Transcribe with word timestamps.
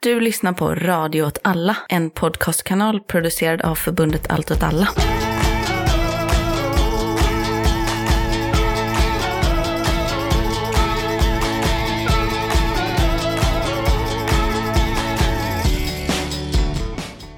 Du 0.00 0.20
lyssnar 0.20 0.52
på 0.52 0.74
Radio 0.74 1.22
åt 1.22 1.38
alla, 1.44 1.76
en 1.88 2.10
podcastkanal 2.10 3.00
producerad 3.00 3.62
av 3.62 3.74
förbundet 3.74 4.30
Allt 4.30 4.50
åt 4.50 4.62
alla. 4.62 4.88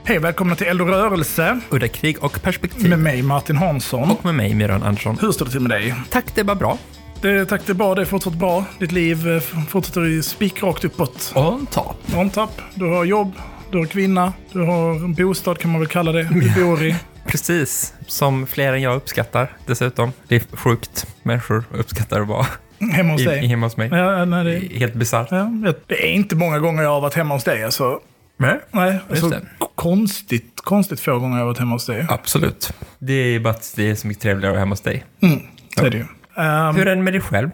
Hej, 0.04 0.18
välkomna 0.18 0.56
till 0.56 0.66
Eld 0.66 0.80
och 0.80 0.88
rörelse 0.88 1.61
Udda 1.70 1.88
krig 1.88 2.24
och 2.24 2.42
perspektiv. 2.42 2.90
med 2.90 2.98
mig 2.98 3.22
Martin 3.22 3.56
Hansson. 3.56 4.11
Och 4.11 4.24
med 4.24 4.34
mig, 4.34 4.54
Myran 4.54 4.82
Andersson. 4.82 5.18
Hur 5.20 5.32
står 5.32 5.45
det 5.45 5.50
till 5.50 5.61
med 5.61 5.70
dig? 5.70 5.95
Tack, 6.11 6.34
det 6.34 6.42
var 6.42 6.54
bra. 6.54 6.79
Det, 7.23 7.46
tack, 7.46 7.62
det 7.66 7.73
är 7.73 7.75
bra. 7.75 7.95
Det 7.95 8.00
är 8.00 8.07
fortsatt 8.07 8.34
bra. 8.34 8.64
Ditt 8.79 8.93
liv 8.93 9.29
eh, 9.29 9.41
fortsätter 9.69 10.23
spikrakt 10.23 10.84
uppåt. 10.84 11.32
On 11.34 11.66
top. 11.66 11.96
On 12.16 12.30
top. 12.30 12.50
Du 12.75 12.84
har 12.84 13.05
jobb, 13.05 13.32
du 13.70 13.79
har 13.79 13.87
kvinna, 13.87 14.32
du 14.52 14.61
har 14.62 14.91
en 14.95 15.15
bostad 15.15 15.59
kan 15.59 15.70
man 15.70 15.80
väl 15.80 15.88
kalla 15.88 16.12
det. 16.12 16.23
Du 16.23 16.55
bor 16.64 16.83
i. 16.83 16.97
Precis, 17.27 17.95
som 18.06 18.47
fler 18.47 18.73
än 18.73 18.83
jag 18.83 18.97
uppskattar 18.97 19.51
dessutom. 19.66 20.12
Det 20.28 20.37
är 20.37 20.56
sjukt. 20.56 21.06
Människor 21.23 21.64
uppskattar 21.75 22.20
att 22.20 22.28
vara 22.28 22.47
Hemma 22.92 23.12
hos 23.12 23.20
i, 23.23 23.25
dig. 23.25 23.47
hemma 23.47 23.66
hos 23.66 23.77
mig. 23.77 23.89
Ja, 23.92 24.25
nej, 24.25 24.45
Det 24.45 24.56
är 24.56 24.78
helt 24.78 24.95
bisarrt. 24.95 25.28
ja, 25.30 25.50
det 25.87 26.06
är 26.09 26.12
inte 26.12 26.37
många 26.37 26.59
gånger 26.59 26.83
jag 26.83 26.91
har 26.91 27.00
varit 27.00 27.14
hemma 27.14 27.34
hos 27.34 27.45
dig. 27.45 27.64
Alltså. 27.64 28.00
Nej, 28.37 28.61
Nej, 28.70 28.98
alltså, 29.11 29.33
konstigt, 29.75 30.52
konstigt 30.56 31.00
få 31.00 31.19
gånger 31.19 31.37
jag 31.37 31.42
har 31.45 31.47
varit 31.47 31.59
hemma 31.59 31.75
hos 31.75 31.87
dig. 31.87 32.06
absolut. 32.09 32.73
Det 32.98 33.12
är 33.12 33.41
bara 33.41 33.50
att 33.55 33.73
det 33.77 33.91
är 33.91 33.95
så 33.95 34.06
mycket 34.06 34.23
trevligare 34.23 34.50
att 34.50 34.55
vara 34.55 34.61
hemma 34.61 34.73
hos 34.73 34.80
dig. 34.80 35.05
Mm, 35.23 35.39
det 35.77 35.87
är 35.87 35.91
det 35.91 35.97
ju. 35.98 36.05
Ehm, 36.40 36.76
Hur 36.76 36.88
är 36.88 36.96
det 36.96 37.02
med 37.02 37.12
dig 37.12 37.20
själv? 37.20 37.50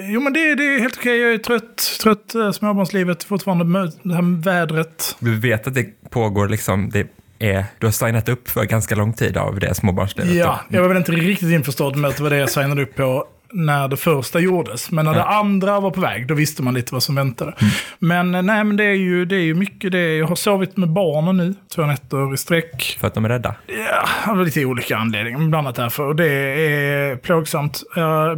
Jo, 0.00 0.20
men 0.20 0.32
det, 0.32 0.54
det 0.54 0.64
är 0.74 0.80
helt 0.80 0.96
okej. 0.96 1.18
Jag 1.20 1.34
är 1.34 1.38
trött. 1.38 1.98
Trött 2.02 2.34
eh, 2.34 2.50
småbarnslivet. 2.52 3.24
Fortfarande 3.24 3.92
det 4.02 4.14
här 4.14 4.42
vädret. 4.42 5.16
Du 5.18 5.36
vet 5.40 5.66
att 5.66 5.74
det 5.74 6.10
pågår 6.10 6.48
liksom, 6.48 6.90
det 6.90 7.06
är, 7.38 7.64
du 7.78 7.86
har 7.86 7.92
signat 7.92 8.28
upp 8.28 8.48
för 8.48 8.64
ganska 8.64 8.94
lång 8.94 9.12
tid 9.12 9.36
av 9.36 9.60
det 9.60 9.74
småbarnslivet. 9.74 10.34
Ja, 10.34 10.60
då. 10.68 10.76
jag 10.76 10.82
var 10.82 10.88
väl 10.88 10.96
inte 10.98 11.12
riktigt 11.12 11.50
införstådd 11.50 11.96
med 11.96 12.10
att 12.10 12.16
det 12.16 12.22
var 12.22 12.30
det 12.30 12.36
jag 12.36 12.50
signade 12.50 12.82
upp 12.82 12.94
på 12.96 13.24
när 13.52 13.88
det 13.88 13.96
första 13.96 14.40
gjordes. 14.40 14.90
Men 14.90 15.04
när 15.04 15.14
det 15.14 15.24
andra 15.24 15.80
var 15.80 15.90
på 15.90 16.00
väg, 16.00 16.26
då 16.26 16.34
visste 16.34 16.62
man 16.62 16.74
lite 16.74 16.94
vad 16.94 17.02
som 17.02 17.14
väntade. 17.14 17.54
Men 17.98 18.34
eh, 18.34 18.42
nej, 18.42 18.64
men 18.64 18.76
det 18.76 18.84
är 18.84 18.94
ju, 18.94 19.24
det 19.24 19.36
är 19.36 19.40
ju 19.40 19.54
mycket 19.54 19.92
det. 19.92 20.16
Jag 20.16 20.26
har 20.26 20.36
sovit 20.36 20.76
med 20.76 20.88
barnen 20.88 21.36
nu, 21.36 21.54
två 21.74 21.82
nätter 21.82 22.34
i 22.34 22.36
sträck. 22.36 22.96
För 23.00 23.06
att 23.06 23.14
de 23.14 23.24
är 23.24 23.28
rädda. 23.28 23.54
Ja, 23.66 24.32
av 24.32 24.44
lite 24.44 24.64
olika 24.64 24.96
anledningar, 24.96 25.38
bland 25.38 25.54
annat 25.54 25.76
därför. 25.76 26.02
Och 26.02 26.16
det 26.16 26.32
är 26.32 27.16
plågsamt. 27.16 27.82
Ja, 27.96 28.34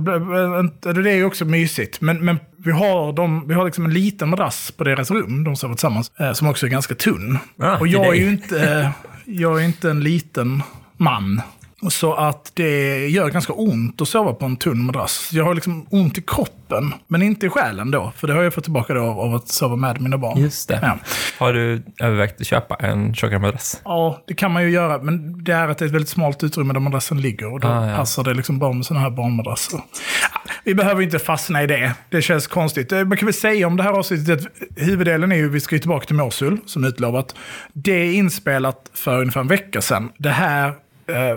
det 0.82 1.10
är 1.10 1.24
också 1.24 1.44
mysigt. 1.44 2.00
Men, 2.00 2.24
men 2.24 2.38
vi 2.64 2.72
har, 2.72 3.12
dem, 3.12 3.48
vi 3.48 3.54
har 3.54 3.64
liksom 3.64 3.84
en 3.84 3.92
liten 3.92 4.28
madrass 4.28 4.70
på 4.70 4.84
deras 4.84 5.10
rum, 5.10 5.44
de 5.44 5.56
sover 5.56 5.74
tillsammans, 5.74 6.12
eh, 6.18 6.32
som 6.32 6.48
också 6.48 6.66
är 6.66 6.70
ganska 6.70 6.94
tunn. 6.94 7.38
Ah, 7.58 7.76
och 7.76 7.88
jag 7.88 8.06
är 8.06 8.20
ju 8.20 8.30
inte, 8.30 8.90
jag 9.24 9.60
är 9.60 9.64
inte 9.64 9.90
en 9.90 10.00
liten 10.00 10.62
man. 10.96 11.42
Så 11.90 12.14
att 12.14 12.50
det 12.54 13.08
gör 13.08 13.30
ganska 13.30 13.52
ont 13.52 14.00
att 14.02 14.08
sova 14.08 14.32
på 14.32 14.44
en 14.46 14.56
tunn 14.56 14.82
madrass. 14.86 15.30
Jag 15.32 15.44
har 15.44 15.54
liksom 15.54 15.86
ont 15.90 16.18
i 16.18 16.22
kroppen, 16.22 16.94
men 17.08 17.22
inte 17.22 17.46
i 17.46 17.48
själen 17.48 17.90
då. 17.90 18.12
För 18.16 18.26
det 18.26 18.34
har 18.34 18.42
jag 18.42 18.54
fått 18.54 18.64
tillbaka 18.64 18.94
då 18.94 19.00
av 19.02 19.34
att 19.34 19.48
sova 19.48 19.76
med 19.76 20.00
mina 20.00 20.18
barn. 20.18 20.38
Just 20.38 20.68
det. 20.68 20.78
Ja. 20.82 20.98
Har 21.38 21.52
du 21.52 21.82
övervägt 22.00 22.40
att 22.40 22.46
köpa 22.46 22.74
en 22.74 23.14
tjockare 23.14 23.38
madrass? 23.38 23.80
Ja, 23.84 24.22
det 24.26 24.34
kan 24.34 24.52
man 24.52 24.62
ju 24.62 24.70
göra, 24.70 25.02
men 25.02 25.44
det 25.44 25.52
är 25.52 25.68
att 25.68 25.78
det 25.78 25.84
är 25.84 25.86
ett 25.86 25.92
väldigt 25.94 26.08
smalt 26.08 26.44
utrymme 26.44 26.72
där 26.72 26.80
madrassen 26.80 27.20
ligger 27.20 27.52
och 27.52 27.60
då 27.60 27.68
Ah, 27.68 27.90
ja. 27.90 27.96
passar 27.96 28.24
det 28.24 28.34
liksom 28.34 28.58
bra 28.58 28.72
med 28.72 28.86
sådana 28.86 29.02
här 29.04 29.10
barnmadrasser. 29.10 29.80
Vi 30.64 30.74
behöver 30.74 31.02
inte 31.02 31.18
fastna 31.18 31.62
i 31.62 31.66
det. 31.66 31.94
Det 32.10 32.22
känns 32.22 32.46
konstigt. 32.46 32.92
Eh, 32.92 33.04
Man 33.04 33.18
kan 33.18 33.26
väl 33.26 33.34
säga 33.34 33.66
om 33.66 33.76
det 33.76 33.82
här 33.82 33.90
avsnittet 33.92 34.40
att 34.40 34.46
huvuddelen 34.76 35.32
är 35.32 35.36
ju, 35.36 35.48
vi 35.48 35.60
ska 35.60 35.74
ju 35.74 35.78
tillbaka 35.78 36.06
till 36.06 36.16
Mosul, 36.16 36.58
som 36.66 36.84
utlovat. 36.84 37.34
Det 37.72 37.92
är 37.92 38.12
inspelat 38.12 38.90
för 38.94 39.20
ungefär 39.20 39.40
en 39.40 39.48
vecka 39.48 39.80
sedan. 39.80 40.08
Det 40.18 40.30
här 40.30 40.72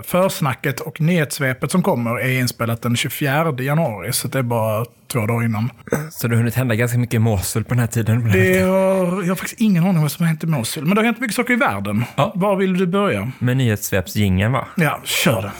försnacket 0.04 0.80
och 0.80 1.00
nyhetssvepet 1.00 1.70
som 1.70 1.82
kommer 1.82 2.20
är 2.20 2.40
inspelat 2.40 2.82
den 2.82 2.96
24 2.96 3.54
januari, 3.58 4.12
så 4.12 4.28
det 4.28 4.38
är 4.38 4.42
bara 4.42 4.84
två 5.12 5.26
dagar 5.26 5.44
innan. 5.44 5.70
Så 6.10 6.28
det 6.28 6.34
har 6.34 6.38
hunnit 6.38 6.54
hända 6.54 6.74
ganska 6.74 6.98
mycket 6.98 7.14
i 7.14 7.18
Mosul 7.18 7.64
på 7.64 7.68
den 7.68 7.78
här 7.78 7.86
tiden. 7.86 8.30
Det 8.32 8.60
har, 8.60 9.22
jag 9.22 9.28
har 9.28 9.34
faktiskt 9.34 9.60
ingen 9.60 9.82
aning 9.82 9.96
om 9.96 10.02
vad 10.02 10.12
som 10.12 10.22
har 10.22 10.28
hänt 10.28 10.44
i 10.44 10.46
Mosul, 10.46 10.84
men 10.84 10.94
det 10.94 11.00
har 11.00 11.06
hänt 11.06 11.20
mycket 11.20 11.36
saker 11.36 11.52
i 11.52 11.56
världen. 11.56 12.04
Ja. 12.14 12.32
Var 12.34 12.56
vill 12.56 12.78
du 12.78 12.86
börja? 12.86 13.30
Med 13.38 13.56
nyhetssvepsjingeln 13.56 14.52
va? 14.52 14.66
Ja, 14.76 15.00
kör 15.04 15.42
det. 15.42 15.52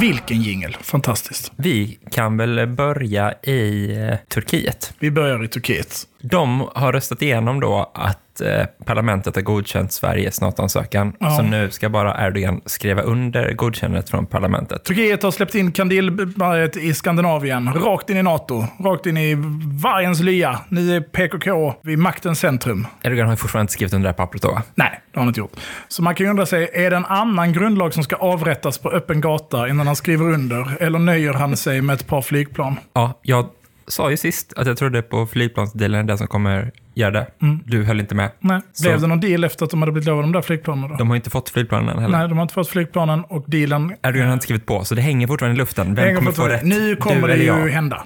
Vilken 0.00 0.42
jingel. 0.42 0.76
Fantastiskt. 0.80 1.52
Vi 1.56 1.98
kan 2.10 2.36
väl 2.36 2.66
börja 2.66 3.32
i 3.32 3.96
eh, 3.96 4.16
Turkiet. 4.28 4.94
Vi 4.98 5.10
börjar 5.10 5.44
i 5.44 5.48
Turkiet. 5.48 6.06
De 6.20 6.68
har 6.74 6.92
röstat 6.92 7.22
igenom 7.22 7.60
då 7.60 7.90
att 7.94 8.20
eh, 8.40 8.66
parlamentet 8.84 9.34
har 9.34 9.42
godkänt 9.42 9.92
Sveriges 9.92 10.40
NATO-ansökan. 10.40 11.12
Ja. 11.20 11.30
Så 11.30 11.42
nu 11.42 11.70
ska 11.70 11.88
bara 11.88 12.26
Erdogan 12.26 12.60
skriva 12.66 13.02
under 13.02 13.52
godkännandet 13.52 14.10
från 14.10 14.26
parlamentet. 14.26 14.84
Turkiet 14.84 15.22
har 15.22 15.30
släppt 15.30 15.54
in 15.54 15.72
Kandilberget 15.72 16.76
i 16.76 16.94
Skandinavien. 16.94 17.72
Rakt 17.74 18.10
in 18.10 18.16
i 18.16 18.22
NATO. 18.22 18.64
Rakt 18.84 19.06
in 19.06 19.16
i 19.16 19.34
vargens 19.82 20.20
lya. 20.20 20.60
Ni 20.68 20.90
är 20.90 21.00
PKK 21.00 21.74
vid 21.82 21.98
maktens 21.98 22.38
centrum. 22.38 22.86
Erdogan 23.02 23.28
har 23.28 23.36
fortfarande 23.36 23.62
inte 23.62 23.72
skrivit 23.72 23.94
under 23.94 24.04
det 24.04 24.10
här 24.10 24.16
pappret 24.16 24.42
då 24.42 24.48
va? 24.48 24.62
Nej, 24.74 25.00
det 25.12 25.18
har 25.18 25.22
han 25.22 25.28
inte 25.28 25.40
gjort. 25.40 25.56
Så 25.88 26.02
man 26.02 26.14
kan 26.14 26.26
ju 26.26 26.30
undra 26.30 26.46
sig, 26.46 26.70
är 26.72 26.90
det 26.90 26.96
en 26.96 27.04
annan 27.04 27.52
grundlag 27.52 27.94
som 27.94 28.04
ska 28.04 28.16
avrättas 28.16 28.78
på 28.78 28.90
öppen 28.90 29.20
gata 29.20 29.68
innan 29.68 29.86
han 29.86 29.96
skriver 29.96 30.24
under? 30.24 30.82
Eller 30.82 30.98
nöjer 30.98 31.32
han 31.32 31.56
sig 31.56 31.82
med 31.82 31.94
ett 31.94 32.06
par 32.06 32.22
flygplan? 32.22 32.76
Ja, 32.92 33.20
jag 33.22 33.46
sa 33.88 34.10
ju 34.10 34.16
sist 34.16 34.52
att 34.56 34.66
jag 34.66 34.76
trodde 34.76 35.02
på 35.02 35.26
flygplansdelen 35.26 36.06
det 36.06 36.18
som 36.18 36.26
kommer 36.26 36.72
göra 36.96 37.10
det. 37.10 37.26
Du 37.64 37.84
höll 37.84 38.00
inte 38.00 38.14
med. 38.14 38.30
Nej. 38.40 38.60
Så- 38.72 38.82
Blev 38.88 39.00
det 39.00 39.06
någon 39.06 39.20
deal 39.20 39.44
efter 39.44 39.64
att 39.64 39.70
de 39.70 39.82
hade 39.82 39.92
blivit 39.92 40.06
lovade 40.06 40.22
de 40.28 40.32
där 40.32 40.42
flygplanen 40.42 40.90
då? 40.90 40.96
De 40.96 41.08
har 41.08 41.16
inte 41.16 41.30
fått 41.30 41.50
flygplanen 41.50 41.98
heller. 41.98 42.18
Nej, 42.18 42.28
de 42.28 42.38
har 42.38 42.42
inte 42.42 42.54
fått 42.54 42.68
flygplanen 42.68 43.24
och 43.24 43.44
dealen... 43.46 43.94
Erdogan 44.02 44.26
har 44.26 44.32
inte 44.32 44.42
skrivit 44.42 44.66
på, 44.66 44.84
så 44.84 44.94
det 44.94 45.02
hänger 45.02 45.26
fortfarande 45.26 45.54
i 45.54 45.58
luften. 45.58 45.94
Vem 45.94 46.16
kommer 46.16 46.32
få 46.32 46.46
rätt? 46.48 46.62
Nu 46.64 46.96
kommer 46.96 47.28
det 47.28 47.36
ju 47.36 47.68
hända. 47.68 48.04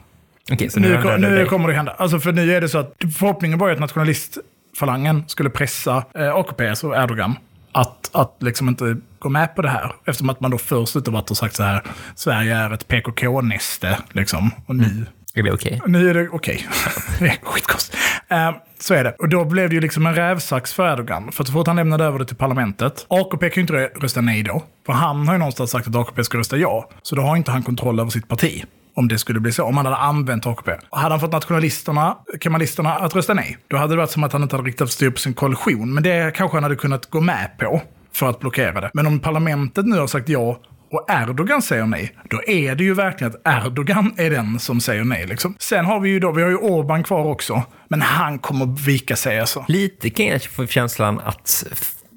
Okej, 0.53 0.71
så 0.71 0.81
nu, 0.81 0.89
Nu, 0.89 1.03
kom, 1.03 1.21
nu 1.21 1.47
kommer 1.47 1.69
det 1.69 1.75
hända. 1.75 1.93
Alltså 1.99 2.21
för 2.21 2.33
nu 2.33 2.53
är 2.55 2.61
det 2.61 2.69
så 2.69 2.79
att 2.79 2.95
förhoppningen 3.19 3.59
var 3.59 3.69
ju 3.69 3.75
att 3.75 3.81
nationalistfalangen 3.81 5.25
skulle 5.27 5.51
pressa 5.51 6.05
eh, 6.15 6.35
AKP, 6.35 6.69
alltså 6.69 6.95
Erdogan, 6.95 7.35
att, 7.73 8.11
att 8.13 8.37
liksom 8.41 8.69
inte 8.69 8.97
gå 9.19 9.29
med 9.29 9.55
på 9.55 9.63
det 9.63 9.69
här. 9.69 9.93
Eftersom 10.07 10.31
att 10.31 10.41
man 10.41 10.51
då 10.51 10.59
först 10.59 10.97
ute 10.97 11.11
varit 11.11 11.31
och 11.31 11.37
sagt 11.37 11.55
så 11.57 11.63
här, 11.63 11.83
Sverige 12.15 12.57
är 12.57 12.71
ett 12.75 12.89
PKK-näste, 12.89 13.99
liksom. 14.13 14.51
Och 14.67 14.77
nu, 14.77 15.07
är 15.35 15.43
det 15.43 15.53
okej? 15.53 15.81
nu 15.87 16.11
är 16.11 16.15
det 16.15 16.29
okej. 16.29 16.69
det 17.19 17.27
är 17.27 17.39
skitkonstigt. 17.43 17.99
Eh, 18.29 18.53
så 18.79 18.95
är 18.95 19.05
det. 19.05 19.15
Och 19.19 19.29
då 19.29 19.45
blev 19.45 19.69
det 19.69 19.75
ju 19.75 19.81
liksom 19.81 20.07
en 20.07 20.15
rävsax 20.15 20.73
för 20.73 20.93
Erdogan. 20.93 21.33
För 21.33 21.45
så 21.45 21.53
fort 21.53 21.67
han 21.67 21.77
lämnade 21.77 22.05
över 22.05 22.19
det 22.19 22.25
till 22.25 22.37
parlamentet, 22.37 23.07
AKP 23.09 23.51
kan 23.51 23.55
ju 23.55 23.61
inte 23.61 24.01
rösta 24.01 24.21
nej 24.21 24.43
då. 24.43 24.63
För 24.87 24.93
han 24.93 25.27
har 25.27 25.35
ju 25.35 25.39
någonstans 25.39 25.71
sagt 25.71 25.89
att 25.89 25.97
AKP 25.97 26.25
ska 26.25 26.39
rösta 26.39 26.57
ja. 26.57 26.91
Så 27.03 27.17
då 27.17 27.23
har 27.23 27.37
inte 27.37 27.51
han 27.51 27.63
kontroll 27.63 28.01
över 28.01 28.11
sitt 28.11 28.29
parti. 28.29 28.65
Om 28.95 29.09
det 29.09 29.19
skulle 29.19 29.41
bli 29.41 29.53
så, 29.53 29.65
om 29.65 29.77
han 29.77 29.87
hade 29.87 29.99
använt 29.99 30.47
AKP. 30.47 30.73
Och 30.91 30.99
hade 30.99 31.13
han 31.13 31.21
fått 31.21 31.33
nationalisterna, 31.33 32.17
kemalisterna 32.41 32.95
att 32.95 33.15
rösta 33.15 33.35
nej, 33.35 33.59
då 33.69 33.77
hade 33.77 33.93
det 33.93 33.97
varit 33.97 34.11
som 34.11 34.25
att 34.25 34.33
han 34.33 34.43
inte 34.43 34.57
hade 34.57 34.69
riktat 34.69 34.91
styr 34.91 35.11
på 35.11 35.19
sin 35.19 35.35
koalition. 35.35 35.95
Men 35.95 36.03
det 36.03 36.35
kanske 36.37 36.57
han 36.57 36.63
hade 36.63 36.77
kunnat 36.77 37.11
gå 37.11 37.21
med 37.21 37.51
på 37.59 37.83
för 38.13 38.31
att 38.31 38.41
blockera 38.41 38.81
det. 38.81 38.91
Men 38.95 39.07
om 39.07 39.21
parlamentet 39.21 39.87
nu 39.87 39.99
har 39.99 40.07
sagt 40.07 40.29
ja 40.29 40.61
och 40.91 41.07
Erdogan 41.11 41.63
säger 41.63 41.87
nej, 41.87 42.15
då 42.31 42.43
är 42.47 42.75
det 42.75 42.85
ju 42.85 42.95
verkligen 42.95 43.33
att 43.33 43.65
Erdogan 43.65 44.15
är 44.17 44.31
den 44.31 44.59
som 44.59 44.81
säger 44.81 45.05
nej. 45.05 45.27
Liksom. 45.27 45.55
Sen 45.59 45.85
har 45.85 46.01
vi 46.01 46.09
ju 46.09 46.21
då, 46.21 46.33
vi 46.33 46.43
har 46.43 46.51
ju 46.51 46.57
Orban 46.57 47.03
kvar 47.03 47.25
också, 47.25 47.63
men 47.89 48.03
han 48.03 48.39
kommer 48.39 48.67
vika 48.87 49.17
sig 49.17 49.41
alltså. 49.41 49.65
Lite 49.69 50.11
kan 50.11 50.27
jag 50.27 50.43
få 50.43 50.67
känslan 50.67 51.21
att 51.25 51.65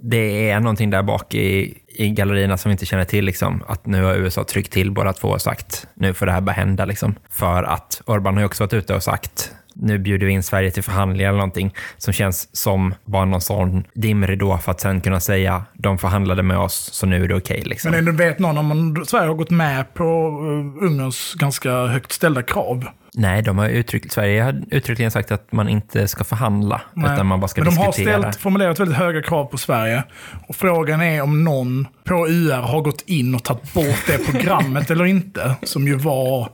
det 0.03 0.50
är 0.50 0.59
någonting 0.59 0.90
där 0.90 1.03
bak 1.03 1.35
i, 1.35 1.78
i 1.87 2.09
gallerierna 2.09 2.58
som 2.58 2.70
vi 2.70 2.72
inte 2.72 2.85
känner 2.85 3.05
till. 3.05 3.25
Liksom. 3.25 3.64
Att 3.67 3.85
nu 3.85 4.03
har 4.03 4.16
USA 4.16 4.43
tryckt 4.43 4.73
till 4.73 4.91
båda 4.91 5.14
två 5.14 5.28
och 5.28 5.41
sagt 5.41 5.87
nu 5.93 6.14
får 6.14 6.26
det 6.26 6.31
här 6.31 6.41
bara 6.41 6.52
hända. 6.52 6.85
Liksom. 6.85 7.16
För 7.29 7.64
att 7.64 8.02
Orban 8.05 8.34
har 8.34 8.41
ju 8.41 8.46
också 8.46 8.64
varit 8.64 8.73
ute 8.73 8.96
och 8.96 9.03
sagt 9.03 9.52
nu 9.73 9.99
bjuder 9.99 10.28
vi 10.28 10.34
in 10.34 10.43
Sverige 10.43 10.72
till 10.72 10.84
förhandlingar 10.84 11.29
eller 11.29 11.37
någonting 11.37 11.73
som 11.97 12.14
känns 12.14 12.55
som 12.55 12.93
bara 13.05 13.25
någon 13.25 13.41
sån 13.41 13.84
dimridå 13.93 14.58
för 14.58 14.72
att 14.72 14.81
sen 14.81 15.02
kunna 15.02 15.20
säga 15.20 15.66
de 15.73 15.97
förhandlade 15.97 16.43
med 16.43 16.58
oss 16.58 16.90
så 16.93 17.05
nu 17.05 17.23
är 17.23 17.28
det 17.28 17.35
okej. 17.35 17.61
liksom. 17.66 17.91
Men 17.91 18.16
vet 18.17 18.40
någon 18.40 18.58
om 18.58 18.66
man, 18.66 19.05
Sverige 19.05 19.28
har 19.28 19.35
gått 19.35 19.49
med 19.49 19.93
på 19.93 20.03
eh, 20.03 20.85
Ungerns 20.85 21.34
ganska 21.34 21.85
högt 21.85 22.11
ställda 22.11 22.41
krav? 22.43 22.87
Nej, 23.16 23.42
de 23.42 23.58
har 23.58 23.68
uttryckt, 23.70 24.12
Sverige 24.12 24.44
har 24.44 24.62
uttryckligen 24.72 25.12
sagt 25.12 25.32
att 25.32 25.52
man 25.52 25.70
inte 25.70 26.08
ska 26.08 26.24
förhandla, 26.24 26.82
Nej. 26.94 27.14
utan 27.14 27.26
man 27.28 27.40
bara 27.40 27.48
ska 27.48 27.62
Men 27.64 27.74
de 27.74 27.78
har 27.78 27.86
diskutera. 27.88 28.20
ställt, 28.22 28.36
formulerat 28.36 28.80
väldigt 28.80 28.98
höga 28.98 29.22
krav 29.22 29.46
på 29.46 29.58
Sverige. 29.58 30.04
Och 30.48 30.56
frågan 30.56 31.02
är 31.02 31.22
om 31.22 31.44
någon 31.44 31.88
på 32.04 32.28
UR 32.28 32.62
har 32.62 32.82
gått 32.82 33.02
in 33.06 33.36
och 33.36 33.44
tagit 33.44 33.74
bort 33.74 34.04
det 34.08 34.32
programmet 34.32 34.92
eller 34.92 35.06
inte. 35.06 35.56
Som 35.64 35.88
ju 35.88 35.96
var 35.96 36.50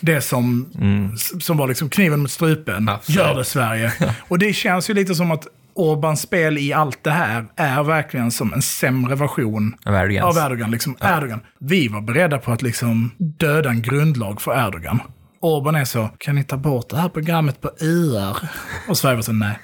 det 0.00 0.20
som, 0.20 0.66
som 1.40 1.56
var 1.56 1.68
liksom 1.68 1.88
kniven 1.88 2.20
mot 2.20 2.30
strupen. 2.30 2.88
Absolut. 2.88 3.18
Gör 3.18 3.34
det 3.34 3.44
Sverige. 3.44 3.92
Och 4.28 4.38
det 4.38 4.52
känns 4.52 4.90
ju 4.90 4.94
lite 4.94 5.14
som 5.14 5.30
att 5.30 5.46
Orbans 5.74 6.20
spel 6.20 6.58
i 6.58 6.72
allt 6.72 7.04
det 7.04 7.10
här 7.10 7.44
är 7.56 7.82
verkligen 7.82 8.30
som 8.30 8.52
en 8.52 8.62
sämre 8.62 9.14
version 9.14 9.74
Av 9.84 9.94
Erdogans. 9.94 10.36
av 10.38 10.44
Erdogan. 10.46 10.70
Liksom, 10.70 10.96
Erdogan. 11.00 11.40
Vi 11.58 11.88
var 11.88 12.00
beredda 12.00 12.38
på 12.38 12.52
att 12.52 12.62
liksom 12.62 13.10
döda 13.18 13.70
en 13.70 13.82
grundlag 13.82 14.40
för 14.42 14.66
Erdogan. 14.68 15.00
Orban 15.46 15.74
är 15.74 15.84
så, 15.84 16.08
kan 16.18 16.34
ni 16.34 16.44
ta 16.44 16.56
bort 16.56 16.88
det 16.88 16.96
här 16.96 17.08
programmet 17.08 17.60
på 17.60 17.70
IR? 17.80 18.36
Och 18.88 18.98
Sverige 18.98 19.14
var 19.14 19.22
så, 19.22 19.32
nej, 19.32 19.58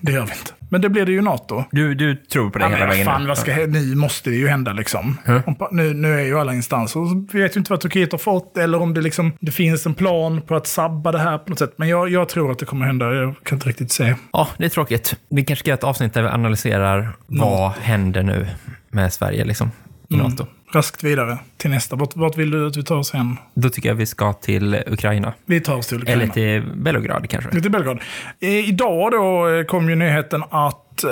det 0.00 0.12
gör 0.12 0.24
vi 0.26 0.32
inte. 0.32 0.52
Men 0.70 0.80
det 0.80 0.88
blev 0.88 1.06
det 1.06 1.12
ju 1.12 1.22
NATO. 1.22 1.64
Du, 1.70 1.94
du 1.94 2.16
tror 2.16 2.50
på 2.50 2.58
det 2.58 2.64
Ja, 2.64 2.68
hela 2.68 2.78
men 2.80 2.88
vägen? 2.88 3.04
fan, 3.06 3.26
vad 3.26 3.38
ska, 3.38 3.54
nu 3.56 3.94
måste 3.94 4.30
det 4.30 4.36
ju 4.36 4.48
hända 4.48 4.72
liksom. 4.72 5.16
Om 5.46 5.54
pa- 5.54 5.68
Nu, 5.72 5.94
nu 5.94 6.14
är 6.20 6.24
ju 6.24 6.38
alla 6.38 6.54
instanser, 6.54 7.32
vi 7.32 7.42
vet 7.42 7.56
ju 7.56 7.58
inte 7.58 7.72
vad 7.72 7.80
Turkiet 7.80 8.12
har 8.12 8.18
fått 8.18 8.56
eller 8.58 8.80
om 8.82 8.94
det, 8.94 9.00
liksom, 9.00 9.32
det 9.40 9.50
finns 9.52 9.86
en 9.86 9.94
plan 9.94 10.40
på 10.42 10.56
att 10.56 10.66
sabba 10.66 11.12
det 11.12 11.18
här 11.18 11.38
på 11.38 11.50
något 11.50 11.58
sätt. 11.58 11.72
Men 11.76 11.88
jag, 11.88 12.08
jag 12.08 12.28
tror 12.28 12.52
att 12.52 12.58
det 12.58 12.66
kommer 12.66 12.86
hända, 12.86 13.14
jag 13.14 13.34
kan 13.44 13.56
inte 13.56 13.68
riktigt 13.68 13.92
se. 13.92 14.14
Ja, 14.32 14.48
det 14.58 14.64
är 14.64 14.68
tråkigt. 14.68 15.16
Vi 15.30 15.44
kanske 15.44 15.60
ska 15.62 15.70
göra 15.70 15.78
ett 15.78 15.84
avsnitt 15.84 16.14
där 16.14 16.22
vi 16.22 16.28
analyserar 16.28 17.08
vad 17.26 17.70
händer 17.72 18.22
nu 18.22 18.46
med 18.90 19.12
Sverige 19.12 19.44
liksom, 19.44 19.70
Mm. 20.12 20.26
NATO. 20.26 20.46
Raskt 20.72 21.04
vidare 21.04 21.38
till 21.56 21.70
nästa. 21.70 21.96
Vart, 21.96 22.16
vart 22.16 22.36
vill 22.36 22.50
du 22.50 22.66
att 22.66 22.76
vi 22.76 22.84
tar 22.84 22.96
oss 22.96 23.12
hen? 23.12 23.36
Då 23.54 23.70
tycker 23.70 23.88
jag 23.88 23.96
vi 23.96 24.06
ska 24.06 24.32
till 24.32 24.82
Ukraina. 24.86 25.32
Vi 25.46 25.60
tar 25.60 25.76
oss 25.76 25.86
till 25.86 26.02
Ukraina. 26.02 26.22
Eller 26.22 26.32
till 26.32 26.72
Belgrad 26.76 27.30
kanske. 27.30 27.50
Till 27.50 27.70
Belgrad. 27.70 28.00
Eh, 28.40 28.68
idag 28.68 29.12
då 29.12 29.48
eh, 29.48 29.64
kom 29.64 29.90
ju 29.90 29.96
nyheten 29.96 30.44
att 30.50 30.87
eh, 31.04 31.10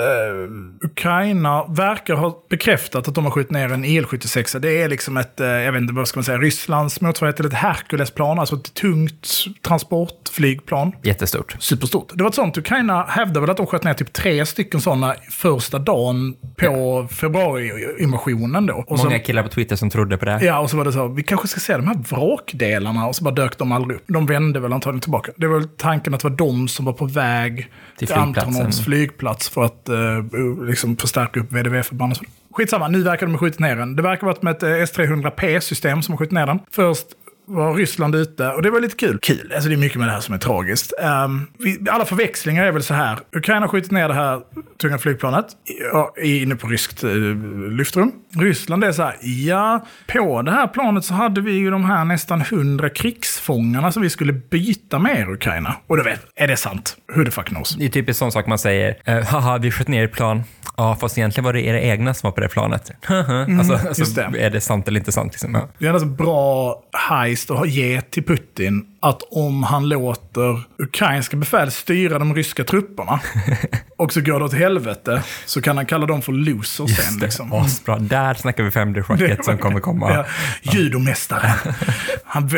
Ukraina 0.81 1.63
verkar 1.69 2.15
ha 2.15 2.45
bekräftat 2.49 3.07
att 3.07 3.15
de 3.15 3.23
har 3.25 3.31
skjutit 3.31 3.51
ner 3.51 3.71
en 3.73 3.85
IL-76. 3.85 4.59
Det 4.59 4.81
är 4.81 4.89
liksom 4.89 5.17
ett, 5.17 5.39
eh, 5.39 5.47
jag 5.47 5.71
vet 5.71 5.81
inte 5.81 5.93
vad 5.93 6.07
ska 6.07 6.17
man 6.19 6.23
säga, 6.23 6.37
Rysslands 6.37 7.01
motsvarighet 7.01 7.35
till 7.37 7.45
ett 7.45 7.53
Herculesplan, 7.53 8.39
alltså 8.39 8.55
ett 8.55 8.73
tungt 8.73 9.27
transportflygplan. 9.61 10.91
Jättestort. 11.03 11.55
Superstort. 11.59 12.11
Det 12.15 12.23
var 12.23 12.29
ett 12.29 12.35
sånt, 12.35 12.57
Ukraina 12.57 13.03
hävdade 13.03 13.39
väl 13.39 13.49
att 13.49 13.57
de 13.57 13.65
sköt 13.67 13.83
ner 13.83 13.93
typ 13.93 14.13
tre 14.13 14.45
stycken 14.45 14.81
sådana 14.81 15.15
första 15.31 15.79
dagen 15.79 16.35
på 16.59 17.07
februari-invasionen 17.11 18.65
då. 18.65 18.83
Och 18.87 18.99
så- 18.99 19.05
Många 19.05 19.19
killar 19.19 19.43
på 19.43 19.49
Twitter 19.49 19.75
som 19.75 19.89
trodde 19.89 20.17
på 20.17 20.25
det. 20.25 20.39
Ja, 20.41 20.59
och 20.59 20.69
så 20.69 20.77
var 20.77 20.85
det 20.85 20.91
så, 20.93 21.07
vi 21.07 21.23
kanske 21.23 21.47
ska 21.47 21.59
se 21.59 21.73
de 21.77 21.87
här 21.87 21.95
vrakdelarna 22.09 23.07
och 23.07 23.15
så 23.15 23.23
bara 23.23 23.33
dök 23.33 23.57
de 23.57 23.71
aldrig 23.71 23.97
upp. 23.99 24.03
De 24.07 24.25
vände 24.25 24.59
väl 24.59 24.73
antagligen 24.73 25.01
tillbaka. 25.01 25.31
Det 25.37 25.47
var 25.47 25.59
väl 25.59 25.67
tanken 25.67 26.13
att 26.13 26.19
det 26.21 26.29
var 26.29 26.37
de 26.37 26.67
som 26.67 26.85
var 26.85 26.93
på 26.93 27.05
väg 27.05 27.55
till, 27.97 28.07
flygplatsen. 28.07 28.47
Antonovs 28.53 28.83
flygplats 28.85 29.49
för 29.49 29.63
att 29.63 29.76
eh, 29.89 30.65
liksom 30.67 30.97
förstärka 30.97 31.39
upp 31.39 31.51
VDV-förbanden. 31.51 32.19
Skitsamma, 32.51 32.87
nu 32.87 33.03
verkar 33.03 33.25
de 33.25 33.31
ha 33.31 33.39
skjutit 33.39 33.59
ner 33.59 33.75
den. 33.75 33.95
Det 33.95 34.01
verkar 34.01 34.21
ha 34.21 34.27
varit 34.27 34.41
med 34.41 34.51
ett 34.51 34.63
eh, 34.63 34.69
S300P-system 34.69 36.01
som 36.01 36.11
har 36.11 36.17
skjutit 36.17 36.33
ner 36.33 36.45
den. 36.45 36.59
Först 36.71 37.07
var 37.47 37.73
Ryssland 37.73 38.15
ute 38.15 38.49
och 38.49 38.61
det 38.61 38.69
var 38.69 38.81
lite 38.81 38.95
kul. 38.95 39.19
Kul, 39.21 39.51
alltså 39.53 39.69
det 39.69 39.75
är 39.75 39.77
mycket 39.77 39.99
med 39.99 40.07
det 40.07 40.11
här 40.11 40.19
som 40.19 40.35
är 40.35 40.39
tragiskt. 40.39 40.93
Um, 41.25 41.47
vi, 41.59 41.89
alla 41.89 42.05
förväxlingar 42.05 42.65
är 42.65 42.71
väl 42.71 42.83
så 42.83 42.93
här. 42.93 43.19
Ukraina 43.35 43.61
har 43.61 43.67
skjutit 43.67 43.91
ner 43.91 44.07
det 44.07 44.13
här 44.13 44.41
tunga 44.81 44.97
flygplanet 44.97 45.45
ja, 45.93 46.13
inne 46.23 46.55
på 46.55 46.67
ryskt 46.67 47.03
uh, 47.03 47.35
luftrum. 47.71 48.11
Ryssland 48.39 48.83
är 48.83 48.91
så 48.91 49.03
här, 49.03 49.15
ja, 49.21 49.85
på 50.07 50.41
det 50.41 50.51
här 50.51 50.67
planet 50.67 51.05
så 51.05 51.13
hade 51.13 51.41
vi 51.41 51.51
ju 51.51 51.71
de 51.71 51.85
här 51.85 52.05
nästan 52.05 52.41
hundra 52.41 52.89
krigsfångarna 52.89 53.91
som 53.91 54.01
vi 54.01 54.09
skulle 54.09 54.33
byta 54.33 54.99
med 54.99 55.19
er, 55.19 55.29
Ukraina. 55.29 55.75
Och 55.87 55.97
du 55.97 56.03
vet, 56.03 56.21
är 56.35 56.47
det 56.47 56.57
sant? 56.57 56.97
Who 57.15 57.25
the 57.25 57.31
fuck 57.31 57.47
knows? 57.47 57.75
Det 57.75 57.85
är 57.85 57.89
typiskt 57.89 58.19
sån 58.19 58.31
sak 58.31 58.47
man 58.47 58.59
säger. 58.59 58.97
Eh, 59.05 59.23
haha, 59.23 59.57
vi 59.57 59.71
sköt 59.71 59.87
ner 59.87 60.05
ett 60.05 60.11
plan. 60.11 60.43
Ja, 60.79 60.95
fast 60.95 61.17
egentligen 61.17 61.45
var 61.45 61.53
det 61.53 61.61
era 61.61 61.81
egna 61.81 62.13
som 62.13 62.27
var 62.27 62.31
på 62.31 62.41
det 62.41 62.47
planet. 62.47 62.91
alltså, 63.07 63.73
alltså 63.73 64.01
just 64.01 64.15
det. 64.15 64.31
är 64.39 64.49
det 64.49 64.61
sant 64.61 64.87
eller 64.87 64.99
inte 64.99 65.11
sant? 65.11 65.33
Liksom? 65.33 65.53
Ja. 65.53 65.67
Det 65.79 65.87
är 65.87 66.01
en 66.01 66.15
bra 66.15 66.83
heist 67.09 67.51
att 67.51 67.69
ge 67.69 68.01
till 68.01 68.23
Putin 68.23 68.85
att 69.09 69.23
om 69.31 69.63
han 69.63 69.89
låter 69.89 70.61
ukrainska 70.77 71.37
befäl 71.37 71.71
styra 71.71 72.19
de 72.19 72.35
ryska 72.35 72.63
trupperna 72.63 73.19
och 73.97 74.13
så 74.13 74.21
går 74.21 74.39
det 74.39 74.45
åt 74.45 74.53
helvete 74.53 75.23
så 75.45 75.61
kan 75.61 75.77
han 75.77 75.85
kalla 75.85 76.05
dem 76.05 76.21
för 76.21 76.31
losers 76.31 76.75
sen. 76.95 77.05
Just 77.05 77.19
det, 77.19 77.25
Liksom. 77.25 77.53
asbra. 77.53 77.99
Där 77.99 78.33
snackar 78.33 78.63
vi 78.63 78.71
femdeschacket 78.71 79.45
som 79.45 79.57
kommer 79.57 79.79
komma. 79.79 80.13
Ja, 80.13 80.25
judomästaren. 80.73 81.51
Han, 82.29 82.49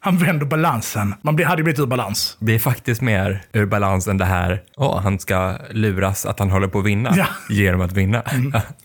han 0.00 0.18
vänder 0.18 0.46
balansen. 0.46 1.14
Man 1.22 1.36
blir, 1.36 1.46
hade 1.46 1.62
blivit 1.62 1.80
ur 1.80 1.86
balans. 1.86 2.36
Det 2.40 2.54
är 2.54 2.58
faktiskt 2.58 3.00
mer 3.00 3.42
ur 3.52 3.66
balans 3.66 4.06
än 4.08 4.18
det 4.18 4.24
här, 4.24 4.62
åh, 4.76 5.00
han 5.00 5.18
ska 5.18 5.56
luras 5.70 6.26
att 6.26 6.38
han 6.38 6.50
håller 6.50 6.68
på 6.68 6.78
att 6.78 6.84
vinna 6.84 7.14
Ja. 7.16 7.26
genom 7.48 7.80
att 7.80 7.92
vinna. 7.92 8.22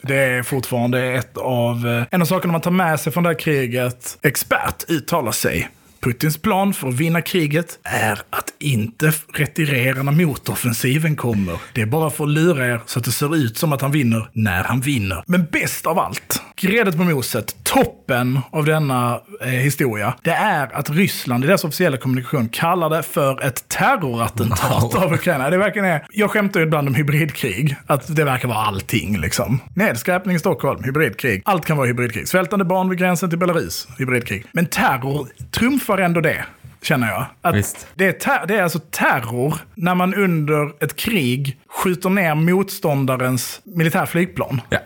Det 0.02 0.16
är 0.16 0.44
fortfarande 0.44 1.04
ett 1.14 1.38
av, 1.38 1.88
eh, 1.88 2.04
en 2.12 2.22
av 2.22 2.26
sakerna 2.26 2.52
man 2.52 2.62
tar 2.62 2.72
med 2.72 3.00
sig 3.00 3.14
från 3.14 3.24
det 3.24 3.30
här 3.30 3.40
kriget. 3.40 4.18
Expert 4.22 4.84
uttalar 4.88 5.32
sig. 5.32 5.70
Putins 6.02 6.38
plan 6.38 6.74
för 6.74 6.88
att 6.88 6.94
vinna 6.94 7.22
kriget 7.22 7.80
är 7.84 8.22
att 8.30 8.54
inte 8.60 9.14
retirera 9.34 10.04
när 10.04 10.12
motoffensiven 10.12 11.16
kommer. 11.16 11.60
Det 11.74 11.82
är 11.82 11.86
bara 11.86 12.10
för 12.10 12.24
att 12.24 12.30
lura 12.30 12.68
er 12.68 12.82
så 12.86 13.00
att 13.00 13.06
det 13.06 13.12
ser 13.12 13.36
ut 13.36 13.58
som 13.58 13.74
att 13.74 13.82
han 13.82 13.92
vinner 13.92 14.30
när 14.34 14.64
han 14.64 14.82
vinner. 14.82 15.24
Men 15.28 15.46
bäst 15.52 15.86
av 15.86 16.00
allt, 16.00 16.42
gräddet 16.62 16.98
på 16.98 17.04
moset, 17.04 17.56
toppen 17.63 18.39
av 18.51 18.65
denna 18.65 19.21
eh, 19.42 19.48
historia, 19.48 20.13
det 20.24 20.31
är 20.31 20.75
att 20.75 20.89
Ryssland 20.89 21.44
i 21.44 21.48
deras 21.48 21.63
officiella 21.63 21.98
kommunikation 21.98 22.50
kallar 22.50 22.89
det 22.89 23.04
för 23.04 23.44
ett 23.44 23.68
terrorattentat 23.69 24.81
Wow. 24.94 25.04
av 25.04 25.13
Ukraina. 25.13 25.50
Det 25.50 25.57
verkligen 25.57 25.86
är, 25.88 26.06
jag 26.12 26.31
skämtar 26.31 26.59
ju 26.59 26.65
ibland 26.65 26.88
om 26.88 26.95
hybridkrig, 26.95 27.75
att 27.88 28.15
det 28.15 28.24
verkar 28.24 28.48
vara 28.48 28.57
allting 28.57 29.18
liksom. 29.19 29.59
Nedskräpning 29.75 30.36
i 30.36 30.39
Stockholm, 30.39 30.83
hybridkrig. 30.83 31.42
Allt 31.45 31.65
kan 31.65 31.77
vara 31.77 31.88
hybridkrig. 31.88 32.27
Svältande 32.27 32.65
barn 32.65 32.89
vid 32.89 33.00
gränsen 33.00 33.30
till 33.30 33.39
Belarus, 33.39 33.88
hybridkrig. 34.00 34.45
Men 34.51 34.65
terror 34.65 35.27
trumfar 35.51 35.98
ändå 35.98 36.21
det. 36.21 36.45
Känner 36.81 37.07
jag. 37.07 37.25
Att. 37.42 37.88
Det, 37.95 38.25
är 38.27 38.48
det 38.48 38.56
är 38.56 38.63
alltså 38.63 38.80
terror 38.92 39.53
när 39.75 39.95
man 39.95 40.13
under 40.13 40.83
ett 40.83 40.95
krig 40.95 41.57
skjuter 41.69 42.10
ner 42.10 42.36
motståndarens 42.36 43.62
militärflygplan. 43.63 44.62
Ja. 44.69 44.80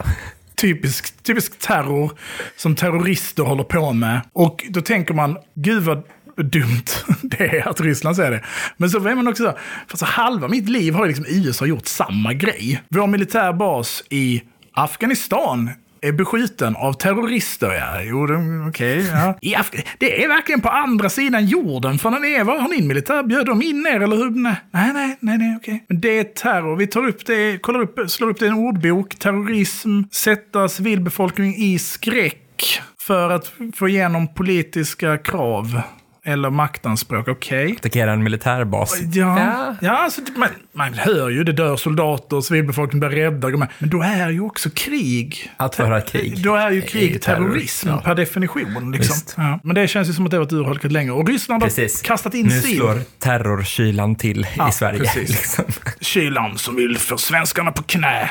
Typisk, 0.62 1.24
typisk 1.24 1.60
terror 1.60 2.12
som 2.56 2.76
terrorister 2.76 3.44
håller 3.44 3.64
på 3.64 3.94
med. 3.94 4.22
Och 4.34 4.66
då 4.70 4.82
tänker 4.82 5.14
man, 5.14 5.38
gud 5.56 5.84
vad 5.84 6.04
dumt 6.36 6.86
det 7.22 7.58
är 7.58 7.68
att 7.68 7.82
Ryssland 7.82 8.16
säger 8.16 8.32
det. 8.32 8.44
Men 8.78 8.90
så 8.90 9.08
är 9.08 9.16
man 9.16 9.28
också 9.28 9.56
så, 9.94 10.06
här, 10.06 10.14
halva 10.14 10.48
mitt 10.48 10.70
liv 10.70 10.94
har 10.94 11.06
ju 11.06 11.08
liksom 11.08 11.26
USA 11.30 11.66
gjort 11.66 11.88
samma 11.88 12.34
grej. 12.34 12.84
Vår 12.90 13.08
militärbas 13.08 14.04
i 14.10 14.42
Afghanistan 14.74 15.70
är 16.02 16.12
beskjuten 16.12 16.76
av 16.76 16.94
terrorister. 16.94 17.72
Ja, 17.72 18.02
jo, 18.04 18.26
de- 18.28 18.68
okej. 18.70 19.06
ja. 19.14 19.38
I 19.42 19.56
Af- 19.56 19.84
det 19.98 20.24
är 20.24 20.28
verkligen 20.28 20.62
på 20.62 20.70
andra 20.70 21.10
sidan 21.10 21.46
jorden. 21.46 22.00
För 22.00 22.12
den 22.12 22.26
är, 22.26 22.44
vad 22.44 22.62
har 22.62 22.70
ni 22.70 22.78
en 22.80 22.88
militär? 22.88 23.24
Bjöd 23.24 23.46
de 23.46 23.62
in 23.62 23.86
er 23.86 24.00
eller 24.00 24.16
hur? 24.16 24.30
Nej, 24.30 24.56
nej, 24.72 24.94
nej, 24.94 25.18
nej, 25.20 25.38
nej 25.38 25.56
okej. 25.58 25.84
Men 25.88 26.02
det 26.02 26.20
är 26.20 26.24
terror. 26.24 26.76
Vi 26.76 26.88
tar 26.88 27.08
upp 27.08 27.26
det, 27.26 27.58
kollar 27.62 27.80
upp, 27.82 28.00
slår 28.08 28.30
upp 28.30 28.40
det 28.40 28.46
i 28.46 28.48
en 28.48 28.54
ordbok. 28.54 29.16
Terrorism, 29.16 30.02
sätta 30.12 30.70
civilbefolkning 30.70 31.56
i 31.56 31.80
skräck 31.80 32.82
för 33.00 33.30
att 33.30 33.52
få 33.76 33.88
igenom 33.88 34.34
politiska 34.34 35.18
krav. 35.18 35.82
Eller 36.26 36.50
maktanspråk, 36.50 37.28
okej. 37.28 37.76
Attackera 37.80 38.12
en 38.14 38.24
militärbas. 38.24 39.02
Ja, 39.02 39.40
Ja. 39.40 39.76
ja. 39.82 39.92
alltså, 39.98 40.22
man, 40.36 40.50
man 40.74 40.94
hör 40.94 41.30
ju, 41.30 41.44
det 41.44 41.52
dör 41.52 41.78
soldater, 41.78 42.42
civilbefolkningen 42.42 43.10
blir 43.10 43.20
rädda. 43.24 43.48
Men 43.48 43.68
då 43.80 44.02
är 44.02 44.30
ju 44.30 44.42
också 44.42 44.70
krig. 44.70 45.52
Att 45.58 45.76
föra 45.76 46.02
krig. 46.02 46.44
Då 46.44 46.56
är 46.56 46.72
ju 46.72 46.78
är 46.82 46.88
krig 46.88 47.12
ju 47.12 47.20
terrorism 47.20 47.88
terror, 47.88 47.98
ja. 47.98 48.04
per 48.06 48.16
definition. 48.16 48.92
Liksom. 48.92 49.16
Ja. 49.44 49.60
Men 49.64 49.76
det 49.76 49.88
känns 49.88 50.10
ju 50.10 50.14
som 50.14 50.26
att 50.26 50.32
det 50.32 50.38
har 50.38 50.44
varit 50.44 50.54
urholkat 50.54 50.92
länge. 50.92 51.12
Och 51.12 51.28
Ryssland 51.28 51.64
har 51.64 51.70
Precis. 51.70 52.02
kastat 52.02 52.34
in 52.34 52.46
Nu 52.46 52.62
sin 52.62 52.76
slår 52.78 53.00
terrorkylan 53.20 54.16
till 54.16 54.48
Ja, 54.58 54.70
i 54.70 54.72
Sverige. 54.72 55.00
precis. 55.00 55.30
Liksom. 55.30 55.66
kylan 56.02 56.58
som 56.58 56.76
vill 56.76 56.98
få 56.98 57.18
svenskarna 57.18 57.72
på 57.72 57.84
knä 57.84 58.30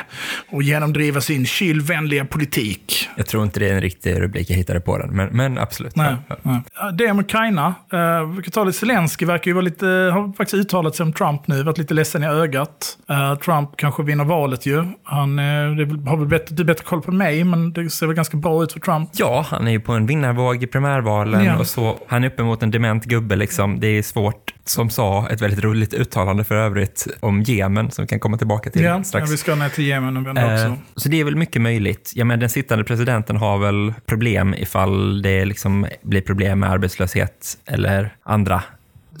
och 0.49 0.63
genomdriva 0.63 1.21
sin 1.21 1.45
kylvänliga 1.45 2.25
politik. 2.25 3.09
Jag 3.15 3.27
tror 3.27 3.43
inte 3.43 3.59
det 3.59 3.69
är 3.69 3.73
en 3.73 3.81
riktig 3.81 4.21
rubrik, 4.21 4.49
jag 4.49 4.57
hittade 4.57 4.79
på 4.79 4.97
den. 4.97 5.09
Men, 5.15 5.29
men 5.29 5.57
absolut. 5.57 5.95
Nej, 5.95 6.15
Ja. 6.27 6.35
nej. 6.41 6.61
Det 6.93 7.11
om 7.11 7.19
Ukraina. 7.19 7.75
Uh, 7.93 8.35
vi 8.35 8.43
kan 8.43 8.51
ta 8.51 8.63
lite 8.63 8.77
Zelensky 8.77 9.25
verkar 9.25 9.49
ju 9.49 9.53
vara 9.53 9.65
lite, 9.65 9.85
har 9.85 10.33
faktiskt 10.37 10.53
uttalat 10.53 10.95
sig 10.95 11.03
om 11.03 11.13
Trump 11.13 11.47
nu, 11.47 11.63
varit 11.63 11.77
lite 11.77 11.93
ledsen 11.93 12.23
i 12.23 12.27
ögat. 12.27 12.97
Eh, 13.09 13.35
Trump 13.35 13.69
kanske 13.77 14.03
vinner 14.03 14.23
valet 14.23 14.65
ju. 14.65 14.85
Han 15.03 15.39
eh, 15.39 15.45
det 15.75 16.09
har 16.09 16.17
väl 16.17 16.27
bättre, 16.27 16.55
du 16.55 16.63
bättre 16.63 16.83
koll 16.83 17.01
på 17.01 17.11
mig, 17.11 17.43
men 17.43 17.73
det 17.73 17.89
ser 17.89 18.07
väl 18.07 18.15
ganska 18.15 18.37
bra 18.37 18.63
ut 18.63 18.73
för 18.73 18.79
Trump. 18.79 19.09
Ja, 19.13 19.45
han 19.49 19.67
är 19.67 19.71
ju 19.71 19.79
på 19.79 19.91
en 19.93 20.05
vinnarvåg 20.05 20.63
i 20.63 20.67
primärvalen 20.67 21.45
Ja. 21.45 21.57
och 21.59 21.67
så. 21.67 21.97
Han 22.07 22.23
är 22.23 22.27
uppemot 22.27 22.63
en 22.63 22.71
dement 22.71 23.05
gubbe 23.05 23.35
liksom. 23.35 23.79
Det 23.79 23.87
är 23.87 24.01
svårt. 24.01 24.53
Som 24.65 24.89
sa 24.89 25.27
ett 25.29 25.41
väldigt 25.41 25.63
roligt 25.63 25.93
uttalande 25.93 26.43
för 26.43 26.55
övrigt 26.55 27.07
om 27.19 27.41
Jemen 27.41 27.91
som 27.91 28.03
vi 28.03 28.07
kan 28.07 28.19
komma 28.19 28.37
tillbaka 28.37 28.69
till 28.69 28.81
Ja, 28.83 29.03
strax. 29.03 29.27
ja, 29.27 29.31
vi 29.31 29.37
ska 29.37 29.55
ner 29.55 29.69
till 29.69 29.85
Jemen 29.87 30.17
och 30.17 30.27
vända 30.27 30.41
Eh, 30.41 30.53
också. 30.53 30.77
Så 30.95 31.09
det 31.09 31.19
är 31.19 31.23
väl 31.23 31.35
mycket 31.35 31.61
möjligt. 31.61 32.11
Ja, 32.15 32.25
men 32.25 32.39
den 32.39 32.49
sittande 32.49 32.83
presidenten 32.85 33.35
har 33.37 33.57
väl 33.57 33.93
problem 34.05 34.53
ifall 34.57 35.21
det 35.21 35.45
liksom 35.45 35.87
blir 36.01 36.21
problem 36.21 36.59
med 36.59 36.71
arbetslöshet 36.71 37.57
eller 37.65 38.15
andra 38.23 38.63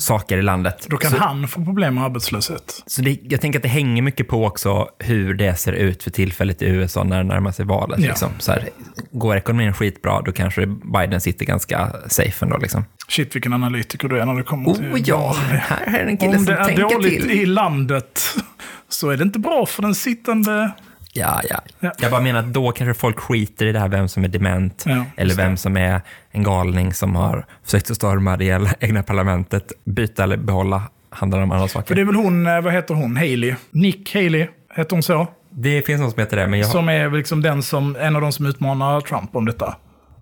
saker 0.01 0.37
i 0.37 0.41
landet. 0.41 0.87
Då 0.89 0.97
kan 0.97 1.11
så, 1.11 1.17
han 1.17 1.47
få 1.47 1.65
problem 1.65 1.95
med 1.95 2.03
arbetslöshet. 2.03 2.83
så 2.85 3.01
det, 3.01 3.19
jag 3.23 3.41
tänker 3.41 3.59
att 3.59 3.63
det 3.63 3.69
hänger 3.69 4.01
mycket 4.01 4.27
på 4.27 4.45
också 4.45 4.89
hur 4.99 5.33
det 5.33 5.55
ser 5.55 5.73
ut 5.73 6.03
för 6.03 6.11
tillfället 6.11 6.61
i 6.61 6.65
USA 6.65 7.03
när 7.03 7.17
det 7.17 7.23
närmar 7.23 7.51
sig 7.51 7.65
valet. 7.65 7.99
Ja. 7.99 8.07
Liksom. 8.07 8.29
Så 8.39 8.51
här, 8.51 8.69
går 9.11 9.35
ekonomin 9.35 9.73
skitbra, 9.73 10.21
då 10.21 10.31
kanske 10.31 10.65
Biden 10.65 11.21
sitter 11.21 11.45
ganska 11.45 11.91
safe 12.07 12.45
ändå. 12.45 12.57
Liksom. 12.57 12.85
Shit 13.07 13.35
vilken 13.35 13.53
analytiker 13.53 14.07
du 14.07 14.19
är 14.19 14.25
när 14.25 14.35
det 14.35 14.43
kommer 14.43 14.73
till 14.73 14.91
Oh 14.91 14.99
ja, 15.05 15.35
här 15.49 15.99
är 15.99 16.05
en 16.05 16.17
kille 16.17 16.31
Om 16.31 16.35
som 16.37 16.45
det 16.45 16.59
är 16.59 16.65
tänker 16.65 16.83
dåligt 16.83 17.21
till. 17.21 17.31
i 17.31 17.45
landet 17.45 18.21
så 18.89 19.09
är 19.09 19.17
det 19.17 19.23
inte 19.23 19.39
bra 19.39 19.65
för 19.65 19.81
den 19.81 19.95
sittande... 19.95 20.71
Ja, 21.13 21.41
ja. 21.49 21.59
Ja. 21.79 21.91
Jag 21.99 22.11
bara 22.11 22.21
menar 22.21 22.39
att 22.39 22.53
då 22.53 22.71
kanske 22.71 22.93
folk 22.99 23.19
skiter 23.19 23.65
i 23.65 23.71
det 23.71 23.79
här 23.79 23.87
vem 23.87 24.07
som 24.07 24.23
är 24.23 24.27
dement 24.27 24.83
Ja, 24.87 25.05
eller 25.17 25.35
vem 25.35 25.57
som 25.57 25.77
är 25.77 26.01
en 26.31 26.43
galning 26.43 26.93
som 26.93 27.15
har 27.15 27.45
försökt 27.63 27.89
att 27.91 27.95
storma 27.97 28.37
det 28.37 28.45
egna- 28.79 29.03
parlamentet. 29.03 29.71
Byta 29.85 30.23
eller 30.23 30.37
behålla 30.37 30.83
handlar 31.09 31.41
om 31.41 31.51
andra 31.51 31.67
För 31.67 31.73
saker. 31.73 31.95
det 31.95 32.01
är 32.01 32.05
väl 32.05 32.15
hon, 32.15 32.47
eh, 32.47 32.61
vad 32.61 32.73
heter 32.73 32.93
hon, 32.93 33.15
Haley? 33.17 33.55
Nick 33.71 34.13
Haley, 34.15 34.47
heter 34.75 34.95
hon 34.95 35.03
så? 35.03 35.27
Det 35.49 35.81
finns 35.85 36.01
någon 36.01 36.11
som 36.11 36.19
heter 36.19 36.37
det, 36.37 36.47
men 36.47 36.59
jag 36.59 36.69
Som 36.69 36.89
är 36.89 37.09
liksom 37.11 37.41
den 37.41 37.63
som, 37.63 37.95
en 37.95 38.15
av 38.15 38.21
de 38.21 38.31
som 38.31 38.45
utmanar 38.45 39.01
Trump 39.01 39.35
om 39.35 39.45
detta. 39.45 39.75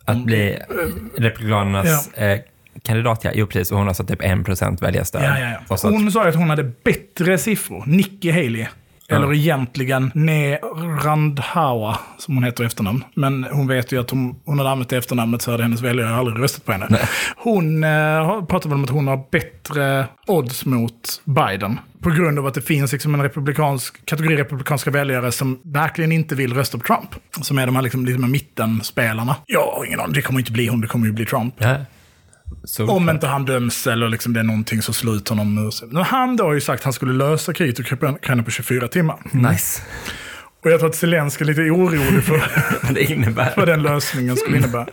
att 0.06 0.26
bli 0.26 0.58
Republikanernas 1.18 2.14
eh, 2.14 2.40
kandidat, 2.84 3.24
ja. 3.24 3.32
Jo, 3.34 3.48
precis. 3.48 3.72
Och 3.72 3.78
hon 3.78 3.88
har 3.88 3.94
satt 3.94 4.08
typ 4.08 4.22
1% 4.22 4.82
väljarstöd. 4.82 5.24
Ja, 5.24 5.40
ja, 5.40 5.50
ja. 5.70 5.76
Så 5.78 5.88
att- 5.88 5.94
Hon 5.94 6.12
sa 6.12 6.28
att 6.28 6.36
hon 6.36 6.50
hade 6.50 6.64
bättre 6.84 7.38
siffror. 7.38 7.84
Nikki 7.88 8.32
Haley. 8.32 8.66
Eller 9.10 9.34
egentligen 9.34 10.12
Ne 10.16 10.56
Randhawa, 11.04 12.00
som 12.18 12.36
hon 12.36 12.44
heter 12.44 12.64
i 12.64 12.68
efternamn. 12.68 13.04
Men 13.14 13.44
hon 13.44 13.68
vet 13.68 13.92
ju 13.92 14.00
att 14.00 14.10
hon, 14.10 14.36
hon 14.46 14.58
hade 14.58 14.70
använt 14.70 14.90
det 14.90 14.98
efternamnet 14.98 15.42
så 15.42 15.52
hade 15.52 15.64
hennes 15.64 15.82
väljare 15.82 16.16
aldrig 16.16 16.44
röstat 16.44 16.66
på 16.66 16.72
henne. 16.72 17.00
Hon 17.38 17.84
eh, 17.84 18.46
pratar 18.46 18.70
väl 18.70 18.78
om 18.78 18.84
att 18.84 18.90
hon 18.90 19.08
har 19.08 19.24
bättre 19.32 20.06
odds 20.28 20.66
mot 20.66 21.22
Biden. 21.26 21.80
På 22.02 22.10
grund 22.10 22.40
av 22.40 22.46
att 22.46 22.54
det 22.54 22.62
finns 22.62 22.92
liksom 22.92 23.14
en 23.14 23.24
republikansk, 23.24 24.06
kategori 24.06 24.38
republikanska 24.38 24.92
väljare 24.92 25.32
som 25.32 25.60
verkligen 25.64 26.12
inte 26.12 26.36
vill 26.36 26.54
rösta 26.54 26.78
på 26.78 26.84
Trump. 26.84 27.16
Som 27.42 27.58
är 27.58 27.66
de 27.66 27.76
här 27.76 27.82
liksom, 27.82 28.06
liksom 28.06 28.32
mittenspelarna. 28.32 29.36
Jag 29.46 29.72
har 29.72 29.86
ingen 29.86 30.00
aning, 30.00 30.14
det 30.14 30.22
kommer 30.22 30.40
inte 30.40 30.52
bli 30.52 30.68
hon, 30.68 30.82
det 30.82 30.88
kommer 30.88 31.08
ju 31.08 31.14
bli 31.14 31.26
Trump. 31.26 31.54
Ja. 31.58 31.76
Så, 32.64 32.88
Om 32.88 33.10
inte 33.10 33.28
han 33.28 33.46
döms 33.46 33.88
eller 33.88 34.10
liksom 34.10 34.34
det 34.34 34.40
är 34.40 34.44
någonting 34.44 34.82
som 34.82 34.94
slår 34.94 35.16
ut 35.16 35.30
honom. 35.30 35.72
Men 35.88 36.04
han 36.04 36.36
då 36.36 36.44
har 36.44 36.54
ju 36.54 36.62
sagt 36.62 36.80
att 36.80 36.84
han 36.84 36.94
skulle 36.94 37.14
lösa 37.14 37.54
kriget 37.54 37.80
i 37.80 37.94
Ukraina 37.94 38.44
på 38.44 38.52
24 38.52 38.88
timmar. 38.88 39.18
Nice. 39.32 39.82
Och 40.64 40.72
jag 40.72 40.80
tror 40.80 40.90
att 40.90 40.96
Zelenskyj 40.96 41.44
är 41.44 41.46
lite 41.46 41.62
orolig 41.62 42.24
för 42.24 43.56
vad 43.58 43.68
den 43.68 43.82
lösningen 43.82 44.36
skulle 44.36 44.58
innebära. 44.58 44.88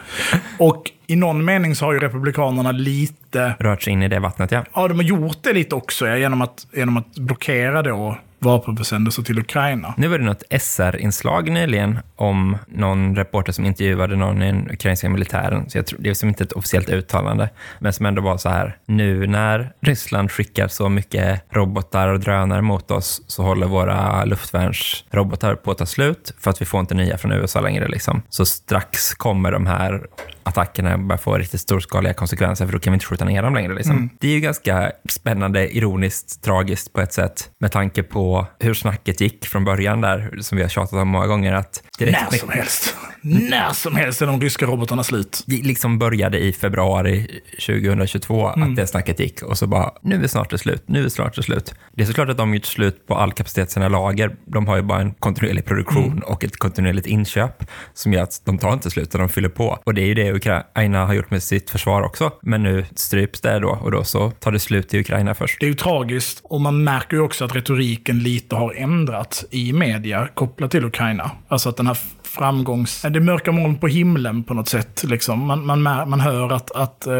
Och 0.58 0.90
i 1.06 1.16
någon 1.16 1.44
mening 1.44 1.74
så 1.74 1.84
har 1.84 1.92
ju 1.92 2.00
Republikanerna 2.00 2.72
lite, 2.72 3.54
Rört 3.58 3.82
sig 3.82 3.92
in 3.92 4.02
i 4.02 4.08
det 4.08 4.18
vattnet, 4.18 4.50
ja. 4.50 4.64
ja 4.74 4.88
de 4.88 4.94
har 4.94 5.04
gjort 5.04 5.38
det 5.42 5.52
lite 5.52 5.74
också 5.74 6.06
ja, 6.06 6.16
genom, 6.16 6.42
att, 6.42 6.66
genom 6.72 6.96
att 6.96 7.14
blockera 7.14 7.82
då 7.82 8.18
vapenförsändelser 8.38 9.22
till 9.22 9.38
Ukraina. 9.38 9.94
Nu 9.96 10.08
var 10.08 10.18
det 10.18 10.24
något 10.24 10.42
SR-inslag 10.60 11.50
nyligen 11.50 11.98
om 12.16 12.58
någon 12.68 13.16
reporter 13.16 13.52
som 13.52 13.64
intervjuade 13.64 14.16
någon 14.16 14.42
i 14.42 14.46
den 14.46 14.70
ukrainska 14.70 15.08
militären. 15.08 15.70
Så 15.70 15.78
jag 15.78 15.86
tror, 15.86 16.00
det 16.02 16.10
är 16.10 16.14
som 16.14 16.28
inte 16.28 16.44
ett 16.44 16.52
officiellt 16.52 16.88
uttalande, 16.88 17.48
men 17.78 17.92
som 17.92 18.06
ändå 18.06 18.22
var 18.22 18.36
så 18.36 18.48
här. 18.48 18.76
Nu 18.86 19.26
när 19.26 19.72
Ryssland 19.80 20.30
skickar 20.30 20.68
så 20.68 20.88
mycket 20.88 21.42
robotar 21.50 22.08
och 22.08 22.20
drönare 22.20 22.62
mot 22.62 22.90
oss 22.90 23.22
så 23.26 23.42
håller 23.42 23.66
våra 23.66 24.24
luftvärnsrobotar 24.24 25.54
på 25.54 25.70
att 25.70 25.78
ta 25.78 25.86
slut 25.86 26.34
för 26.38 26.50
att 26.50 26.60
vi 26.60 26.66
får 26.66 26.80
inte 26.80 26.94
nya 26.94 27.18
från 27.18 27.32
USA 27.32 27.60
längre. 27.60 27.88
Liksom. 27.88 28.22
Så 28.28 28.46
strax 28.46 29.14
kommer 29.14 29.52
de 29.52 29.66
här 29.66 30.06
attackerna 30.46 30.98
börja 30.98 31.18
få 31.18 31.38
riktigt 31.38 31.60
storskaliga 31.60 32.14
konsekvenser 32.14 32.66
för 32.66 32.72
då 32.72 32.78
kan 32.78 32.92
vi 32.92 32.94
inte 32.94 33.06
skjuta 33.06 33.24
ner 33.24 33.42
dem 33.42 33.54
längre. 33.54 33.74
Liksom. 33.74 34.10
Det 34.20 34.28
är 34.28 34.32
ju 34.32 34.40
ganska 34.40 34.92
spännande, 35.08 35.76
ironiskt, 35.76 36.42
tragiskt 36.42 36.92
på 36.92 37.00
ett 37.00 37.12
sätt 37.12 37.50
med 37.58 37.72
tanke 37.72 38.02
på 38.02 38.46
hur 38.58 38.74
snacket 38.74 39.20
gick 39.20 39.46
från 39.46 39.64
början 39.64 40.00
där, 40.00 40.38
som 40.40 40.56
vi 40.56 40.62
har 40.62 40.70
tjatat 40.70 40.92
om 40.92 41.08
många 41.08 41.26
gånger, 41.26 41.52
att 41.52 41.82
direkt 41.98 42.30
När 42.30 42.38
som 42.38 42.48
helst. 42.48 42.96
När 43.20 43.72
som 43.72 43.96
helst 43.96 44.22
är 44.22 44.26
de 44.26 44.40
ryska 44.40 44.66
robotarna 44.66 45.04
slut. 45.04 45.42
det 45.46 45.62
liksom 45.62 45.98
började 45.98 46.38
i 46.38 46.52
februari 46.52 47.40
2022 47.66 48.46
att 48.46 48.76
det 48.76 48.86
snacket 48.86 49.20
gick 49.20 49.42
och 49.42 49.58
så 49.58 49.66
bara, 49.66 49.92
nu 50.02 50.24
är 50.24 50.28
snart 50.28 50.50
det 50.50 50.58
slut, 50.58 50.82
nu 50.86 51.04
är 51.04 51.08
snart 51.08 51.36
det 51.36 51.42
slut. 51.42 51.74
Det 51.94 52.02
är 52.02 52.06
såklart 52.06 52.28
att 52.28 52.36
de 52.36 52.48
har 52.48 52.54
gjort 52.54 52.66
slut 52.66 53.06
på 53.06 53.14
all 53.14 53.32
kapacitet 53.32 53.68
i 53.68 53.72
sina 53.72 53.88
lager. 53.88 54.36
De 54.44 54.66
har 54.66 54.76
ju 54.76 54.82
bara 54.82 55.00
en 55.00 55.14
kontinuerlig 55.14 55.64
produktion 55.64 56.22
och 56.22 56.44
ett 56.44 56.56
kontinuerligt 56.56 57.06
inköp 57.06 57.64
som 57.94 58.12
gör 58.12 58.22
att 58.22 58.42
de 58.44 58.58
tar 58.58 58.72
inte 58.72 58.90
slut, 58.90 59.08
utan 59.08 59.20
de 59.20 59.28
fyller 59.28 59.48
på. 59.48 59.78
Och 59.84 59.94
det 59.94 60.02
är 60.02 60.06
ju 60.06 60.14
det 60.14 60.32
Ukraina 60.32 61.06
har 61.06 61.14
gjort 61.14 61.30
med 61.30 61.42
sitt 61.42 61.70
försvar 61.70 62.02
också. 62.02 62.30
Men 62.42 62.62
nu 62.62 62.84
stryps 62.94 63.40
det 63.40 63.58
då 63.58 63.78
och 63.82 63.90
då 63.90 64.04
så 64.04 64.30
tar 64.30 64.52
det 64.52 64.58
slut 64.58 64.94
i 64.94 65.00
Ukraina 65.00 65.34
först. 65.34 65.60
Det 65.60 65.66
är 65.66 65.70
ju 65.70 65.74
tragiskt 65.74 66.40
och 66.42 66.60
man 66.60 66.84
märker 66.84 67.16
ju 67.16 67.22
också 67.22 67.44
att 67.44 67.56
retoriken 67.56 68.18
lite 68.18 68.56
har 68.56 68.74
ändrats 68.74 69.44
i 69.50 69.72
media 69.72 70.28
kopplat 70.34 70.70
till 70.70 70.84
Ukraina. 70.84 71.30
Alltså 71.48 71.68
att 71.68 71.76
den 71.76 71.85
här 71.86 71.98
framgångs... 72.22 73.02
Det 73.02 73.08
är 73.08 73.20
mörka 73.20 73.52
moln 73.52 73.78
på 73.78 73.86
himlen 73.86 74.44
på 74.44 74.54
något 74.54 74.68
sätt. 74.68 75.04
Liksom. 75.04 75.46
Man, 75.46 75.82
man, 75.82 75.82
man 75.82 76.20
hör 76.20 76.52
att, 76.52 76.70
att 76.70 77.06
eh, 77.06 77.12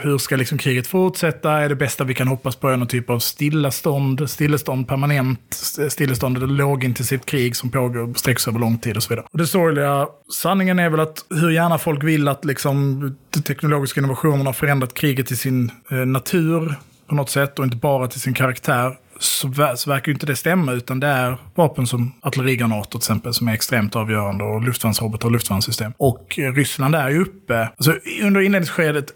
hur 0.00 0.18
ska 0.18 0.36
liksom 0.36 0.58
kriget 0.58 0.86
fortsätta? 0.86 1.52
Är 1.52 1.68
det 1.68 1.76
bästa 1.76 2.04
vi 2.04 2.14
kan 2.14 2.28
hoppas 2.28 2.56
på 2.56 2.68
är 2.68 2.76
någon 2.76 2.88
typ 2.88 3.10
av 3.10 3.18
stillastånd, 3.18 4.30
stillestånd 4.30 4.88
permanent, 4.88 5.40
stillestånd 5.88 6.36
eller 6.36 6.46
lågintensivt 6.46 7.26
krig 7.26 7.56
som 7.56 7.70
pågår, 7.70 8.14
sträcker 8.14 8.48
över 8.48 8.60
lång 8.60 8.78
tid 8.78 8.96
och 8.96 9.02
så 9.02 9.08
vidare. 9.08 9.26
Och 9.32 9.38
det 9.38 9.46
sorgliga, 9.46 10.06
sanningen 10.42 10.78
är 10.78 10.90
väl 10.90 11.00
att 11.00 11.24
hur 11.30 11.50
gärna 11.50 11.78
folk 11.78 12.04
vill 12.04 12.28
att 12.28 12.44
liksom, 12.44 13.00
de 13.30 13.40
teknologiska 13.40 14.00
innovationerna 14.00 14.44
har 14.44 14.52
förändrat 14.52 14.94
kriget 14.94 15.26
till 15.26 15.38
sin 15.38 15.70
eh, 15.90 15.96
natur 15.96 16.74
på 17.08 17.14
något 17.14 17.30
sätt 17.30 17.58
och 17.58 17.64
inte 17.64 17.76
bara 17.76 18.08
till 18.08 18.20
sin 18.20 18.34
karaktär 18.34 18.96
så, 19.18 19.48
ver- 19.48 19.76
så 19.76 19.90
verkar 19.90 20.06
ju 20.06 20.12
inte 20.12 20.26
det 20.26 20.36
stämma, 20.36 20.72
utan 20.72 21.00
det 21.00 21.06
är 21.06 21.38
vapen 21.54 21.86
som 21.86 22.12
artillerigranater 22.22 22.90
till 22.90 22.98
exempel 22.98 23.34
som 23.34 23.48
är 23.48 23.52
extremt 23.52 23.96
avgörande 23.96 24.44
och 24.44 24.62
luftvärnsrobotar 24.62 25.28
och 25.28 25.32
luftvärnssystem. 25.32 25.92
Och 25.96 26.38
eh, 26.38 26.52
Ryssland 26.52 26.94
är 26.94 27.08
ju 27.08 27.22
uppe, 27.22 27.68
alltså 27.76 27.94
under 28.22 28.40
inledningsskedet 28.40 29.06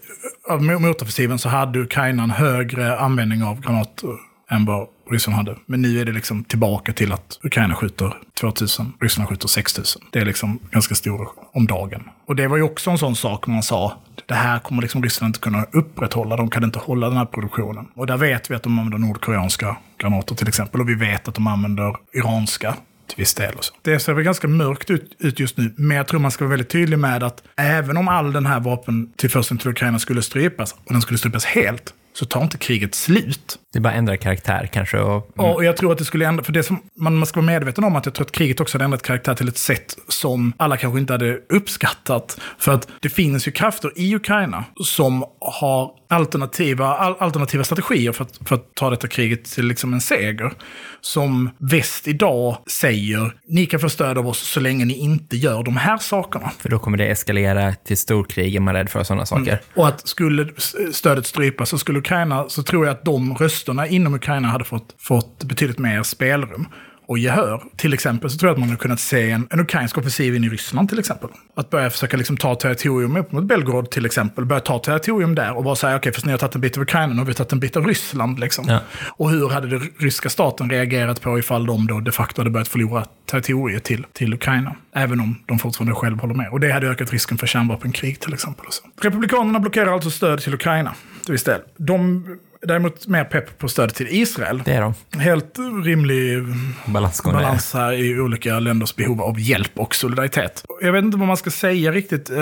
av 0.49 0.63
motoffensiven 0.63 1.39
så 1.39 1.49
hade 1.49 1.79
Ukraina 1.79 2.23
en 2.23 2.31
högre 2.31 2.99
användning 2.99 3.43
av 3.43 3.61
granater 3.61 4.09
än 4.51 4.65
vad 4.65 4.87
Ryssland 5.09 5.35
hade. 5.37 5.55
Men 5.65 5.81
nu 5.81 5.99
är 5.99 6.05
det 6.05 6.11
liksom 6.11 6.43
tillbaka 6.43 6.93
till 6.93 7.11
att 7.11 7.39
Ukraina 7.43 7.75
skjuter 7.75 8.13
2000, 8.39 8.93
Ryssland 9.01 9.29
skjuter 9.29 9.47
6000. 9.47 10.01
Det 10.11 10.19
är 10.19 10.25
liksom 10.25 10.59
ganska 10.71 10.95
stor 10.95 11.29
om 11.53 11.67
dagen. 11.67 12.03
Och 12.25 12.35
det 12.35 12.47
var 12.47 12.57
ju 12.57 12.63
också 12.63 12.91
en 12.91 12.97
sån 12.97 13.15
sak 13.15 13.47
man 13.47 13.63
sa, 13.63 13.97
det 14.25 14.33
här 14.33 14.59
kommer 14.59 14.81
liksom 14.81 15.03
Ryssland 15.03 15.29
inte 15.29 15.39
kunna 15.39 15.65
upprätthålla, 15.71 16.35
de 16.35 16.49
kan 16.49 16.63
inte 16.63 16.79
hålla 16.79 17.07
den 17.07 17.17
här 17.17 17.25
produktionen. 17.25 17.87
Och 17.95 18.07
där 18.07 18.17
vet 18.17 18.51
vi 18.51 18.55
att 18.55 18.63
de 18.63 18.79
använder 18.79 18.97
nordkoreanska 19.07 19.77
granater 19.97 20.35
till 20.35 20.47
exempel, 20.47 20.81
och 20.81 20.89
vi 20.89 20.95
vet 20.95 21.27
att 21.27 21.35
de 21.35 21.47
använder 21.47 21.95
iranska 22.13 22.75
till 23.07 23.17
viss 23.17 23.33
del. 23.33 23.55
Och 23.55 23.63
så. 23.63 23.73
Det 23.81 23.99
ser 23.99 24.13
väl 24.13 24.23
ganska 24.23 24.47
mörkt 24.47 24.89
ut, 24.89 25.15
ut 25.19 25.39
just 25.39 25.57
nu, 25.57 25.73
men 25.77 25.97
jag 25.97 26.07
tror 26.07 26.19
man 26.19 26.31
ska 26.31 26.43
vara 26.43 26.49
väldigt 26.49 26.69
tydlig 26.69 26.99
med 26.99 27.23
att 27.23 27.43
även 27.55 27.97
om 27.97 28.07
all 28.07 28.33
den 28.33 28.45
här 28.45 28.59
vapentillförseln 28.59 29.57
till 29.57 29.69
Ukraina 29.69 29.99
skulle 29.99 30.21
strypas, 30.21 30.73
och 30.73 30.93
den 30.93 31.01
skulle 31.01 31.17
strypas 31.17 31.45
helt, 31.45 31.93
så 32.13 32.25
tar 32.25 32.43
inte 32.43 32.57
kriget 32.57 32.95
slut. 32.95 33.59
Det 33.73 33.79
bara 33.79 33.93
ändrar 33.93 34.15
karaktär 34.15 34.69
kanske 34.73 34.99
och 34.99 35.31
Ja, 35.35 35.53
och 35.53 35.65
jag 35.65 35.77
tror 35.77 35.91
att 35.91 35.97
det 35.97 36.05
skulle 36.05 36.27
ändra, 36.27 36.43
för 36.43 36.51
det 36.51 36.63
som 36.63 36.81
man, 36.95 37.15
man 37.15 37.25
ska 37.25 37.39
vara 37.39 37.45
medveten 37.45 37.83
om 37.83 37.95
att 37.95 38.05
jag 38.05 38.15
tror 38.15 38.25
att 38.25 38.31
kriget 38.31 38.59
också 38.59 38.77
hade 38.77 38.85
ändrat 38.85 39.01
karaktär 39.01 39.33
till 39.35 39.47
ett 39.47 39.57
sätt 39.57 39.97
som 40.07 40.53
alla 40.57 40.77
kanske 40.77 40.99
inte 40.99 41.13
hade 41.13 41.39
uppskattat. 41.49 42.39
För 42.57 42.71
att 42.71 42.87
det 43.01 43.09
finns 43.09 43.47
ju 43.47 43.51
krafter 43.51 43.91
i 43.95 44.15
Ukraina 44.15 44.65
som 44.83 45.25
har 45.39 45.91
alternativa, 46.13 46.85
al, 46.85 47.15
alternativa 47.19 47.63
strategier 47.63 48.11
för 48.11 48.23
att, 48.23 48.39
för 48.47 48.55
att 48.55 48.75
ta 48.75 48.89
detta 48.89 49.07
kriget 49.07 49.45
till 49.45 49.65
liksom 49.65 49.93
en 49.93 50.01
seger. 50.01 50.53
Som 51.01 51.49
väst 51.57 52.07
idag 52.07 52.57
säger, 52.71 53.35
ni 53.47 53.65
kan 53.65 53.79
få 53.79 53.89
stöd 53.89 54.17
av 54.17 54.27
oss 54.27 54.39
så 54.39 54.59
länge 54.59 54.85
ni 54.85 54.93
inte 54.93 55.37
gör 55.37 55.63
de 55.63 55.77
här 55.77 55.97
sakerna. 55.97 56.51
för 56.59 56.69
då 56.69 56.79
kommer 56.79 56.97
det 56.97 57.07
eskalera 57.07 57.73
till 57.73 57.97
storkrig, 57.97 58.55
är 58.55 58.59
man 58.59 58.73
rädd 58.73 58.89
för 58.89 59.03
sådana 59.03 59.25
saker. 59.25 59.61
Och 59.75 59.87
att 59.87 60.07
skulle 60.07 60.49
stödet 60.91 61.27
strypas 61.27 61.69
så 61.69 61.77
skulle 61.77 61.99
Ukraina, 61.99 62.49
så 62.49 62.63
tror 62.63 62.85
jag 62.85 62.93
att 62.93 63.05
de 63.05 63.35
rösterna 63.35 63.87
inom 63.87 64.13
Ukraina 64.13 64.47
hade 64.47 64.63
fått, 64.63 64.95
fått 64.99 65.43
betydligt 65.43 65.79
mer 65.79 66.03
spelrum 66.03 66.67
och 67.13 67.19
gehör. 67.19 67.63
Till 67.75 67.93
exempel 67.93 68.29
så 68.29 68.37
tror 68.37 68.49
jag 68.49 68.53
att 68.53 68.59
man 68.59 68.69
hade 68.69 68.81
kunnat 68.81 68.99
se 68.99 69.31
en, 69.31 69.47
en 69.49 69.59
ukrainsk 69.59 69.97
offensiv 69.97 70.35
in 70.35 70.43
i 70.43 70.49
Ryssland 70.49 70.89
till 70.89 70.99
exempel. 70.99 71.29
Att 71.55 71.69
börja 71.69 71.89
försöka 71.89 72.17
liksom 72.17 72.37
ta 72.37 72.55
territorium 72.55 73.17
upp 73.17 73.31
mot 73.31 73.43
Belgrad 73.43 73.91
till 73.91 74.05
exempel. 74.05 74.45
Börja 74.45 74.59
ta 74.59 74.79
territorium 74.79 75.35
där 75.35 75.57
och 75.57 75.63
bara 75.63 75.75
säga 75.75 75.95
okej, 75.95 76.13
fast 76.13 76.25
ni 76.25 76.31
har 76.31 76.39
tagit 76.39 76.55
en 76.55 76.61
bit 76.61 76.77
av 76.77 76.83
Ukraina, 76.83 77.13
nu 77.13 77.19
har 77.19 77.25
vi 77.25 77.33
tagit 77.33 77.51
en 77.51 77.59
bit 77.59 77.77
av 77.77 77.87
Ryssland. 77.87 78.39
Liksom. 78.39 78.65
Ja. 78.67 78.79
Och 79.07 79.29
hur 79.29 79.49
hade 79.49 79.67
den 79.67 79.89
ryska 79.99 80.29
staten 80.29 80.69
reagerat 80.69 81.21
på 81.21 81.39
ifall 81.39 81.65
de 81.65 81.87
då 81.87 81.99
de 81.99 82.11
facto 82.11 82.41
hade 82.41 82.49
börjat 82.49 82.67
förlora 82.67 83.05
territoriet 83.25 83.83
till, 83.83 84.05
till 84.13 84.33
Ukraina? 84.33 84.75
Även 84.95 85.19
om 85.19 85.43
de 85.45 85.59
fortfarande 85.59 85.95
själv 85.95 86.19
håller 86.19 86.35
med. 86.35 86.49
Och 86.49 86.59
det 86.59 86.71
hade 86.71 86.87
ökat 86.87 87.11
risken 87.11 87.37
för 87.37 87.47
kärnvapenkrig 87.47 88.19
till 88.19 88.33
exempel. 88.33 88.65
Republikanerna 89.01 89.59
blockerar 89.59 89.93
alltså 89.93 90.09
stöd 90.09 90.41
till 90.41 90.53
Ukraina 90.53 90.93
till 91.25 91.31
viss 91.31 91.43
del. 91.43 91.61
De 91.77 92.25
däremot 92.65 93.07
mer 93.07 93.23
pepp 93.23 93.57
på 93.57 93.67
stöd 93.67 93.93
till 93.93 94.07
Israel. 94.09 94.61
Det 94.65 94.73
är 94.73 94.81
de. 94.81 95.19
Helt 95.19 95.59
rimlig 95.83 96.43
Balansgång 96.85 97.33
balans 97.33 97.73
här 97.73 97.93
i 97.93 98.19
olika 98.19 98.59
länders 98.59 98.95
behov 98.95 99.21
av 99.21 99.39
hjälp 99.39 99.71
och 99.75 99.95
solidaritet. 99.95 100.65
Jag 100.81 100.91
vet 100.91 101.03
inte 101.03 101.17
vad 101.17 101.27
man 101.27 101.37
ska 101.37 101.49
säga 101.49 101.91
riktigt. 101.91 102.29
Eh, 102.29 102.37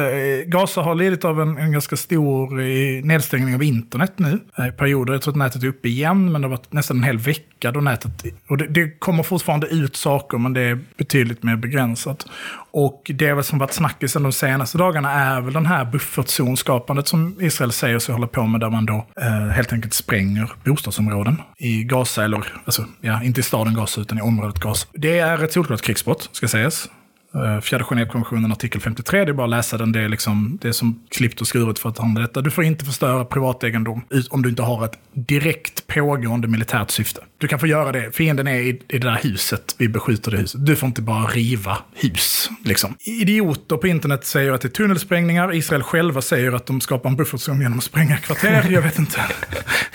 Gaza 0.46 0.82
har 0.82 0.96
lidit 0.96 1.25
av 1.25 1.42
en, 1.42 1.58
en 1.58 1.72
ganska 1.72 1.96
stor 1.96 2.60
eh, 2.62 2.66
nedstängning 3.04 3.56
av 3.56 3.63
internet 3.63 4.13
nu. 4.16 4.40
eh, 4.58 4.68
I 4.68 4.72
perioder. 4.72 5.13
Jag 5.13 5.22
tror 5.22 5.32
att 5.32 5.38
nätet 5.38 5.63
är 5.63 5.68
uppe 5.68 5.88
igen, 5.88 6.32
men 6.32 6.42
det 6.42 6.48
har 6.48 6.50
varit 6.58 6.74
nästan 6.74 6.98
en 6.98 7.04
hel 7.04 7.18
vecka 7.18 7.72
då 7.72 7.82
nätet... 7.82 8.12
Och 8.48 8.58
det, 8.58 8.68
det 8.68 9.00
kommer 9.00 9.24
fortfarande 9.24 9.68
ut 9.68 9.96
saker, 9.96 10.38
men 10.38 10.54
det 10.54 10.62
är 10.62 10.80
betydligt 10.98 11.44
mer 11.44 11.56
begränsat. 11.56 12.25
Och 12.74 13.12
det 13.16 13.34
väl 13.34 13.44
som 13.44 13.60
varit 13.60 13.74
snackisen 13.74 14.24
de 14.24 14.32
senaste 14.32 14.78
dagarna 14.78 15.12
är 15.12 15.42
väl 15.42 15.54
den 15.54 15.66
här 15.66 15.86
buffertzonskapandet 15.86 17.08
som 17.08 17.36
Israel 17.40 17.72
säger 17.72 18.00
sig 18.00 18.13
hålla 18.13 18.28
på 18.28 18.46
med, 18.46 18.60
där 18.60 18.70
man 18.70 18.86
då 18.86 19.06
eh, 19.22 19.48
helt 19.48 19.74
enkelt 19.74 19.94
spränger 19.94 20.51
bostadsområden 20.66 21.42
i 21.58 21.84
Gaza, 21.84 22.24
eller 22.24 22.54
alltså, 22.66 22.86
ja, 23.01 23.24
inte 23.24 23.40
i 23.40 23.44
staden 23.44 23.74
Gaza 23.74 24.01
utan 24.01 24.18
i 24.18 24.22
området 24.22 24.60
Gaza. 24.60 24.88
Det 24.94 25.20
är 25.20 25.44
ett 25.44 25.54
solklart 25.54 25.82
krigsbrott, 25.82 26.30
ska 26.32 26.48
sägas. 26.48 26.90
Eh, 27.36 27.62
Fjärde 27.62 27.84
Genèvekonventionen, 27.84 28.51
artikel 28.51 28.82
53, 28.82 29.25
det 29.25 29.32
är 29.32 29.34
bara 29.34 29.44
att 29.44 29.50
läsa 29.50 29.78
den. 29.78 29.92
Det 29.92 30.01
är, 30.01 30.10
liksom, 30.10 30.58
det 30.62 30.68
är 30.68 30.72
som 30.72 31.04
klippt 31.10 31.42
och 31.42 31.48
skuret 31.48 31.80
för 31.80 31.90
att 31.90 31.98
handla 31.98 32.22
detta. 32.22 32.42
Du 32.42 32.51
får 32.51 32.63
inte 32.63 32.86
förstöra 32.86 33.25
privategendom 33.25 34.01
om 34.30 34.42
du 34.42 34.50
inte 34.50 34.62
har 34.62 34.86
ett 34.86 35.00
direkt 35.13 35.88
pågående 35.88 36.48
militärt 36.48 36.92
syfte. 36.92 37.22
Du 37.42 37.48
kan 37.48 37.60
få 37.60 37.68
göra 37.68 37.92
det. 37.92 38.16
Fienden 38.16 38.48
är 38.48 38.60
i, 38.60 38.70
i 38.70 38.82
det 38.88 38.98
där 38.98 39.20
huset. 39.24 39.76
Vi 39.78 39.88
beskjuter 39.90 40.32
det 40.32 40.38
huset. 40.38 40.66
Du 40.66 40.76
får 40.76 40.88
inte 40.88 41.02
bara 41.02 41.26
riva 41.26 41.78
hus. 41.96 42.50
Liksom. 42.64 42.96
Idioter 43.00 43.78
på 43.78 43.88
internet 43.88 44.26
säger 44.26 44.52
att 44.52 44.62
det 44.62 44.68
är 44.68 44.70
tunnelsprängningar. 44.70 45.56
Israel 45.56 45.84
själva 45.84 46.22
säger 46.22 46.52
att 46.52 46.66
de 46.66 46.82
skapar 46.82 47.10
en 47.10 47.16
buffertzon 47.16 47.62
genom 47.62 47.78
att 47.78 47.84
spränga 47.84 48.18
kvarter. 48.18 48.68
Jag 48.70 48.82
vet 48.82 49.00
inte. 49.00 49.22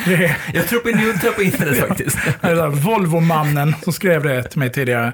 Är, 0.06 0.36
Jag 0.54 0.68
tror 0.68 0.80
på 0.80 0.88
njuta 0.88 1.32
på 1.32 1.42
internet 1.42 1.78
faktiskt. 1.78 2.18
där 2.40 2.68
Volvo-mannen 2.68 3.74
som 3.82 3.92
skrev 3.92 4.22
det 4.22 4.42
till 4.42 4.58
mig 4.58 4.72
tidigare. 4.72 5.12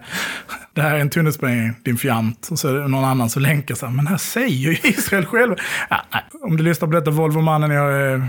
Det 0.75 0.83
här 0.83 0.95
är 0.95 0.99
en 0.99 1.11
tunnelsprängning, 1.11 1.75
din 1.83 1.99
fjant. 1.99 2.49
Och 2.51 2.59
så 2.59 2.69
är 2.69 2.73
det 2.73 2.89
någon 2.89 3.05
annan 3.05 3.31
som 3.31 3.43
länkar 3.43 3.75
så 3.75 3.87
här, 3.87 3.93
men 3.93 4.07
här 4.07 4.17
säger 4.17 4.49
ju 4.49 4.77
Israel 4.83 5.27
själv. 5.27 5.55
Ja. 5.91 6.05
Om 6.43 6.57
du 6.57 6.63
lyssnar 6.63 6.89
på 6.89 6.95
detta 6.95 7.11
Volvo-mannen, 7.11 7.71
jag 7.71 7.93
är 7.93 8.29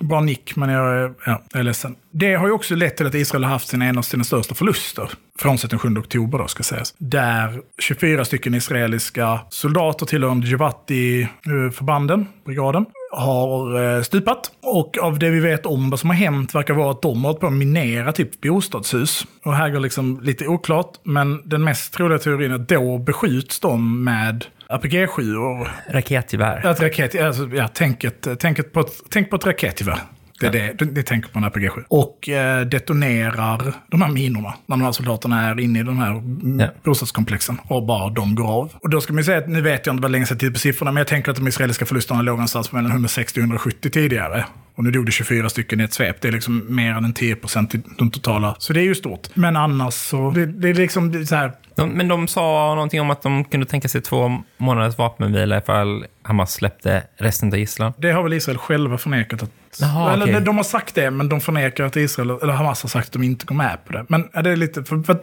bra 0.00 0.20
nick, 0.20 0.56
men 0.56 0.68
jag 0.68 0.94
är, 0.94 1.12
ja, 1.26 1.42
jag 1.52 1.60
är 1.60 1.64
ledsen. 1.64 1.96
Det 2.10 2.34
har 2.34 2.46
ju 2.46 2.52
också 2.52 2.74
lett 2.74 2.96
till 2.96 3.06
att 3.06 3.14
Israel 3.14 3.44
har 3.44 3.50
haft 3.50 3.68
sina, 3.68 3.84
en 3.84 3.98
av 3.98 4.02
sina 4.02 4.24
största 4.24 4.54
förluster. 4.54 5.10
Frånsett 5.38 5.70
den 5.70 5.78
7 5.78 5.96
oktober 5.98 6.38
då, 6.38 6.46
ska 6.46 6.62
sägas. 6.62 6.94
Där 6.98 7.60
24 7.78 8.24
stycken 8.24 8.54
israeliska 8.54 9.40
soldater 9.50 10.06
tillhörande 10.06 10.46
Jevati-förbanden, 10.46 12.26
brigaden, 12.44 12.86
har 13.10 13.84
eh, 13.96 14.02
stupat. 14.02 14.50
Och 14.62 14.98
av 14.98 15.18
det 15.18 15.30
vi 15.30 15.40
vet 15.40 15.66
om 15.66 15.90
vad 15.90 16.00
som 16.00 16.10
har 16.10 16.16
hänt 16.16 16.54
verkar 16.54 16.74
vara 16.74 16.90
att 16.90 17.02
de 17.02 17.24
har 17.24 17.30
hållit 17.30 17.40
på 17.40 17.46
att 17.46 17.52
minera 17.52 18.12
typ 18.12 18.40
bostadshus. 18.40 19.26
Och 19.44 19.54
här 19.54 19.70
går 19.70 19.80
liksom 19.80 20.20
lite 20.22 20.46
oklart, 20.46 20.92
men 21.02 21.42
den 21.44 21.64
mest 21.64 21.92
troliga 21.92 22.18
teorin 22.18 22.50
är 22.50 22.54
att 22.54 22.68
då 22.68 22.98
beskjuts 22.98 23.60
de 23.60 24.04
med 24.04 24.44
RPG-7 24.72 25.66
Raketgevär. 25.90 26.70
ett 26.70 26.80
raket, 26.80 27.20
alltså, 27.22 27.48
ja, 27.54 27.68
tänk, 27.74 28.04
ett, 28.04 28.28
tänk, 28.38 28.72
på 28.72 28.80
ett, 28.80 28.92
tänk 29.10 29.30
på 29.30 29.36
ett 29.36 29.46
raketgevär. 29.46 29.98
Det 30.40 30.46
är 30.46 30.50
det, 30.50 30.72
det, 30.78 30.84
det 30.84 31.02
tänker 31.02 31.28
på 31.28 31.38
en 31.38 31.44
RPG-7. 31.44 31.84
Och 31.88 32.28
eh, 32.28 32.66
detonerar 32.66 33.74
de 33.90 34.02
här 34.02 34.08
minorna 34.08 34.54
när 34.66 34.76
de 34.76 34.82
här 34.82 34.92
soldaterna 34.92 35.42
är 35.50 35.60
inne 35.60 35.80
i 35.80 35.82
de 35.82 35.98
här 35.98 36.22
Ja. 36.58 36.68
bostadskomplexen. 36.84 37.58
Och 37.64 37.82
bara 37.86 38.10
de 38.10 38.34
går 38.34 38.46
av. 38.48 38.72
Och 38.82 38.90
då 38.90 39.00
ska 39.00 39.12
man 39.12 39.20
ju 39.20 39.24
säga 39.24 39.38
att, 39.38 39.48
nu 39.48 39.60
vet 39.60 39.86
jag 39.86 39.92
inte 39.94 40.02
vad 40.02 40.10
länge 40.10 40.26
sedan 40.26 40.38
tittade 40.38 40.52
på 40.52 40.58
siffrorna, 40.58 40.92
men 40.92 41.00
jag 41.00 41.06
tänker 41.06 41.30
att 41.30 41.36
de 41.36 41.48
israeliska 41.48 41.86
förlusterna 41.86 42.22
låg 42.22 42.36
någonstans 42.36 42.72
mellan 42.72 42.90
160 42.90 43.38
och 43.40 43.42
170 43.42 43.90
tidigare. 43.90 44.44
Och 44.78 44.84
nu 44.84 44.90
dog 44.90 45.06
det 45.06 45.12
24 45.12 45.48
stycken 45.48 45.80
i 45.80 45.84
ett 45.84 45.92
svep. 45.92 46.20
Det 46.20 46.28
är 46.28 46.32
liksom 46.32 46.66
mer 46.68 46.90
än 46.90 47.04
en 47.04 47.12
10 47.12 47.36
procent 47.36 47.74
i 47.74 47.80
de 47.98 48.10
totala. 48.10 48.56
Så 48.58 48.72
det 48.72 48.80
är 48.80 48.84
ju 48.84 48.94
stort. 48.94 49.28
Men 49.34 49.56
annars 49.56 49.94
så, 49.94 50.30
det, 50.30 50.46
det 50.46 50.68
är 50.68 50.74
liksom 50.74 51.12
det 51.12 51.18
är 51.18 51.24
så 51.24 51.34
här, 51.34 51.52
De, 51.74 51.90
men 51.90 52.08
de 52.08 52.28
sa 52.28 52.74
någonting 52.74 53.00
om 53.00 53.10
att 53.10 53.22
de 53.22 53.44
kunde 53.44 53.66
tänka 53.66 53.88
sig 53.88 54.00
två 54.00 54.42
månaders 54.56 54.98
vapenvila 54.98 55.58
ifall 55.58 56.04
Hamas 56.22 56.52
släppte 56.52 57.02
resten 57.16 57.48
av 57.48 57.58
gisslan. 57.58 57.92
Det 57.98 58.10
har 58.10 58.22
väl 58.22 58.32
Israel 58.32 58.58
själva 58.58 58.98
förnekat 58.98 59.42
att... 59.42 59.50
Jaha, 59.80 60.12
eller, 60.12 60.24
okej. 60.24 60.40
De 60.40 60.56
har 60.56 60.64
sagt 60.64 60.94
det, 60.94 61.10
men 61.10 61.28
de 61.28 61.40
förnekar 61.40 61.84
att 61.84 61.96
Israel, 61.96 62.30
eller 62.30 62.52
Hamas 62.52 62.82
har 62.82 62.88
sagt 62.88 63.06
att 63.06 63.12
de 63.12 63.22
inte 63.22 63.46
går 63.46 63.54
med 63.54 63.78
på 63.86 63.92
det. 63.92 64.04
Men 64.08 64.28
är 64.32 64.42
det 64.42 64.56
lite... 64.56 64.84
För, 64.84 65.02
för 65.02 65.18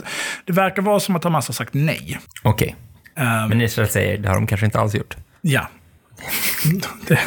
det 0.46 0.54
verkar 0.54 0.82
vara 0.82 1.00
som 1.00 1.16
att 1.16 1.24
Hamas 1.24 1.48
har 1.48 1.54
sagt 1.54 1.74
nej. 1.74 2.20
Okej. 2.44 2.76
Ehm, 3.16 3.50
Men 3.50 3.62
Israel 3.62 3.90
säger 3.90 4.18
det 4.18 4.28
har 4.28 4.36
de 4.36 4.48
kanske 4.48 4.66
inte 4.66 4.80
alls 4.80 4.96
gjort. 4.96 5.16
Ja. 5.42 5.68
det, 7.08 7.20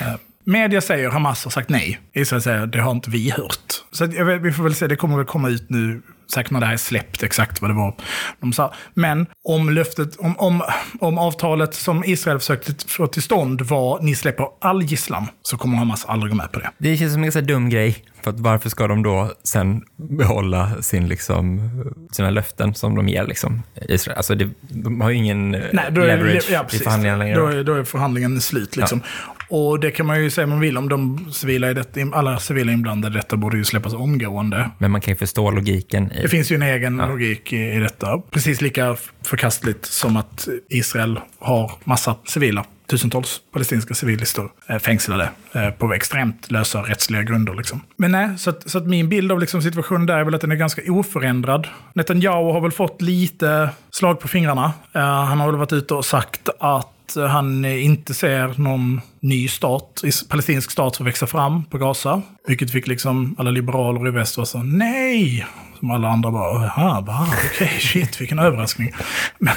eh, 0.00 0.14
media 0.44 0.80
säger 0.80 1.10
Hamas 1.10 1.44
har 1.44 1.50
sagt 1.50 1.68
nej. 1.68 2.00
Israel 2.12 2.42
säger 2.42 2.66
det 2.66 2.80
har 2.80 2.90
inte 2.90 3.10
vi 3.10 3.30
hört. 3.30 3.84
Så 3.90 4.06
vet, 4.06 4.42
vi 4.42 4.52
får 4.52 4.62
väl 4.62 4.74
se, 4.74 4.86
det 4.86 4.96
kommer 4.96 5.16
väl 5.16 5.26
komma 5.26 5.48
ut 5.48 5.70
nu, 5.70 6.02
säkert 6.34 6.50
när 6.50 6.60
det 6.60 6.66
här 6.66 6.72
är 6.72 6.76
släppt, 6.76 7.22
exakt 7.22 7.62
vad 7.62 7.70
det 7.70 7.74
var 7.74 7.94
de 8.40 8.52
sa. 8.52 8.74
Men 8.94 9.26
om 9.44 9.70
löftet, 9.70 10.16
om, 10.16 10.38
om, 10.38 10.62
om 11.00 11.18
avtalet 11.18 11.74
som 11.74 12.04
Israel 12.04 12.38
försökte 12.38 12.74
få 12.86 13.06
till 13.06 13.22
stånd 13.22 13.62
var 13.62 14.00
ni 14.02 14.14
släpper 14.14 14.46
all 14.60 14.82
gisslan, 14.82 15.26
så 15.42 15.56
kommer 15.56 15.78
Hamas 15.78 16.04
aldrig 16.04 16.30
gå 16.30 16.36
med 16.36 16.52
på 16.52 16.58
det. 16.58 16.70
Det 16.78 16.96
känns 16.96 17.12
som 17.12 17.22
en 17.22 17.26
ganska 17.26 17.40
dum 17.40 17.70
grej. 17.70 18.04
För 18.22 18.30
att 18.30 18.40
varför 18.40 18.68
ska 18.68 18.86
de 18.86 19.02
då 19.02 19.32
sen 19.42 19.82
behålla 19.96 20.82
sin, 20.82 21.08
liksom, 21.08 21.70
sina 22.12 22.30
löften 22.30 22.74
som 22.74 22.94
de 22.94 23.08
ger? 23.08 23.26
Liksom, 23.26 23.62
Israel? 23.88 24.16
Alltså 24.16 24.34
det, 24.34 24.50
de 24.60 25.00
har 25.00 25.10
ju 25.10 25.16
ingen 25.16 25.54
eh, 25.54 25.62
Nej, 25.72 25.84
då 25.90 26.00
är, 26.00 26.06
leverage 26.06 26.50
ja, 26.50 26.66
i 26.72 26.78
förhandlingarna 26.78 27.18
längre. 27.18 27.36
Då 27.36 27.46
är, 27.46 27.64
då 27.64 27.74
är 27.74 27.84
förhandlingen 27.84 28.40
slut. 28.40 28.76
Liksom. 28.76 29.02
Och 29.48 29.80
det 29.80 29.90
kan 29.90 30.06
man 30.06 30.22
ju 30.22 30.30
säga 30.30 30.46
man 30.46 30.60
vill 30.60 30.78
om 30.78 30.88
de 30.88 31.26
civila 31.32 31.70
i 31.70 31.74
detta, 31.74 32.00
alla 32.12 32.38
civila 32.38 32.72
inblandade. 32.72 33.18
Detta 33.18 33.36
borde 33.36 33.56
ju 33.56 33.64
släppas 33.64 33.94
omgående. 33.94 34.70
Men 34.78 34.90
man 34.90 35.00
kan 35.00 35.12
ju 35.12 35.18
förstå 35.18 35.50
logiken 35.50 36.12
i... 36.12 36.22
Det 36.22 36.28
finns 36.28 36.52
ju 36.52 36.56
en 36.56 36.62
egen 36.62 36.96
logik 36.96 37.52
i, 37.52 37.56
i 37.56 37.78
detta. 37.78 38.18
Precis 38.30 38.60
lika 38.60 38.96
förkastligt 39.22 39.86
som 39.86 40.16
att 40.16 40.48
Israel 40.68 41.20
har 41.38 41.72
massa 41.84 42.16
civila, 42.24 42.64
tusentals 42.90 43.40
palestinska 43.52 43.94
civilister 43.94 44.48
eh, 44.68 44.78
fängslade 44.78 45.28
eh, 45.52 45.70
på 45.70 45.94
extremt 45.94 46.50
lösa 46.50 46.82
rättsliga 46.82 47.22
grunder. 47.22 47.54
Liksom. 47.54 47.80
Men 47.96 48.12
nej, 48.12 48.38
så 48.38 48.50
att, 48.50 48.70
så 48.70 48.78
att 48.78 48.86
min 48.86 49.08
bild 49.08 49.32
av 49.32 49.40
liksom 49.40 49.62
situationen 49.62 50.06
där 50.06 50.16
är 50.16 50.24
väl 50.24 50.34
att 50.34 50.40
den 50.40 50.52
är 50.52 50.56
ganska 50.56 50.92
oförändrad. 50.92 51.68
Netanyahu 51.94 52.52
har 52.52 52.60
väl 52.60 52.72
fått 52.72 53.02
lite 53.02 53.68
slag 53.90 54.20
på 54.20 54.28
fingrarna. 54.28 54.72
Eh, 54.92 55.24
han 55.24 55.40
har 55.40 55.46
väl 55.46 55.56
varit 55.56 55.72
ute 55.72 55.94
och 55.94 56.04
sagt 56.04 56.48
att 56.60 56.93
han 57.28 57.64
inte 57.64 58.14
ser 58.14 58.60
någon 58.60 59.00
ny 59.20 59.48
stat, 59.48 60.02
palestinsk 60.28 60.70
stat 60.70 60.96
som 60.96 61.06
växer 61.06 61.26
fram 61.26 61.64
på 61.64 61.78
Gaza. 61.78 62.22
Vilket 62.48 62.70
fick 62.70 62.86
liksom 62.86 63.34
alla 63.38 63.50
liberaler 63.50 64.08
i 64.08 64.10
väst 64.10 64.38
att 64.38 64.48
så 64.48 64.62
nej! 64.62 65.46
Som 65.78 65.90
alla 65.90 66.08
andra 66.08 66.30
bara, 66.30 66.64
jaha, 66.64 67.02
bara, 67.02 67.26
okej, 67.52 67.68
shit, 67.80 68.20
vilken 68.20 68.38
överraskning. 68.38 68.92
Men- 69.38 69.54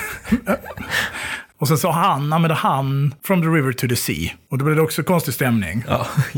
och 1.59 1.67
sen 1.67 1.77
sa 1.77 1.91
han, 1.91 2.33
använde 2.33 2.55
han 2.55 3.13
from 3.23 3.41
the 3.41 3.47
river 3.47 3.71
to 3.71 3.87
the 3.87 3.95
sea. 3.95 4.31
Och 4.51 4.57
då 4.57 4.65
blev 4.65 4.75
det 4.77 4.81
också 4.81 5.03
konstig 5.03 5.33
stämning. 5.33 5.83
Ja, 5.87 6.07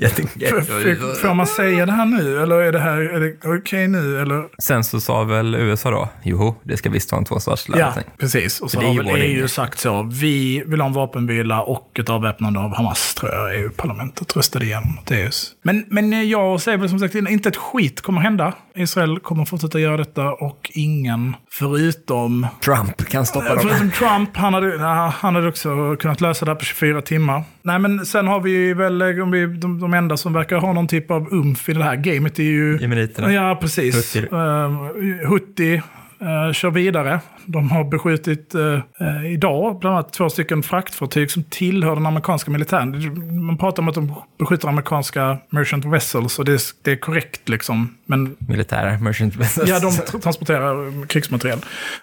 Får 1.21 1.33
man 1.33 1.47
säga 1.47 1.85
det 1.85 1.91
här 1.91 2.05
nu? 2.05 2.41
Eller 2.41 2.55
är 2.55 2.71
det 2.71 2.79
här 2.79 3.33
okej 3.45 3.87
nu? 3.87 4.21
Eller? 4.21 4.43
Sen 4.61 4.83
så 4.83 4.99
sa 5.01 5.23
väl 5.23 5.55
USA 5.55 5.91
då, 5.91 6.09
jo, 6.23 6.55
det 6.63 6.77
ska 6.77 6.89
visst 6.89 7.11
vara 7.11 7.19
en 7.19 7.23
Ja, 7.23 7.27
tvåstatslösning. 7.27 8.05
precis. 8.17 8.59
Och 8.61 8.71
så 8.71 8.81
har 8.81 8.93
väl 9.03 9.21
EU 9.21 9.47
sagt 9.47 9.79
så. 9.79 10.09
Vi 10.11 10.63
vill 10.65 10.81
ha 10.81 10.87
en 10.87 10.93
vapenvila 10.93 11.61
och 11.61 11.99
ett 11.99 12.09
avväpnande 12.09 12.59
av 12.59 12.75
Hamas, 12.75 13.15
tror 13.15 13.31
jag 13.33 13.55
EU-parlamentet 13.59 14.35
röstade 14.35 14.65
igenom. 14.65 14.99
Det 15.07 15.21
är 15.21 15.29
så. 15.29 15.47
men, 15.63 15.85
men 15.87 16.29
jag 16.29 16.61
säger 16.61 16.77
väl 16.77 16.89
som 16.89 16.99
sagt 16.99 17.15
inte 17.15 17.49
ett 17.49 17.57
skit 17.57 18.01
kommer 18.01 18.21
hända. 18.21 18.53
Israel 18.79 19.19
kommer 19.19 19.45
fortsätta 19.45 19.79
göra 19.79 19.97
detta 19.97 20.31
och 20.31 20.71
ingen 20.73 21.35
förutom 21.51 22.47
Trump 22.65 23.09
kan 23.09 23.25
stoppa 23.25 23.55
dem. 23.55 23.59
Förutom 23.61 23.91
Trump, 23.91 24.37
han 24.37 24.53
hade, 24.53 24.77
han 25.11 25.35
hade 25.35 25.47
också 25.47 25.95
kunnat 25.95 26.21
lösa 26.21 26.45
det 26.45 26.51
här 26.51 26.55
på 26.55 26.65
24 26.65 27.01
timmar. 27.01 27.43
Nej, 27.61 27.79
men 27.79 28.05
sen 28.05 28.27
har 28.27 28.39
vi 28.39 28.51
ju 28.51 28.73
väl 28.73 29.21
om 29.21 29.31
vi, 29.31 29.45
de, 29.45 29.79
de 29.79 29.93
enda 29.93 30.17
som 30.17 30.33
verkar 30.33 30.57
ha 30.57 30.73
någon 30.73 30.87
typ 30.87 31.11
av 31.11 31.33
umf 31.33 31.69
i 31.69 31.73
det 31.73 31.83
här 31.83 31.95
gamet 31.95 32.39
är 32.39 32.43
ju... 32.43 32.77
Jemeniterna. 32.81 33.33
Ja, 33.33 33.57
precis. 33.61 34.15
Houthi. 34.15 34.27
Uh, 34.35 35.29
Houthi 35.29 35.81
eh, 36.21 36.53
kör 36.53 36.71
vidare. 36.71 37.19
De 37.45 37.71
har 37.71 37.83
beskjutit 37.83 38.55
uh, 38.55 39.31
idag 39.33 39.79
bland 39.79 39.95
annat 39.95 40.13
två 40.13 40.29
stycken 40.29 40.63
fraktfartyg 40.63 41.31
som 41.31 41.43
tillhör 41.43 41.95
den 41.95 42.05
amerikanska 42.05 42.51
militären. 42.51 43.45
Man 43.45 43.57
pratar 43.57 43.83
om 43.83 43.89
att 43.89 43.95
de 43.95 44.13
beskjuter 44.39 44.67
amerikanska 44.67 45.37
merchant 45.49 45.85
vessels 45.85 46.39
och 46.39 46.45
det 46.45 46.51
är, 46.51 46.61
det 46.83 46.91
är 46.91 46.95
korrekt 46.95 47.49
liksom. 47.49 47.97
Men 48.05 48.35
Militära 48.39 48.97
merchant 48.99 49.35
vessels. 49.35 49.69
Ja, 49.69 49.79
de 49.79 49.87
tr- 49.89 50.19
transporterar 50.21 51.05
krigsmateriel. 51.07 51.59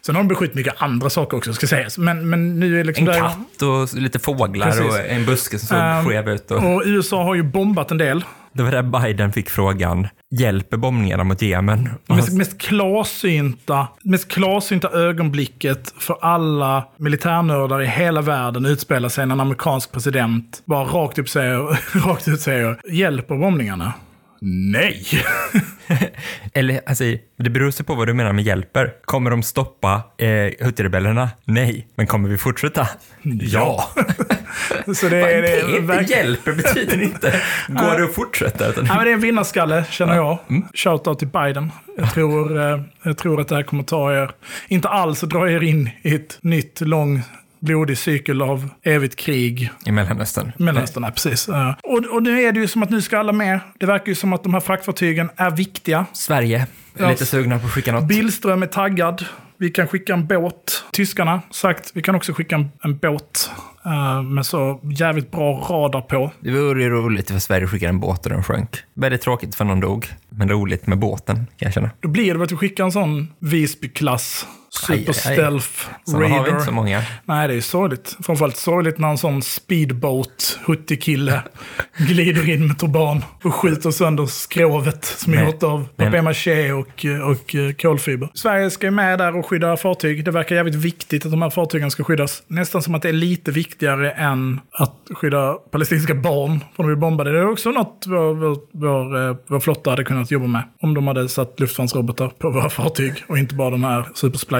Sen 0.06 0.14
har 0.16 0.22
de 0.22 0.28
beskjutit 0.28 0.56
mycket 0.56 0.74
andra 0.82 1.10
saker 1.10 1.36
också, 1.36 1.52
ska 1.52 1.66
sägas. 1.66 1.98
Men, 1.98 2.30
men 2.30 2.60
nu 2.60 2.80
är 2.80 2.84
liksom 2.84 3.08
En 3.08 3.12
där- 3.14 3.20
katt 3.20 3.62
och 3.62 3.94
lite 4.00 4.18
fåglar 4.18 4.66
Precis. 4.66 4.84
och 4.84 4.98
en 5.08 5.24
buske 5.26 5.58
som 5.58 5.68
såg 5.68 5.78
Ehm, 5.78 6.04
skev 6.04 6.28
ut. 6.28 6.50
Och... 6.50 6.74
Och 6.74 6.82
USA 6.86 7.24
har 7.24 7.34
ju 7.34 7.42
bombat 7.42 7.90
en 7.90 7.98
del. 7.98 8.24
Det 8.56 8.62
var 8.62 8.70
där 8.70 8.82
Biden 8.82 9.32
fick 9.32 9.50
frågan, 9.50 10.08
hjälper 10.30 10.76
bombningarna 10.76 11.24
mot 11.24 11.42
Jemen? 11.42 11.88
Och 12.06 12.16
Mest, 12.16 12.32
mest, 12.32 12.58
klarsynta, 12.58 13.88
mest 14.02 14.28
klarsynta 14.28 14.88
ögonblicket 14.88 15.94
för 15.98 16.16
alla 16.20 16.88
militärnördar 16.96 17.82
i 17.82 17.86
hela 17.86 18.20
världen 18.20 18.66
utspelar 18.66 19.08
sig 19.08 19.26
när 19.26 19.34
en 19.34 19.40
amerikansk 19.40 19.92
president 19.92 20.62
bara 20.64 20.84
rakt, 20.84 21.18
upp 21.18 21.28
säger, 21.28 21.80
rakt 22.08 22.28
ut 22.28 22.40
säger 22.40 22.80
hjälper 22.88 23.36
bombningarna? 23.36 23.92
Nej! 24.40 25.06
Eller, 26.52 26.80
alltså, 26.86 27.04
det 27.38 27.50
beror 27.50 27.70
sig 27.70 27.86
på 27.86 27.94
vad 27.94 28.06
du 28.06 28.14
menar 28.14 28.32
med 28.32 28.44
hjälper. 28.44 28.92
Kommer 29.04 29.30
de 29.30 29.42
stoppa 29.42 30.02
eh, 30.18 30.26
Houthi-rebellerna? 30.26 31.28
Nej. 31.44 31.88
Men 31.94 32.06
kommer 32.06 32.28
vi 32.28 32.38
fortsätta? 32.38 32.88
Ja. 33.22 33.90
Så 34.94 35.08
det 35.08 35.16
är, 35.16 35.42
det 35.42 35.80
det? 35.96 36.02
Hjälper 36.10 36.52
betyder 36.52 37.02
inte, 37.02 37.40
går 37.68 37.98
det 37.98 38.04
att 38.04 38.14
fortsätta? 38.14 38.68
Utan, 38.68 38.86
Ja, 38.86 38.94
men 38.94 39.04
det 39.04 39.10
är 39.10 39.14
en 39.14 39.20
vinnarskalle, 39.20 39.84
känner 39.90 40.14
jag. 40.16 40.38
Mm. 40.50 40.64
Shoutout 40.74 41.18
till 41.18 41.28
Biden. 41.28 41.72
Jag 41.98 42.14
tror, 42.14 42.72
eh, 42.72 42.80
jag 43.02 43.18
tror 43.18 43.40
att 43.40 43.48
det 43.48 43.54
här 43.54 43.62
kommer 43.62 43.82
ta 43.82 44.12
er, 44.12 44.30
inte 44.68 44.88
alls 44.88 45.20
dra 45.20 45.50
er 45.50 45.62
in 45.62 45.90
i 46.02 46.14
ett 46.14 46.38
nytt 46.40 46.80
lång 46.80 47.22
blodig 47.60 47.98
cykel 47.98 48.42
av 48.42 48.68
evigt 48.82 49.16
krig. 49.16 49.70
I 49.86 49.92
Mellanöstern. 49.92 50.52
Mellanöstern, 50.58 51.02
nej, 51.02 51.12
precis. 51.12 51.48
Och, 51.82 52.04
och 52.14 52.22
nu 52.22 52.42
är 52.42 52.52
det 52.52 52.60
ju 52.60 52.68
som 52.68 52.82
att 52.82 52.90
nu 52.90 53.02
ska 53.02 53.18
alla 53.18 53.32
med. 53.32 53.60
Det 53.78 53.86
verkar 53.86 54.06
ju 54.06 54.14
som 54.14 54.32
att 54.32 54.42
de 54.42 54.54
här 54.54 54.60
fraktfartygen 54.60 55.30
är 55.36 55.50
viktiga. 55.50 56.06
Sverige. 56.12 56.66
är 56.96 57.02
Ja. 57.02 57.10
Lite 57.10 57.26
sugna 57.26 57.58
på 57.58 57.66
att 57.66 57.72
skicka 57.72 57.92
något. 57.92 58.08
Billström 58.08 58.62
är 58.62 58.66
taggad. 58.66 59.24
Vi 59.58 59.70
kan 59.70 59.88
skicka 59.88 60.12
en 60.12 60.26
båt. 60.26 60.84
Tyskarna 60.92 61.40
sagt, 61.50 61.90
vi 61.94 62.02
kan 62.02 62.14
också 62.14 62.32
skicka 62.32 62.54
en, 62.54 62.68
en 62.82 62.98
båt 62.98 63.50
eh, 63.84 64.22
med 64.22 64.46
så 64.46 64.80
jävligt 64.82 65.30
bra 65.30 65.66
radar 65.70 66.00
på. 66.00 66.32
Det 66.40 66.50
vore 66.50 66.82
ju 66.82 66.90
roligt 66.90 67.30
för 67.30 67.38
Sverige 67.38 67.66
skickade 67.66 67.88
en 67.90 68.00
båt 68.00 68.26
och 68.26 68.32
den 68.32 68.42
sjönk. 68.42 68.70
Väldigt 68.94 69.22
tråkigt 69.22 69.54
för 69.54 69.64
någon 69.64 69.80
dog, 69.80 70.06
men 70.28 70.48
roligt 70.48 70.86
med 70.86 70.98
båten 70.98 71.36
kan 71.36 71.46
jag 71.58 71.72
känna. 71.72 71.90
Då 72.00 72.08
blir 72.08 72.26
det 72.26 72.32
väl 72.32 72.42
att 72.42 72.52
vi 72.52 72.56
skickar 72.56 72.84
en 72.84 72.92
sån 72.92 73.28
Visby-klass 73.38 74.46
Super. 74.80 75.12
Stealth 75.12 75.68
Sådana 76.04 76.28
har 76.28 76.44
vi 76.44 76.50
inte 76.50 76.64
så 76.64 76.72
många. 76.72 77.02
Nej, 77.24 77.48
det 77.48 77.54
är 77.54 77.60
sorgligt. 77.60 78.16
Framförallt 78.22 78.56
sorgligt 78.56 78.98
när 78.98 79.08
en 79.08 79.18
sån 79.18 79.42
speedboat, 79.42 80.58
huttig-kille, 80.66 81.42
glider 81.96 82.50
in 82.50 82.66
med 82.66 82.78
turban 82.78 83.24
och 83.44 83.54
skjuter 83.54 83.90
sönder 83.90 84.26
skrovet 84.26 85.04
som 85.04 85.34
är 85.34 85.44
gjort 85.44 85.62
av 85.62 85.88
papier-maché 85.96 86.72
och, 86.72 87.06
och 87.30 87.54
eh, 87.54 87.72
kolfiber. 87.72 88.28
Sverige 88.34 88.70
ska 88.70 88.86
ju 88.86 88.90
med 88.90 89.18
där 89.18 89.36
och 89.36 89.46
skydda 89.46 89.76
fartyg. 89.76 90.24
Det 90.24 90.30
verkar 90.30 90.56
jävligt 90.56 90.74
viktigt 90.74 91.24
att 91.24 91.30
de 91.30 91.42
här 91.42 91.50
fartygen 91.50 91.90
ska 91.90 92.04
skyddas. 92.04 92.42
Nästan 92.46 92.82
som 92.82 92.94
att 92.94 93.02
det 93.02 93.08
är 93.08 93.12
lite 93.12 93.50
viktigare 93.50 94.10
än 94.10 94.60
att 94.72 94.96
skydda 95.14 95.54
palestinska 95.54 96.14
barn 96.14 96.60
från 96.76 96.86
att 96.86 96.88
bli 96.88 96.96
bombade. 96.96 97.32
Det 97.32 97.38
är 97.38 97.50
också 97.50 97.70
något 97.70 98.04
vår, 98.06 98.34
vår, 98.34 98.58
vår, 98.72 99.28
eh, 99.28 99.36
vår 99.46 99.60
flotta 99.60 99.90
hade 99.90 100.04
kunnat 100.04 100.30
jobba 100.30 100.46
med. 100.46 100.62
Om 100.80 100.94
de 100.94 101.06
hade 101.06 101.28
satt 101.28 101.60
luftvärnsrobotar 101.60 102.28
på 102.28 102.50
våra 102.50 102.70
fartyg 102.70 103.24
och 103.28 103.38
inte 103.38 103.54
bara 103.54 103.70
de 103.70 103.84
här 103.84 104.08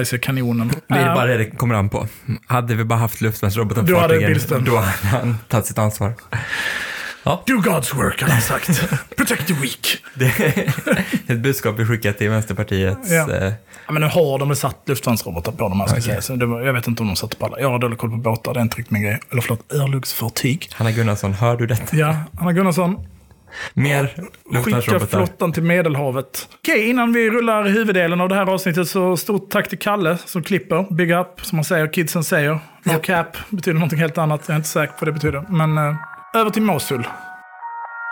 superspliciga 0.07 0.19
kanonen. 0.19 0.71
Det 0.87 0.95
Äh, 0.99 1.13
bara 1.15 1.25
det 1.25 1.37
det 1.37 1.45
kommer 1.57 1.75
an 1.75 1.89
på. 1.89 2.07
Hade 2.47 2.75
vi 2.75 2.83
bara 2.83 2.99
haft 2.99 3.21
luftvärnsrobotar 3.21 3.81
på 3.81 3.87
Då 3.87 3.99
hade 3.99 4.13
fartygen, 4.21 4.63
då 4.65 4.75
hade 4.77 5.07
han 5.07 5.37
tagit 5.47 5.65
sitt 5.65 5.77
ansvar. 5.77 6.13
Do 7.45 7.53
God's 7.53 7.95
work, 7.95 8.21
har 8.21 8.29
han 8.29 8.41
sagt. 8.41 8.89
Protect 9.15 9.47
the 9.47 9.53
weak. 9.53 9.97
Det 10.13 10.25
är 10.25 11.33
ett 11.33 11.39
budskap 11.39 11.75
vi 11.79 11.85
skickar 11.85 12.11
till 12.13 12.29
Vänsterpartiets... 12.29 13.11
Ja. 13.11 13.31
eh, 13.35 13.53
Ja, 13.87 13.93
men 13.93 14.01
nu 14.01 14.07
har 14.07 14.39
de 14.39 14.47
väl 14.47 14.57
satt 14.57 14.77
luftvärnsrobotar 14.85 15.51
på 15.51 15.69
dem 15.69 15.79
här, 15.79 15.87
ska 15.87 15.95
jag 15.95 16.01
Okej. 16.01 16.11
säga. 16.11 16.21
Så 16.21 16.35
det 16.35 16.45
var, 16.45 16.61
jag 16.61 16.73
vet 16.73 16.87
inte 16.87 17.01
om 17.03 17.07
de 17.07 17.15
satte 17.15 17.35
på 17.37 17.45
alla. 17.45 17.59
Jag 17.59 17.69
har 17.69 17.79
dålig 17.79 17.97
koll 17.97 18.09
på 18.09 18.17
båtar, 18.17 18.53
det 18.53 18.59
är 18.59 18.61
inte 18.61 18.77
riktigt 18.77 18.91
min 18.91 19.01
grej. 19.01 19.19
Eller 19.31 19.41
förlåt, 19.41 19.73
örlogsfartyg. 19.73 20.69
Hanna 20.73 20.91
Gunnarsson, 20.91 21.33
hör 21.33 21.57
du 21.57 21.67
detta? 21.67 21.95
Ja, 21.97 22.15
Anna 22.39 22.53
Gunnarsson, 22.53 22.95
Mer 23.73 24.13
skicka 24.63 24.99
flottan 24.99 25.53
till 25.53 25.63
Medelhavet. 25.63 26.49
Okej, 26.59 26.89
innan 26.89 27.13
vi 27.13 27.29
rullar 27.29 27.63
huvuddelen 27.63 28.21
av 28.21 28.29
det 28.29 28.35
här 28.35 28.49
avsnittet 28.49 28.87
så 28.89 29.17
stort 29.17 29.49
tack 29.49 29.69
till 29.69 29.79
Kalle 29.79 30.17
som 30.17 30.43
klipper. 30.43 30.93
Big 30.95 31.11
up, 31.11 31.27
som 31.41 31.55
man 31.55 31.63
säger, 31.65 31.93
kidsen 31.93 32.23
säger. 32.23 32.51
No 32.53 32.59
Ja. 32.83 32.99
cap 32.99 33.37
betyder 33.49 33.73
någonting 33.79 33.99
helt 33.99 34.17
annat, 34.17 34.41
jag 34.47 34.53
är 34.53 34.57
inte 34.57 34.69
säker 34.69 34.93
på 34.93 34.97
vad 34.99 35.07
det 35.07 35.13
betyder. 35.13 35.45
Men 35.49 35.77
eh, 35.77 35.95
över 36.35 36.49
till 36.51 36.61
Mosul. 36.61 37.07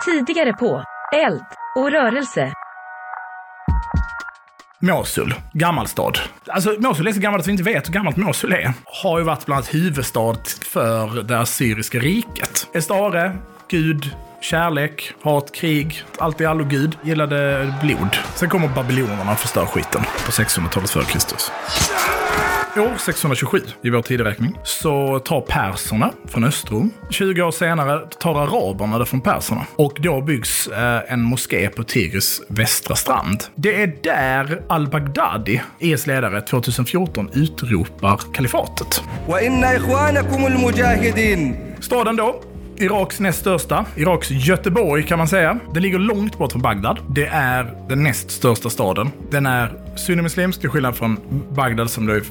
Tidigare 0.04 0.52
på 0.52 0.84
Eld 1.26 1.42
och 1.76 1.90
rörelse. 1.90 2.52
Mosul, 4.80 5.34
gammal 5.52 5.86
stad. 5.86 6.18
Alltså 6.46 6.74
Mosul 6.78 7.06
är 7.06 7.12
så 7.12 7.20
gammalt 7.20 7.40
att 7.42 7.46
vi 7.48 7.52
inte 7.52 7.62
vet 7.64 7.88
hur 7.88 7.92
gammalt 7.92 8.16
Mosul 8.16 8.52
är. 8.52 8.72
Har 9.02 9.18
ju 9.18 9.24
varit 9.24 9.46
bland 9.46 9.56
annat 9.56 9.74
huvudstad 9.74 10.36
för 10.72 11.22
det 11.22 11.38
assyriska 11.38 11.98
riket. 11.98 12.66
Estare, 12.74 13.36
gud, 13.70 14.10
kärlek, 14.46 15.12
hat, 15.22 15.54
krig, 15.54 16.02
allt 16.18 16.40
i 16.40 16.46
allo 16.46 16.64
gud. 16.64 16.98
Gillade 17.02 17.72
blod. 17.82 18.16
Sen 18.34 18.48
kommer 18.48 18.68
babylonerna 18.68 19.32
och 19.32 19.38
förstör 19.38 19.66
skiten 19.66 20.02
på 20.02 20.32
600-talet 20.32 20.90
före 20.90 21.04
Kristus. 21.04 21.52
År 22.76 22.96
627 22.98 23.58
i 23.82 23.90
vår 23.90 24.02
tideräkning 24.02 24.58
så 24.64 25.18
tar 25.18 25.40
perserna 25.40 26.12
från 26.28 26.44
Östrom. 26.44 26.90
20 27.10 27.42
år 27.42 27.50
senare 27.50 28.06
tar 28.20 28.42
araberna 28.42 28.98
det 28.98 29.06
från 29.06 29.20
perserna. 29.20 29.66
Och 29.76 29.96
då 30.00 30.20
byggs 30.20 30.66
eh, 30.68 31.12
en 31.12 31.22
moské 31.22 31.68
på 31.68 31.84
Tigris 31.84 32.42
västra 32.48 32.96
strand. 32.96 33.44
Det 33.54 33.82
är 33.82 33.96
där 34.02 34.62
al-Baghdadi, 34.68 35.62
IS 35.78 36.06
ledare, 36.06 36.40
2014 36.40 37.30
utropar 37.32 38.20
kalifatet. 38.32 39.02
Staden 41.80 42.16
då 42.16 42.42
Iraks 42.78 43.20
näst 43.20 43.40
största. 43.40 43.84
Iraks 43.96 44.30
Göteborg 44.30 45.02
kan 45.02 45.18
man 45.18 45.28
säga. 45.28 45.58
Den 45.74 45.82
ligger 45.82 45.98
långt 45.98 46.38
bort 46.38 46.52
från 46.52 46.62
Bagdad. 46.62 46.98
Det 47.08 47.26
är 47.26 47.74
den 47.88 48.02
näst 48.02 48.30
största 48.30 48.70
staden. 48.70 49.10
Den 49.30 49.46
är 49.46 49.85
sunnimuslimsk 49.96 50.60
till 50.60 50.70
skillnad 50.70 50.96
från 50.96 51.20
Bagdad 51.54 51.90
som 51.90 52.06
då 52.06 52.12
är. 52.12 52.22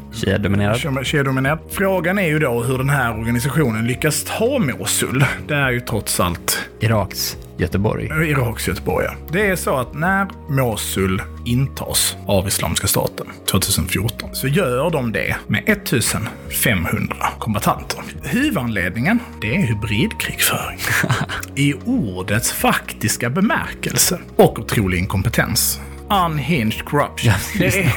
Shia-dominerad. 1.04 1.60
Frågan 1.72 2.20
är 2.20 2.28
ju 2.28 2.40
då 2.40 2.64
hur 2.64 2.78
den 2.78 2.90
här 2.90 3.20
organisationen 3.20 3.88
lyckas 3.88 4.24
ta 4.38 4.60
Mosul. 4.60 5.26
Det 5.48 5.56
är 5.56 5.72
ju 5.72 5.80
trots 5.80 6.20
allt 6.20 6.60
Iraks 6.80 7.38
Göteborg. 7.58 8.06
Iraks 8.06 8.68
Göteborg. 8.68 9.06
ja. 9.06 9.14
Det 9.32 9.48
är 9.48 9.56
så 9.56 9.76
att 9.76 9.94
när 9.94 10.28
Mosul 10.50 11.22
intas 11.46 12.18
av 12.28 12.48
Islamiska 12.48 12.88
staten 12.88 13.28
2014 13.52 14.30
så 14.36 14.48
gör 14.48 14.90
de 14.92 15.12
det 15.12 15.36
med 15.48 15.64
1500 15.68 17.16
kombatanter. 17.40 18.00
Huvudanledningen, 18.24 19.20
det 19.42 19.56
är 19.56 19.62
hybridkrigföring. 19.62 20.80
I 21.56 21.74
ordets 21.86 22.52
faktiska 22.52 23.30
bemärkelse. 23.30 24.20
Och 24.36 24.60
otrolig 24.60 25.00
inkompetens. 25.00 25.80
Unhinged 26.10 26.86
corruption. 26.86 27.34
Det 27.60 27.80
är... 27.80 27.92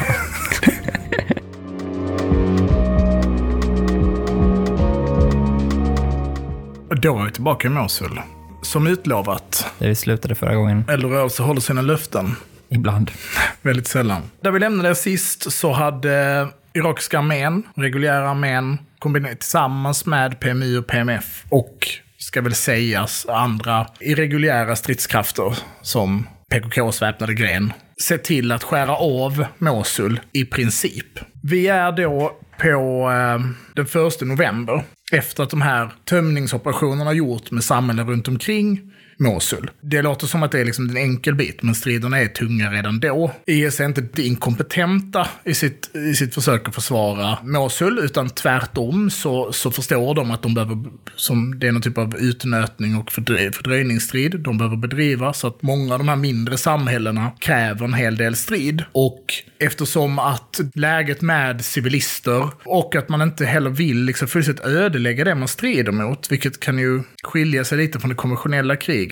Då 7.03 7.21
är 7.21 7.25
vi 7.25 7.31
tillbaka 7.31 7.69
i 7.69 7.71
Mosul. 7.71 8.21
Som 8.63 8.87
utlovat, 8.87 9.67
Där 9.79 9.89
vi 9.89 9.95
slutade 9.95 10.35
förra 10.35 10.55
gången. 10.55 10.85
Eldrörelse 10.89 11.43
håller 11.43 11.61
sina 11.61 11.83
löften. 11.83 12.37
Ibland. 12.69 13.11
Väldigt 13.63 13.87
sällan. 13.87 14.23
Där 14.41 14.51
vi 14.51 14.59
lämnade 14.59 14.95
sist 14.95 15.53
så 15.53 15.73
hade 15.73 16.47
irakiska 16.73 17.19
armén, 17.19 17.63
reguljära 17.75 18.31
armén, 18.31 18.79
kombinerat 18.99 19.41
tillsammans 19.41 20.07
med 20.07 20.41
PMI 20.41 20.77
och 20.77 20.87
PMF 20.87 21.45
och 21.49 21.89
ska 22.19 22.41
väl 22.41 22.55
sägas 22.55 23.27
andra 23.29 23.87
irreguljära 24.01 24.77
stridskrafter 24.77 25.59
som 25.83 26.27
PKKs 26.51 27.03
väpnade 27.03 27.35
gren, 27.35 27.73
se 28.03 28.19
till 28.19 28.53
att 28.53 28.65
skära 28.65 28.97
av 28.97 29.45
Mosul 29.59 30.21
i 30.33 30.45
princip. 30.45 31.19
Vi 31.43 31.67
är 31.67 31.93
då 31.93 32.39
på 32.59 33.11
eh, 33.11 33.41
den 33.75 33.87
första 33.87 34.25
november 34.25 34.85
efter 35.13 35.43
att 35.43 35.51
de 35.51 35.63
här 35.63 35.93
tömningsoperationerna 36.05 37.13
gjort 37.13 37.51
med 37.51 37.65
samhällen 37.65 38.09
runt 38.09 38.29
omkring 38.29 38.93
Mosul. 39.19 39.71
Det 39.81 40.03
låter 40.03 40.27
som 40.27 40.43
att 40.43 40.53
det 40.53 40.61
är 40.61 40.65
liksom 40.65 40.91
en 40.91 40.97
enkel 40.97 41.35
bit, 41.35 41.63
men 41.63 41.75
striderna 41.75 42.19
är 42.19 42.27
tunga 42.27 42.71
redan 42.71 43.01
då. 43.01 43.33
IS 43.47 43.81
är 43.81 43.85
inte 43.85 44.23
inkompetenta 44.23 45.29
i 45.45 45.55
sitt, 45.55 45.97
i 45.97 46.15
sitt 46.15 46.35
försök 46.35 46.69
att 46.69 46.75
försvara 46.75 47.39
Mosul, 47.43 47.99
utan 47.99 48.31
tvärtom 48.31 49.11
så, 49.11 49.53
så 49.53 49.71
förstår 49.71 50.15
de 50.15 50.31
att 50.31 50.43
de 50.43 50.55
behöver, 50.55 50.79
som 51.15 51.59
det 51.59 51.69
är 51.69 51.73
någon 51.73 51.83
typ 51.83 51.99
av 51.99 52.17
utnötning 52.17 52.97
och 52.97 53.13
fördröj, 53.13 53.53
fördröjningsstrid 53.53 54.41
de 54.41 54.59
behöver 54.59 54.77
bedriva, 54.77 55.33
så 55.33 55.47
att 55.47 55.63
många 55.63 55.93
av 55.93 55.99
de 55.99 56.09
här 56.09 56.17
mindre 56.17 56.57
samhällena 56.57 57.33
kräver 57.39 57.85
en 57.85 57.95
hel 57.95 58.17
del 58.17 58.37
strid. 58.37 58.85
Och 58.93 59.25
eftersom 59.59 60.19
att 60.19 60.61
läget 60.75 61.21
med 61.21 61.65
civilister 61.65 62.49
och 62.65 62.97
att 62.97 63.09
man 63.09 63.23
inte 63.23 63.45
heller 63.45 63.71
vill 63.71 64.05
liksom 64.05 64.29
fullständigt 64.29 64.65
ödelägga 64.65 65.25
det 65.25 65.35
man 65.35 65.49
strider 65.49 65.93
mot, 65.93 66.33
vilket 66.33 66.61
kan 66.61 66.79
ju 66.79 67.03
skilja 67.23 67.65
sig 67.65 67.79
lite 67.79 68.01
från 68.01 68.09
det 68.09 68.15
konventionella 68.15 68.77
kriget, 68.77 69.08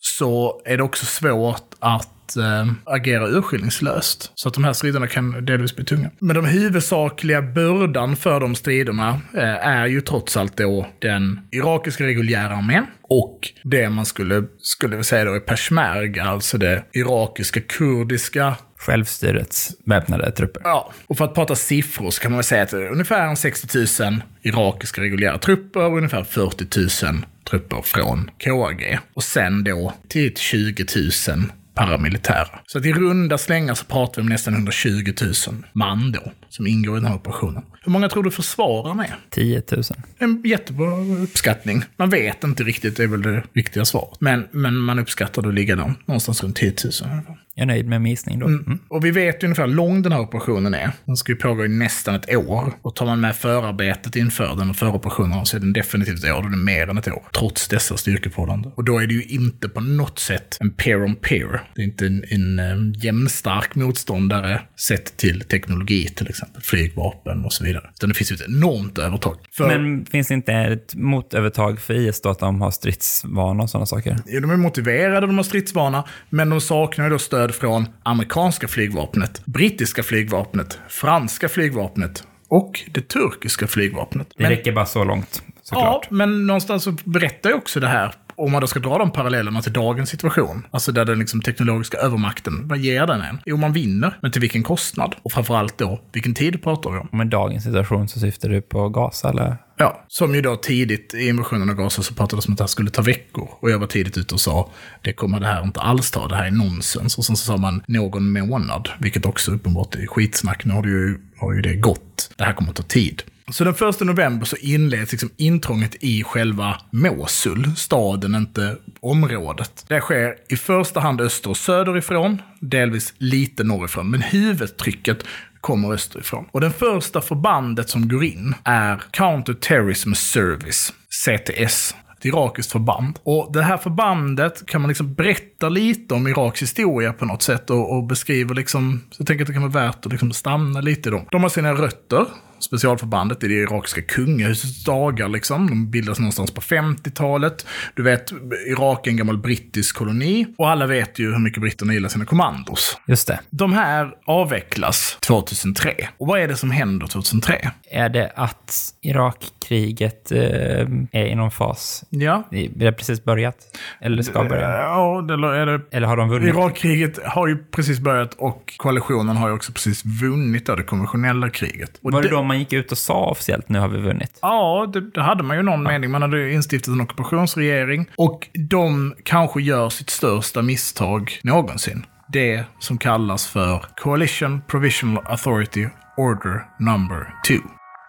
så 0.00 0.62
är 0.64 0.76
det 0.76 0.82
också 0.82 1.06
svårt 1.06 1.74
att 1.78 2.36
eh, 2.36 2.72
agera 2.84 3.28
urskillningslöst. 3.28 4.32
Så 4.34 4.48
att 4.48 4.54
de 4.54 4.64
här 4.64 4.72
striderna 4.72 5.06
kan 5.06 5.44
delvis 5.44 5.76
bli 5.76 5.84
tunga. 5.84 6.10
Men 6.18 6.36
de 6.36 6.44
huvudsakliga 6.44 7.42
bördan 7.42 8.16
för 8.16 8.40
de 8.40 8.54
striderna 8.54 9.20
eh, 9.34 9.66
är 9.66 9.86
ju 9.86 10.00
trots 10.00 10.36
allt 10.36 10.56
då 10.56 10.86
den 10.98 11.40
irakiska 11.52 12.04
reguljära 12.04 12.56
armén 12.56 12.86
och 13.02 13.38
det 13.62 13.90
man 13.90 14.06
skulle, 14.06 14.44
skulle 14.58 15.04
säga 15.04 15.24
då 15.24 15.34
är 15.34 15.40
peshmerga, 15.40 16.24
alltså 16.24 16.58
det 16.58 16.84
irakiska 16.92 17.60
kurdiska 17.60 18.56
Självstyrets 18.80 19.72
väpnade 19.84 20.30
trupper. 20.32 20.62
Ja, 20.64 20.92
och 21.06 21.18
för 21.18 21.24
att 21.24 21.34
prata 21.34 21.54
siffror 21.54 22.10
så 22.10 22.20
kan 22.20 22.30
man 22.30 22.36
väl 22.36 22.44
säga 22.44 22.62
att 22.62 22.70
det 22.70 22.76
är 22.76 22.92
ungefär 22.92 23.34
60 23.34 24.02
000 24.02 24.22
irakiska 24.42 25.00
reguljära 25.00 25.38
trupper 25.38 25.80
och 25.80 25.96
ungefär 25.96 26.24
40 26.24 27.04
000 27.06 27.24
trupper 27.50 27.82
från 27.82 28.30
KAG. 28.38 28.98
Och 29.14 29.24
sen 29.24 29.64
då 29.64 29.94
till 30.08 30.36
20 30.36 30.84
000 31.28 31.42
paramilitära. 31.74 32.60
Så 32.66 32.78
att 32.78 32.86
i 32.86 32.92
runda 32.92 33.38
slängar 33.38 33.74
så 33.74 33.84
pratar 33.84 34.22
vi 34.22 34.26
om 34.26 34.28
nästan 34.28 34.54
120 34.54 35.12
000 35.22 35.32
man 35.72 36.12
då, 36.12 36.32
som 36.48 36.66
ingår 36.66 36.96
i 36.96 37.00
den 37.00 37.08
här 37.08 37.16
operationen. 37.16 37.62
Hur 37.82 37.92
många 37.92 38.08
tror 38.08 38.22
du 38.22 38.30
försvararna 38.30 39.04
är? 39.04 39.16
10 39.30 39.62
000. 39.70 39.82
En 40.18 40.42
jättebra 40.44 41.00
uppskattning. 41.22 41.84
Man 41.96 42.10
vet 42.10 42.44
inte 42.44 42.62
riktigt, 42.62 42.96
det 42.96 43.02
är 43.02 43.06
väl 43.06 43.22
det 43.22 43.42
riktiga 43.52 43.84
svaret. 43.84 44.20
Men, 44.20 44.48
men 44.50 44.76
man 44.76 44.98
uppskattar 44.98 45.42
det 45.42 45.48
att 45.48 45.54
ligga 45.54 45.76
någonstans 46.06 46.42
runt 46.42 46.56
10 46.56 46.74
000 46.84 46.92
i 47.10 47.12
alla 47.12 47.22
fall. 47.22 47.36
Jag 47.60 47.64
är 47.64 47.66
nöjd 47.66 47.88
med 47.88 48.02
min 48.02 48.10
gissning 48.10 48.38
då. 48.38 48.46
Mm. 48.46 48.78
Och 48.88 49.04
vi 49.04 49.10
vet 49.10 49.42
ju 49.42 49.46
ungefär 49.46 49.66
hur 49.66 49.74
lång 49.74 50.02
den 50.02 50.12
här 50.12 50.20
operationen 50.20 50.74
är. 50.74 50.90
Den 51.04 51.16
ska 51.16 51.32
ju 51.32 51.36
pågå 51.36 51.64
i 51.64 51.68
nästan 51.68 52.14
ett 52.14 52.36
år. 52.36 52.72
Och 52.82 52.96
tar 52.96 53.06
man 53.06 53.20
med 53.20 53.36
förarbetet 53.36 54.16
inför 54.16 54.56
den 54.56 54.70
och 54.70 54.76
föroperationen 54.76 55.46
så 55.46 55.56
är 55.56 55.60
den 55.60 55.72
definitivt 55.72 56.24
ett 56.24 56.30
år. 56.30 56.42
Då 56.42 56.46
är 56.46 56.50
det 56.50 56.56
mer 56.56 56.88
än 56.88 56.98
ett 56.98 57.08
år. 57.08 57.22
Trots 57.32 57.68
dessa 57.68 57.96
styrkeförhållanden. 57.96 58.72
Och 58.74 58.84
då 58.84 58.98
är 58.98 59.06
det 59.06 59.14
ju 59.14 59.22
inte 59.22 59.68
på 59.68 59.80
något 59.80 60.18
sätt 60.18 60.56
en 60.60 60.70
peer 60.70 61.02
on 61.02 61.16
peer. 61.16 61.60
Det 61.74 61.82
är 61.82 61.84
inte 61.84 62.06
en, 62.06 62.24
en 62.28 62.58
eh, 62.58 63.04
jämnstark 63.04 63.74
motståndare 63.74 64.62
sett 64.76 65.16
till 65.16 65.40
teknologi 65.40 66.08
till 66.08 66.28
exempel. 66.28 66.62
Flygvapen 66.62 67.44
och 67.44 67.52
så 67.52 67.64
vidare. 67.64 67.90
Utan 67.94 68.08
det 68.08 68.14
finns 68.14 68.32
ju 68.32 68.34
ett 68.34 68.48
enormt 68.48 68.98
övertag. 68.98 69.36
För, 69.52 69.66
Men 69.66 70.06
finns 70.06 70.28
det 70.28 70.34
inte 70.34 70.52
ett 70.52 70.94
motövertag 70.94 71.80
för 71.80 71.94
IS 71.94 72.20
då 72.20 72.28
att 72.28 72.38
de 72.38 72.60
har 72.60 72.70
stridsvana 72.70 73.62
och 73.62 73.70
sådana 73.70 73.86
saker? 73.86 74.16
Ja, 74.26 74.40
de 74.40 74.50
är 74.50 74.56
motiverade, 74.56 75.26
de 75.26 75.36
har 75.36 75.44
stridsvana, 75.44 76.04
men 76.28 76.50
de 76.50 76.60
saknar 76.60 77.04
ju 77.04 77.10
då 77.10 77.18
stöd 77.18 77.49
från 77.50 77.88
amerikanska 78.02 78.68
flygvapnet, 78.68 79.42
brittiska 79.46 80.02
flygvapnet, 80.02 80.78
franska 80.88 81.48
flygvapnet 81.48 82.24
och 82.48 82.80
det 82.90 83.08
turkiska 83.08 83.66
flygvapnet. 83.66 84.28
Det 84.36 84.42
Men, 84.42 84.50
räcker 84.50 84.72
bara 84.72 84.86
så 84.86 85.04
långt, 85.04 85.42
ja, 85.46 85.52
såklart. 85.62 86.10
men 86.10 86.46
någonstans 86.46 86.82
så 86.84 86.92
berättar 87.04 87.50
ju 87.50 87.56
också 87.56 87.80
det 87.80 87.88
här 87.88 88.14
om 88.40 88.52
man 88.52 88.60
då 88.60 88.66
ska 88.66 88.80
dra 88.80 88.98
de 88.98 89.10
parallellerna 89.10 89.62
till 89.62 89.72
dagens 89.72 90.10
situation, 90.10 90.66
alltså 90.70 90.92
där 90.92 91.04
den 91.04 91.18
liksom 91.18 91.42
teknologiska 91.42 91.98
övermakten, 91.98 92.68
vad 92.68 92.78
ger 92.78 93.06
den 93.06 93.20
en? 93.20 93.38
Jo, 93.46 93.56
man 93.56 93.72
vinner, 93.72 94.18
men 94.22 94.32
till 94.32 94.40
vilken 94.40 94.62
kostnad? 94.62 95.14
Och 95.22 95.32
framförallt 95.32 95.78
då, 95.78 96.00
vilken 96.12 96.34
tid 96.34 96.62
pratar 96.62 96.90
vi 96.90 96.98
om? 96.98 97.08
Med 97.12 97.26
dagens 97.26 97.64
situation 97.64 98.08
så 98.08 98.20
syftar 98.20 98.48
du 98.48 98.60
på 98.60 98.88
Gaza 98.88 99.28
eller? 99.28 99.56
Ja, 99.76 100.04
som 100.08 100.34
ju 100.34 100.40
då 100.40 100.56
tidigt 100.56 101.14
i 101.14 101.28
invasionen 101.28 101.70
av 101.70 101.76
Gaza 101.76 102.02
så 102.02 102.14
pratades 102.14 102.48
om 102.48 102.52
att 102.52 102.58
det 102.58 102.64
här 102.64 102.68
skulle 102.68 102.90
ta 102.90 103.02
veckor. 103.02 103.48
Och 103.60 103.70
jag 103.70 103.78
var 103.78 103.86
tidigt 103.86 104.18
ute 104.18 104.34
och 104.34 104.40
sa, 104.40 104.70
det 105.02 105.12
kommer 105.12 105.40
det 105.40 105.46
här 105.46 105.62
inte 105.62 105.80
alls 105.80 106.10
ta, 106.10 106.28
det 106.28 106.36
här 106.36 106.46
är 106.46 106.50
nonsens. 106.50 107.18
Och 107.18 107.24
sen 107.24 107.36
så 107.36 107.44
sa 107.44 107.56
man 107.56 107.82
någon 107.86 108.32
månad, 108.32 108.88
vilket 108.98 109.26
också 109.26 109.52
uppenbart 109.52 109.94
är 109.94 110.06
skitsnack. 110.06 110.64
Nu 110.64 110.74
har, 110.74 110.82
det 110.82 110.88
ju, 110.88 111.18
har 111.38 111.52
ju 111.52 111.62
det 111.62 111.74
gått. 111.74 112.30
Det 112.36 112.44
här 112.44 112.52
kommer 112.52 112.70
att 112.70 112.76
ta 112.76 112.82
tid. 112.82 113.22
Så 113.52 113.64
den 113.64 113.74
första 113.74 114.04
november 114.04 114.46
så 114.46 114.56
inleds 114.56 115.12
liksom 115.12 115.30
intrånget 115.36 115.96
i 116.00 116.24
själva 116.24 116.80
Mosul, 116.90 117.70
staden, 117.76 118.34
inte 118.34 118.76
området. 119.00 119.84
Det 119.88 120.00
sker 120.00 120.34
i 120.48 120.56
första 120.56 121.00
hand 121.00 121.20
öster 121.20 121.50
och 121.50 121.56
söderifrån, 121.56 122.42
delvis 122.60 123.14
lite 123.18 123.64
norrifrån, 123.64 124.10
men 124.10 124.22
huvudtrycket 124.22 125.24
kommer 125.60 125.92
österifrån. 125.92 126.46
Och 126.52 126.60
den 126.60 126.72
första 126.72 127.20
förbandet 127.20 127.88
som 127.90 128.08
går 128.08 128.24
in 128.24 128.54
är 128.64 129.02
Counter 129.10 129.54
Terrorism 129.54 130.12
Service, 130.12 130.92
CTS. 131.08 131.94
Ett 132.18 132.24
irakiskt 132.24 132.72
förband. 132.72 133.18
Och 133.22 133.52
det 133.52 133.62
här 133.62 133.76
förbandet 133.76 134.66
kan 134.66 134.80
man 134.80 134.88
liksom 134.88 135.14
berätta 135.14 135.68
lite 135.68 136.14
om 136.14 136.28
Iraks 136.28 136.62
historia 136.62 137.12
på 137.12 137.24
något 137.24 137.42
sätt 137.42 137.70
och, 137.70 137.96
och 137.96 138.04
beskriver 138.04 138.54
liksom, 138.54 139.00
så 139.10 139.20
jag 139.20 139.26
tänker 139.26 139.42
att 139.42 139.46
det 139.46 139.52
kan 139.52 139.62
vara 139.62 139.86
värt 139.86 140.06
att 140.06 140.12
liksom 140.12 140.32
stanna 140.32 140.80
lite 140.80 141.08
i 141.08 141.12
dem. 141.12 141.26
De 141.30 141.42
har 141.42 141.50
sina 141.50 141.72
rötter, 141.72 142.26
specialförbandet 142.60 143.44
i 143.44 143.48
det 143.48 143.54
irakiska 143.54 144.02
kungahusets 144.02 144.84
dagar. 144.84 145.28
Liksom. 145.28 145.66
De 145.66 145.90
bildas 145.90 146.18
någonstans 146.18 146.50
på 146.50 146.60
50-talet. 146.60 147.66
Du 147.94 148.02
vet, 148.02 148.32
Irak 148.66 149.06
är 149.06 149.10
en 149.10 149.16
gammal 149.16 149.38
brittisk 149.38 149.96
koloni 149.96 150.46
och 150.58 150.70
alla 150.70 150.86
vet 150.86 151.18
ju 151.18 151.32
hur 151.32 151.38
mycket 151.38 151.60
britterna 151.60 151.94
gillar 151.94 152.08
sina 152.08 152.24
kommandos. 152.24 152.98
Just 153.06 153.28
det. 153.28 153.40
De 153.50 153.72
här 153.72 154.14
avvecklas 154.26 155.18
2003. 155.20 156.08
Och 156.18 156.26
vad 156.26 156.40
är 156.40 156.48
det 156.48 156.56
som 156.56 156.70
händer 156.70 157.06
2003? 157.06 157.70
Är 157.90 158.08
det 158.08 158.32
att 158.36 158.94
Irakkriget 159.02 159.59
eh, 159.72 161.20
är 161.20 161.26
i 161.26 161.34
någon 161.34 161.50
fas? 161.50 162.04
Ja. 162.10 162.42
Det 162.50 162.84
har 162.84 162.92
precis 162.92 163.24
börjat? 163.24 163.56
Eller 164.00 164.22
ska 164.22 164.44
börja? 164.44 164.70
Ja, 164.70 165.18
eller 165.18 165.48
är 165.48 165.66
det... 165.66 165.80
Eller 165.90 166.06
har 166.06 166.16
de 166.16 166.28
vunnit? 166.28 166.54
Irakkriget 166.54 167.18
har 167.24 167.48
ju 167.48 167.64
precis 167.64 167.98
börjat 167.98 168.34
och 168.34 168.74
koalitionen 168.76 169.36
har 169.36 169.48
ju 169.48 169.54
också 169.54 169.72
precis 169.72 170.04
vunnit 170.04 170.66
då, 170.66 170.74
det 170.74 170.82
konventionella 170.82 171.50
kriget. 171.50 171.90
Och 172.02 172.12
Var 172.12 172.22
det 172.22 172.28
då 172.28 172.42
man 172.42 172.58
gick 172.58 172.72
ut 172.72 172.92
och 172.92 172.98
sa 172.98 173.24
officiellt 173.24 173.68
nu 173.68 173.78
har 173.78 173.88
vi 173.88 174.00
vunnit? 174.00 174.38
Ja, 174.42 174.90
det, 174.92 175.10
det 175.10 175.22
hade 175.22 175.42
man 175.42 175.56
ju 175.56 175.62
någon 175.62 175.82
mening. 175.82 176.10
Man 176.10 176.22
hade 176.22 176.38
ju 176.38 176.52
instiftat 176.52 176.94
en 176.94 177.00
ockupationsregering. 177.00 178.06
Och 178.16 178.48
de 178.70 179.14
kanske 179.24 179.62
gör 179.62 179.88
sitt 179.88 180.10
största 180.10 180.62
misstag 180.62 181.38
någonsin. 181.42 182.06
Det 182.32 182.64
som 182.78 182.98
kallas 182.98 183.46
för 183.46 183.84
Coalition 183.96 184.62
Provisional 184.66 185.24
Authority 185.26 185.88
Order 186.16 186.64
Number 186.78 187.34
2. 187.48 187.54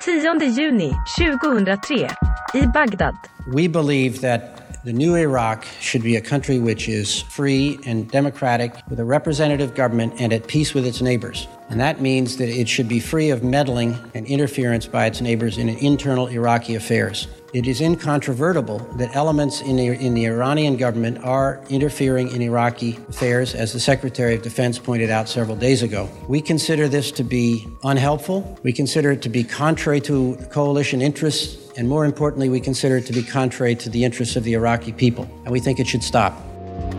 10 0.02 0.40
juni 0.56 0.96
2003 1.16 2.08
i 2.56 2.66
Bagdad. 2.74 3.14
We 3.48 3.68
believe 3.68 4.22
that 4.22 4.84
the 4.84 4.92
new 4.92 5.16
Iraq 5.16 5.64
should 5.80 6.02
be 6.02 6.16
a 6.16 6.22
country 6.22 6.58
which 6.58 6.90
is 6.90 7.22
free 7.22 7.80
and 7.86 8.10
democratic, 8.10 8.74
with 8.90 9.00
a 9.00 9.06
representative 9.06 9.76
government 9.76 10.14
and 10.18 10.34
at 10.34 10.48
peace 10.48 10.74
with 10.74 10.88
its 10.88 11.02
neighbors. 11.02 11.48
And 11.70 11.80
that 11.80 12.02
means 12.02 12.38
that 12.38 12.50
it 12.50 12.68
should 12.68 12.88
be 12.88 13.00
free 13.00 13.30
of 13.30 13.44
meddling 13.44 13.96
and 14.16 14.26
interference 14.26 14.88
by 14.88 15.06
its 15.06 15.22
neighbors 15.22 15.60
in 15.60 15.70
internal 15.70 16.26
Iraqi 16.26 16.74
affairs. 16.74 17.28
It 17.54 17.68
is 17.68 17.82
incontrovertible 17.82 18.80
that 18.96 19.14
elements 19.14 19.60
in 19.60 19.76
the, 19.76 19.88
in 19.88 20.14
the 20.14 20.26
Iranian 20.26 20.78
government 20.78 21.18
are 21.22 21.60
interfering 21.70 22.32
in 22.32 22.42
Iraqi 22.42 22.98
affairs, 23.10 23.54
as 23.56 23.74
the 23.74 23.80
Secretary 23.80 24.36
of 24.36 24.42
Defense 24.42 24.80
pointed 24.80 25.10
out 25.10 25.28
several 25.28 25.58
days 25.58 25.84
ago. 25.84 26.08
We 26.30 26.42
consider 26.42 26.88
this 26.88 27.12
to 27.12 27.26
be 27.26 27.68
unhelpful. 27.84 28.58
We 28.64 28.72
consider 28.72 29.12
it 29.12 29.22
to 29.24 29.30
be 29.30 29.44
contrary 29.44 30.00
to 30.02 30.38
coalition 30.50 31.02
interests. 31.02 31.58
And 31.78 31.90
more 31.90 32.06
importantly, 32.06 32.48
we 32.48 32.62
consider 32.62 32.96
it 32.96 33.06
to 33.08 33.14
be 33.14 33.22
contrary 33.22 33.76
to 33.76 33.90
the 33.90 34.06
interests 34.06 34.38
of 34.38 34.46
the 34.46 34.54
Iraqi 34.54 34.94
people. 34.94 35.28
And 35.44 35.52
we 35.52 35.60
think 35.60 35.80
it 35.80 35.88
should 35.88 36.04
stop. 36.04 36.34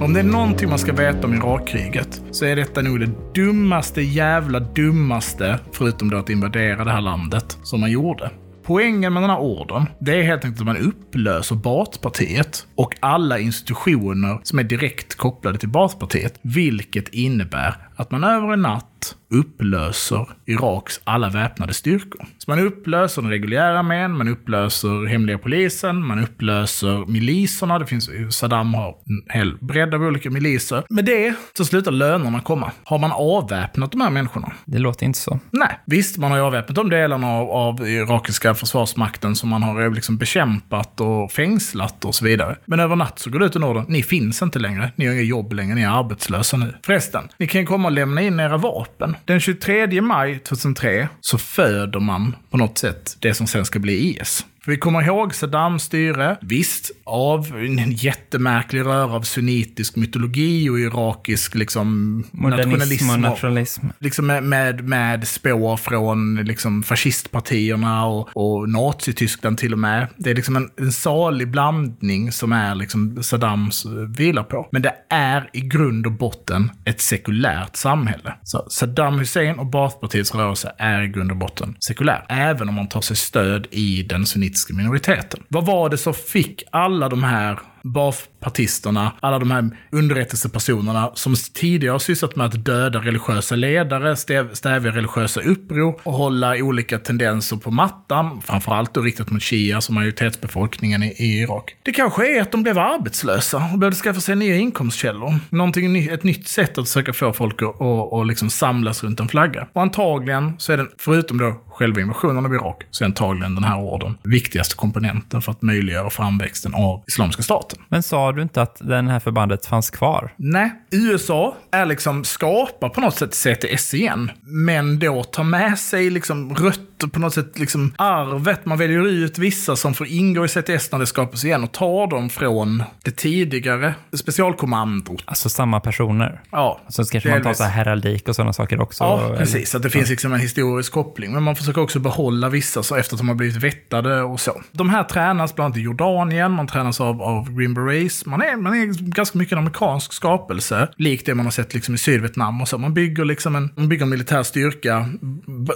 Om 0.01 0.13
det 0.13 0.21
är 0.21 0.25
någonting 0.25 0.69
man 0.69 0.79
ska 0.79 0.93
veta 0.93 1.27
om 1.27 1.35
Irakkriget 1.35 2.23
så 2.31 2.45
är 2.45 2.57
detta 2.57 2.83
nog 2.83 3.01
det 3.01 3.11
dummaste 3.35 4.03
jävla 4.03 4.61
dummaste, 4.61 5.59
förutom 5.73 6.11
då 6.11 6.17
att 6.17 6.31
invadera 6.31 6.85
det 6.85 6.91
här 6.91 7.01
landet, 7.01 7.59
som 7.63 7.81
man 7.81 7.91
gjorde. 7.91 8.31
Poängen 8.63 9.13
med 9.13 9.23
den 9.23 9.31
här 9.31 9.39
ordern, 9.39 9.87
det 9.99 10.15
är 10.15 10.23
helt 10.23 10.45
enkelt 10.45 10.61
att 10.61 10.67
man 10.67 10.77
upplöser 10.77 11.55
Baathpartiet 11.57 12.67
och 12.75 12.95
alla 13.01 13.39
institutioner 13.39 14.41
som 14.43 14.59
är 14.59 14.65
direkt 14.65 15.15
kopplade 15.15 15.59
till 15.59 15.69
Baathpartiet. 15.69 16.39
Vilket 16.43 17.09
innebär 17.09 17.77
att 17.97 18.11
man 18.11 18.25
över 18.25 18.53
en 18.53 18.63
natt 18.63 19.17
upplöser 19.33 20.29
Iraks 20.47 21.01
alla 21.05 21.29
väpnade 21.29 21.75
styrkor. 21.75 22.27
Så 22.39 22.51
man 22.51 22.59
upplöser 22.59 23.23
den 23.23 23.31
reguljära 23.31 23.79
armén, 23.79 24.19
man 24.19 24.29
upplöser 24.29 25.07
hemliga 25.07 25.39
polisen, 25.39 26.07
man 26.07 26.25
upplöser 26.25 27.07
miliserna. 27.07 27.79
Det 27.79 27.87
finns, 27.87 28.11
Saddam 28.31 28.75
har 28.75 28.89
en 28.89 29.35
hel 29.35 29.57
bredd 29.61 29.95
av 29.95 30.03
olika 30.03 30.31
miliser. 30.31 30.83
Med 30.91 31.05
det 31.05 31.35
så 31.57 31.65
slutar 31.65 31.91
lönerna 31.91 32.41
komma. 32.41 32.73
Har 32.85 32.99
man 32.99 33.13
avväpnat 33.13 33.93
de 33.93 34.01
här 34.01 34.11
människorna? 34.11 34.53
Det 34.65 34.79
låter 34.79 35.07
inte 35.07 35.19
så. 35.19 35.39
Nej, 35.51 35.79
visst, 35.87 36.19
man 36.19 36.31
har 36.31 36.39
ju 36.39 36.45
avväpnat 36.45 36.77
de 36.77 36.91
delarna 36.91 37.29
av, 37.29 37.51
av 37.51 37.89
irakiska 37.89 38.55
försvarsmakten 38.55 39.37
som 39.37 39.49
man 39.49 39.63
har 39.63 39.91
liksom 39.91 40.17
bekämpat 40.17 41.01
och 41.01 41.33
fängslat 41.33 42.05
och 42.05 42.15
så 42.15 42.25
vidare. 42.25 42.57
Men 42.67 42.81
över 42.81 42.97
natt 42.97 43.19
så 43.19 43.31
går 43.31 43.39
det 43.39 43.47
ut 43.47 43.57
en 43.57 43.65
order. 43.65 43.85
Ni 43.89 44.03
finns 44.03 44.43
inte 44.43 44.59
längre. 44.59 44.93
Ni 44.97 45.07
har 45.07 45.15
inga 45.15 45.23
jobb 45.23 45.53
längre. 45.53 45.75
Ni 45.75 45.83
är 45.83 45.99
arbetslösa 45.99 46.57
nu. 46.57 46.75
Förresten, 46.87 47.29
ni 47.39 47.47
kan 47.47 47.67
komma 47.67 47.89
lämna 47.95 48.23
in 48.23 48.41
era 48.41 48.57
vapen. 48.57 49.17
Den 49.25 49.41
23 49.41 50.01
maj 50.01 50.39
2003 50.39 51.09
så 51.21 51.39
föder 51.39 52.01
man 52.01 52.37
på 52.51 52.57
något 52.57 52.79
sätt 52.79 53.17
det 53.19 53.35
som 53.35 53.47
sen 53.47 53.65
ska 53.65 53.79
bli 53.79 54.17
IS. 54.21 54.47
För 54.65 54.73
vi 54.73 54.79
kommer 54.79 55.03
ihåg 55.03 55.35
Saddams 55.35 55.83
styre, 55.83 56.37
visst, 56.41 56.91
av 57.05 57.47
en 57.57 57.93
jättemärklig 57.93 58.81
röra 58.81 59.13
av 59.15 59.23
sunnitisk 59.23 59.97
mytologi 59.97 60.69
och 60.69 60.81
irakisk 60.81 61.55
liksom, 61.55 62.17
Modernism 62.33 62.71
nationalism. 62.71 63.09
och 63.09 63.15
och- 63.15 63.21
nationalism. 63.21 63.87
liksom 63.99 64.27
med, 64.27 64.43
med, 64.43 64.85
med 64.89 65.29
spår 65.29 65.77
från 65.77 66.35
liksom 66.45 66.83
fascistpartierna 66.83 68.07
och, 68.07 68.29
och 68.37 68.69
Nazityskland 68.69 69.59
till 69.59 69.73
och 69.73 69.79
med. 69.79 70.07
Det 70.17 70.31
är 70.31 70.35
liksom 70.35 70.57
en, 70.57 70.71
en 70.77 70.93
salig 70.93 71.51
blandning 71.51 72.33
som 72.33 72.53
är 72.53 72.75
liksom 72.75 73.23
Saddams 73.23 73.85
eh, 73.85 73.91
vilar 73.93 74.43
på. 74.43 74.69
Men 74.73 74.83
det 74.83 74.95
är 75.09 75.51
i 75.53 75.61
grund 75.61 76.07
och 76.07 76.13
botten 76.13 76.71
ett 76.85 77.01
sekulärt 77.01 77.77
samhälle. 77.77 78.35
Så 78.43 78.67
Saddam 78.71 79.19
Hussein 79.19 79.59
och 79.59 79.67
Baathpartiets 79.67 80.35
rörelse 80.35 80.73
är 80.79 81.03
i 81.03 81.09
grund 81.09 81.31
och 81.31 81.37
botten 81.37 81.77
sekulär. 81.81 82.27
Även 82.29 82.69
om 82.69 82.75
man 82.75 82.89
tar 82.89 83.01
sig 83.01 83.17
stöd 83.17 83.67
i 83.71 84.03
den 84.03 84.27
sunnitiska 84.27 84.52
minoriteten. 84.73 85.43
Vad 85.49 85.67
var 85.67 85.89
det 85.89 85.99
som 85.99 86.15
fick 86.15 86.63
alla 86.71 87.09
de 87.09 87.25
här 87.25 87.59
Baath-partisterna, 87.85 89.13
alla 89.21 89.39
de 89.39 89.51
här 89.51 89.71
underrättelsepersonerna 89.91 91.11
som 91.15 91.35
tidigare 91.55 91.93
har 91.93 91.99
sysslat 91.99 92.37
med 92.37 92.47
att 92.47 92.65
döda 92.65 92.99
religiösa 92.99 93.57
ledare, 93.57 94.17
stävja 94.53 94.93
religiösa 94.93 95.41
uppror 95.41 96.01
och 96.03 96.13
hålla 96.13 96.57
olika 96.57 96.99
tendenser 96.99 97.57
på 97.57 97.71
mattan, 97.71 98.43
framförallt 98.43 98.95
då 98.95 99.01
riktat 99.01 99.31
mot 99.31 99.43
shia 99.43 99.81
som 99.81 99.95
majoritetsbefolkningen 99.95 101.03
i, 101.03 101.43
Irak. 101.43 101.77
Det 101.83 101.93
kanske 101.93 102.37
är 102.39 102.43
att 102.43 102.53
de 102.53 102.63
blev 102.63 102.79
arbetslösa 102.79 103.57
och 103.73 103.79
behövde 103.79 103.97
skaffa 103.97 104.21
sig 104.21 104.37
nya 104.37 104.57
inkomstkällor. 104.57 105.35
Någonting, 105.51 105.97
ett 106.07 106.25
nytt 106.25 106.49
sätt 106.49 106.79
att 106.79 106.89
försöka 106.89 107.13
få 107.13 107.33
folk 107.33 107.63
att, 107.63 107.81
och, 107.81 108.21
att 108.21 108.27
liksom 108.27 108.51
samlas 108.51 109.05
runt 109.05 109.21
en 109.21 109.29
flagga. 109.29 109.69
Och 109.73 109.83
antagligen 109.83 110.53
så 110.59 110.73
är 110.73 110.77
den, 110.77 110.89
förutom 110.99 111.39
då 111.39 111.65
själva 111.73 112.01
invasionen 112.01 112.47
av 112.47 112.55
Irak 112.55 112.83
så 112.91 113.05
är 113.05 113.07
antagligen 113.07 113.55
den 113.55 113.65
här 113.65 113.79
orden 113.79 114.19
viktigaste 114.23 114.77
komponenten 114.77 115.43
för 115.43 115.53
att 115.53 115.63
möjliggöra 115.63 116.11
framväxten 116.11 116.75
av 116.75 117.03
Islamiska 117.07 117.43
staten. 117.43 117.79
Men 117.89 118.03
sa 118.03 118.33
du 118.33 118.43
inte 118.43 118.63
att 118.63 118.77
den 118.81 119.09
här 119.09 119.21
förbandet 119.21 119.67
fanns 119.67 119.91
kvar? 119.91 120.33
Nej, 120.37 120.73
USA 120.93 121.57
är 121.73 121.87
liksom 121.87 122.25
skapar 122.25 122.89
på 122.89 123.01
något 123.01 123.15
sätt 123.17 123.35
CTS 123.35 123.95
igen. 123.95 124.31
Men 124.43 124.99
då 124.99 125.25
tar 125.25 125.45
med 125.45 125.79
sig 125.79 126.11
liksom 126.11 126.55
rötter, 126.55 127.07
på 127.13 127.21
något 127.21 127.35
sätt 127.35 127.59
liksom 127.59 127.95
arvet. 127.99 128.67
Man 128.67 128.79
väljer 128.79 129.07
ut 129.09 129.39
vissa 129.39 129.77
som 129.77 129.95
får 129.95 130.07
ingå 130.07 130.45
i 130.45 130.49
CTS 130.49 130.93
när 130.93 130.99
det 130.99 131.07
skapas 131.07 131.45
igen 131.45 131.65
och 131.65 131.73
tar 131.73 132.07
dem 132.11 132.31
från 132.31 132.83
det 133.05 133.11
tidigare 133.11 133.95
specialkommandot. 134.13 135.23
Alltså 135.25 135.49
samma 135.49 135.81
personer? 135.81 136.41
Ja, 136.51 136.81
Så 136.89 137.05
kanske 137.05 137.29
man 137.31 137.39
tar 137.39 137.43
delvis. 137.45 137.59
så 137.59 137.65
här 137.65 137.71
heraldik 137.71 138.29
och 138.29 138.37
sådana 138.37 138.53
saker 138.53 138.81
också? 138.81 139.05
Ja, 139.05 139.27
eller? 139.27 139.37
precis. 139.37 139.75
Att 139.75 139.83
det 139.83 139.91
finns 139.91 140.11
liksom 140.11 140.33
en 140.33 140.41
historisk 140.41 140.93
koppling. 140.93 141.33
Men 141.33 141.43
man 141.43 141.57
försöker 141.57 141.81
också 141.81 141.99
behålla 141.99 142.49
vissa 142.49 142.83
så 142.83 142.97
efter 142.97 143.15
att 143.15 143.19
de 143.19 143.29
har 143.29 143.35
blivit 143.35 143.57
vettade 143.63 144.23
och 144.23 144.41
så. 144.41 144.63
De 144.73 144.91
här 144.91 145.05
tränas 145.05 145.55
bland 145.55 145.67
annat 145.67 145.79
i 145.79 145.81
Jordanien, 145.81 146.53
man 146.53 146.67
tränas 146.67 147.01
av, 147.01 147.23
av 147.23 147.57
Green 147.59 147.75
Berets. 147.75 148.27
Man 148.27 148.43
är, 148.43 148.57
man 148.57 148.75
är 148.75 148.87
ganska 149.11 149.39
mycket 149.39 149.53
en 149.53 149.59
amerikansk 149.59 150.13
skapelse, 150.13 150.82
likt 150.97 151.27
det 151.27 151.35
man 151.35 151.47
har 151.47 151.51
sett 151.51 151.75
liksom 151.75 151.95
i 151.95 151.99
Sydvietnam 151.99 152.61
och 152.61 152.69
så. 152.69 152.79
Man 152.79 152.95
bygger 152.95 153.25
liksom 153.25 153.57
en, 153.57 153.71
man 153.77 153.89
bygger 153.89 154.03
en 154.03 154.11
militär 154.11 154.43
styrka 154.43 155.09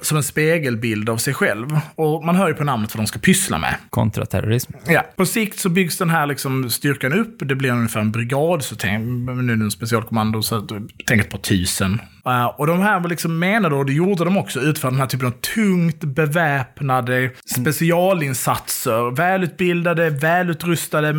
som 0.02 0.16
en 0.16 0.22
spegelbild 0.22 1.08
av 1.08 1.16
sig 1.16 1.34
själv. 1.34 1.78
Och 1.94 2.24
man 2.24 2.36
hör 2.36 2.48
ju 2.48 2.54
på 2.54 2.64
namnet 2.64 2.94
vad 2.94 3.04
de 3.04 3.06
ska 3.06 3.18
pyssla 3.18 3.58
med. 3.58 3.76
Kontraterrorism? 3.90 4.72
Ja, 4.86 5.04
på 5.16 5.26
sikt 5.26 5.58
så 5.58 5.68
byggs 5.68 5.98
den 5.98 6.10
här 6.10 6.26
liksom 6.26 6.70
styrkan 6.70 7.12
upp. 7.12 7.38
Det 7.38 7.54
blir 7.54 7.70
ungefär 7.70 8.00
en 8.00 8.12
brigad, 8.12 8.62
så 8.62 8.76
tänk, 8.76 9.04
nu 9.26 9.52
är 9.52 9.56
det 9.56 9.64
en 9.64 9.70
specialkommando, 9.70 10.42
så 10.42 10.66
tänk 11.06 11.22
ett 11.22 11.30
par 11.30 11.38
tusen. 11.38 12.00
Uh, 12.28 12.46
och 12.46 12.66
de 12.66 12.80
här 12.80 13.00
var 13.00 13.08
liksom 13.08 13.38
menade, 13.38 13.74
och 13.74 13.86
det 13.86 13.92
gjorde 13.92 14.24
de 14.24 14.36
också, 14.36 14.60
utföra 14.60 14.90
den 14.90 15.00
här 15.00 15.06
typen 15.06 15.26
av 15.26 15.30
tungt 15.30 16.00
beväpnade 16.00 17.30
specialinsatser. 17.56 19.16
Välutbildade, 19.16 20.10
välutrustade, 20.10 21.14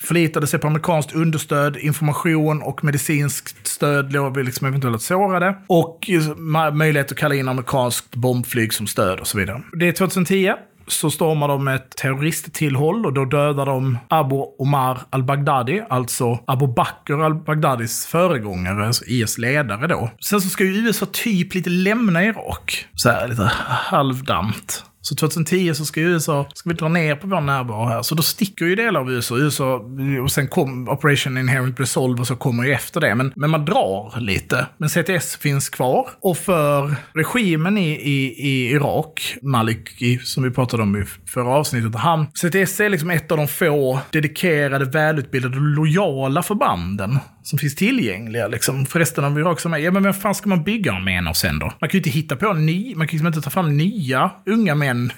förlitade 0.00 0.46
sig 0.46 0.60
på 0.60 0.66
amerikanskt 0.66 1.14
understöd, 1.14 1.76
information 1.76 2.62
och 2.62 2.84
medicinskt 2.84 3.66
stöd 3.66 4.12
låg 4.12 4.38
liksom 4.38 4.66
eventuellt 4.66 5.02
sårade. 5.02 5.56
Och 5.66 6.10
möjlighet 6.72 7.12
att 7.12 7.18
kalla 7.18 7.34
in 7.34 7.48
amerikanskt 7.48 8.14
bombflyg 8.14 8.74
som 8.74 8.86
stöd 8.86 9.20
och 9.20 9.26
så 9.26 9.38
vidare. 9.38 9.62
Det 9.72 9.88
är 9.88 9.92
2010 9.92 10.52
så 10.92 11.10
stormar 11.10 11.48
de 11.48 11.68
ett 11.68 11.90
terroristtillhåll 11.96 13.06
och 13.06 13.12
då 13.12 13.24
dödar 13.24 13.66
de 13.66 13.98
Abu 14.08 14.36
Omar 14.58 14.98
al-Baghdadi, 15.10 15.82
alltså 15.88 16.38
Abu 16.46 16.66
Bakr 16.66 17.24
al-Baghdadis 17.24 18.06
föregångare, 18.06 18.86
alltså 18.86 19.04
IS 19.04 19.38
ledare 19.38 19.86
då. 19.86 20.10
Sen 20.20 20.40
så 20.40 20.48
ska 20.48 20.64
ju 20.64 20.86
USA 20.86 21.06
typ 21.12 21.54
lite 21.54 21.70
lämna 21.70 22.24
Irak, 22.24 22.86
så 22.94 23.10
här 23.10 23.28
lite 23.28 23.52
halvdant. 23.68 24.84
Så 25.02 25.14
2010 25.14 25.74
så 25.74 25.84
ska 25.84 26.00
ju 26.00 26.06
USA, 26.06 26.46
ska 26.54 26.70
vi 26.70 26.74
dra 26.74 26.88
ner 26.88 27.16
på 27.16 27.26
vår 27.26 27.40
närvaro 27.40 27.88
här. 27.88 28.02
Så 28.02 28.14
då 28.14 28.22
sticker 28.22 28.64
ju 28.64 28.74
delar 28.74 29.00
av 29.00 29.12
USA. 29.12 29.36
USA 29.36 29.80
och 30.22 30.32
sen 30.32 30.48
kom 30.48 30.88
Operation 30.88 31.38
Inherent 31.38 31.80
Resolve 31.80 32.20
och 32.20 32.26
så 32.26 32.36
kommer 32.36 32.64
ju 32.64 32.72
efter 32.72 33.00
det. 33.00 33.14
Men, 33.14 33.32
men 33.36 33.50
man 33.50 33.64
drar 33.64 34.20
lite. 34.20 34.66
Men 34.76 34.88
CTS 34.88 35.36
finns 35.36 35.68
kvar. 35.68 36.08
Och 36.20 36.38
för 36.38 36.94
regimen 37.14 37.78
i, 37.78 37.90
i, 37.90 38.48
i 38.48 38.70
Irak, 38.70 39.36
Maliki, 39.42 40.18
som 40.18 40.42
vi 40.42 40.50
pratade 40.50 40.82
om 40.82 40.96
i 40.96 41.04
förra 41.26 41.48
avsnittet, 41.48 41.94
han, 41.94 42.26
CTS 42.26 42.80
är 42.80 42.88
liksom 42.88 43.10
ett 43.10 43.32
av 43.32 43.38
de 43.38 43.48
få 43.48 44.00
dedikerade, 44.10 44.84
välutbildade, 44.84 45.56
lojala 45.56 46.42
förbanden 46.42 47.18
som 47.42 47.58
finns 47.58 47.74
tillgängliga 47.74 48.48
liksom, 48.48 48.86
för 48.86 48.98
resten 48.98 49.24
av 49.24 49.38
Irak 49.38 49.60
som 49.60 49.74
är. 49.74 49.78
Ja, 49.78 49.90
men 49.90 50.02
vem 50.02 50.14
fan 50.14 50.34
ska 50.34 50.48
man 50.48 50.62
bygga 50.62 50.92
armén 50.92 51.28
av 51.28 51.32
sen 51.32 51.58
då? 51.58 51.66
Man 51.66 51.90
kan 51.90 51.90
ju 51.90 51.98
inte 51.98 52.10
hitta 52.10 52.36
på 52.36 52.52
ny, 52.52 52.94
man 52.94 53.06
kan 53.06 53.16
liksom 53.16 53.26
inte 53.26 53.40
ta 53.40 53.50
fram 53.50 53.76
nya 53.76 54.30
unga 54.46 54.74
män 54.74 55.12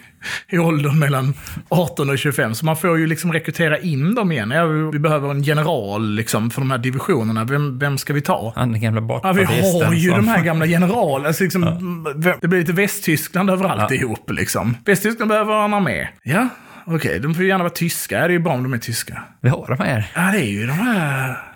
i 0.49 0.59
åldern 0.59 0.99
mellan 0.99 1.35
18 1.69 2.11
och 2.11 2.19
25. 2.19 2.55
Så 2.55 2.65
man 2.65 2.77
får 2.77 2.99
ju 2.99 3.07
liksom 3.07 3.33
rekrytera 3.33 3.79
in 3.79 4.15
dem 4.15 4.33
igen. 4.33 4.51
Ja, 4.51 4.67
vi 4.67 4.99
behöver 4.99 5.31
en 5.31 5.43
general 5.43 6.15
liksom 6.15 6.51
för 6.51 6.61
de 6.61 6.71
här 6.71 6.79
divisionerna. 6.79 7.45
Vem, 7.45 7.79
vem 7.79 7.99
ska 7.99 8.13
vi 8.13 8.21
ta? 8.21 8.53
Han 8.57 8.73
den 8.73 8.81
gamla 8.81 9.21
Ja, 9.23 9.33
vi 9.33 9.45
har 9.45 9.95
ju 9.95 10.11
de 10.11 10.29
här 10.29 10.43
gamla 10.45 10.67
generalerna. 10.67 11.29
Alltså, 11.29 11.45
liksom, 11.45 11.65
Det 12.41 12.49
blir 12.49 12.61
lite 12.61 12.73
Västtyskland 12.73 13.51
överallt 13.51 13.93
ihop. 13.93 14.31
Liksom. 14.31 14.77
Västtyskland 14.85 15.29
behöver 15.29 15.65
en 15.65 15.75
armé. 15.75 16.09
Ja, 16.23 16.49
okej. 16.87 17.21
de 17.21 17.35
får 17.35 17.43
ju 17.43 17.49
gärna 17.49 17.65
vara 17.65 17.75
tyska. 17.75 18.19
Ja, 18.19 18.21
det 18.21 18.33
är 18.33 18.39
ju 18.39 18.39
bra 18.39 18.53
om 18.53 18.63
de 18.63 18.73
är 18.73 18.79
tyska. 18.79 19.23
Vi 19.41 19.49
har 19.49 19.77
de 19.79 19.85
här. 19.85 20.11
Ja, 20.15 20.23
det 20.33 20.39
är 20.39 20.51
ju 20.51 20.67
de 20.67 20.73
här 20.73 21.54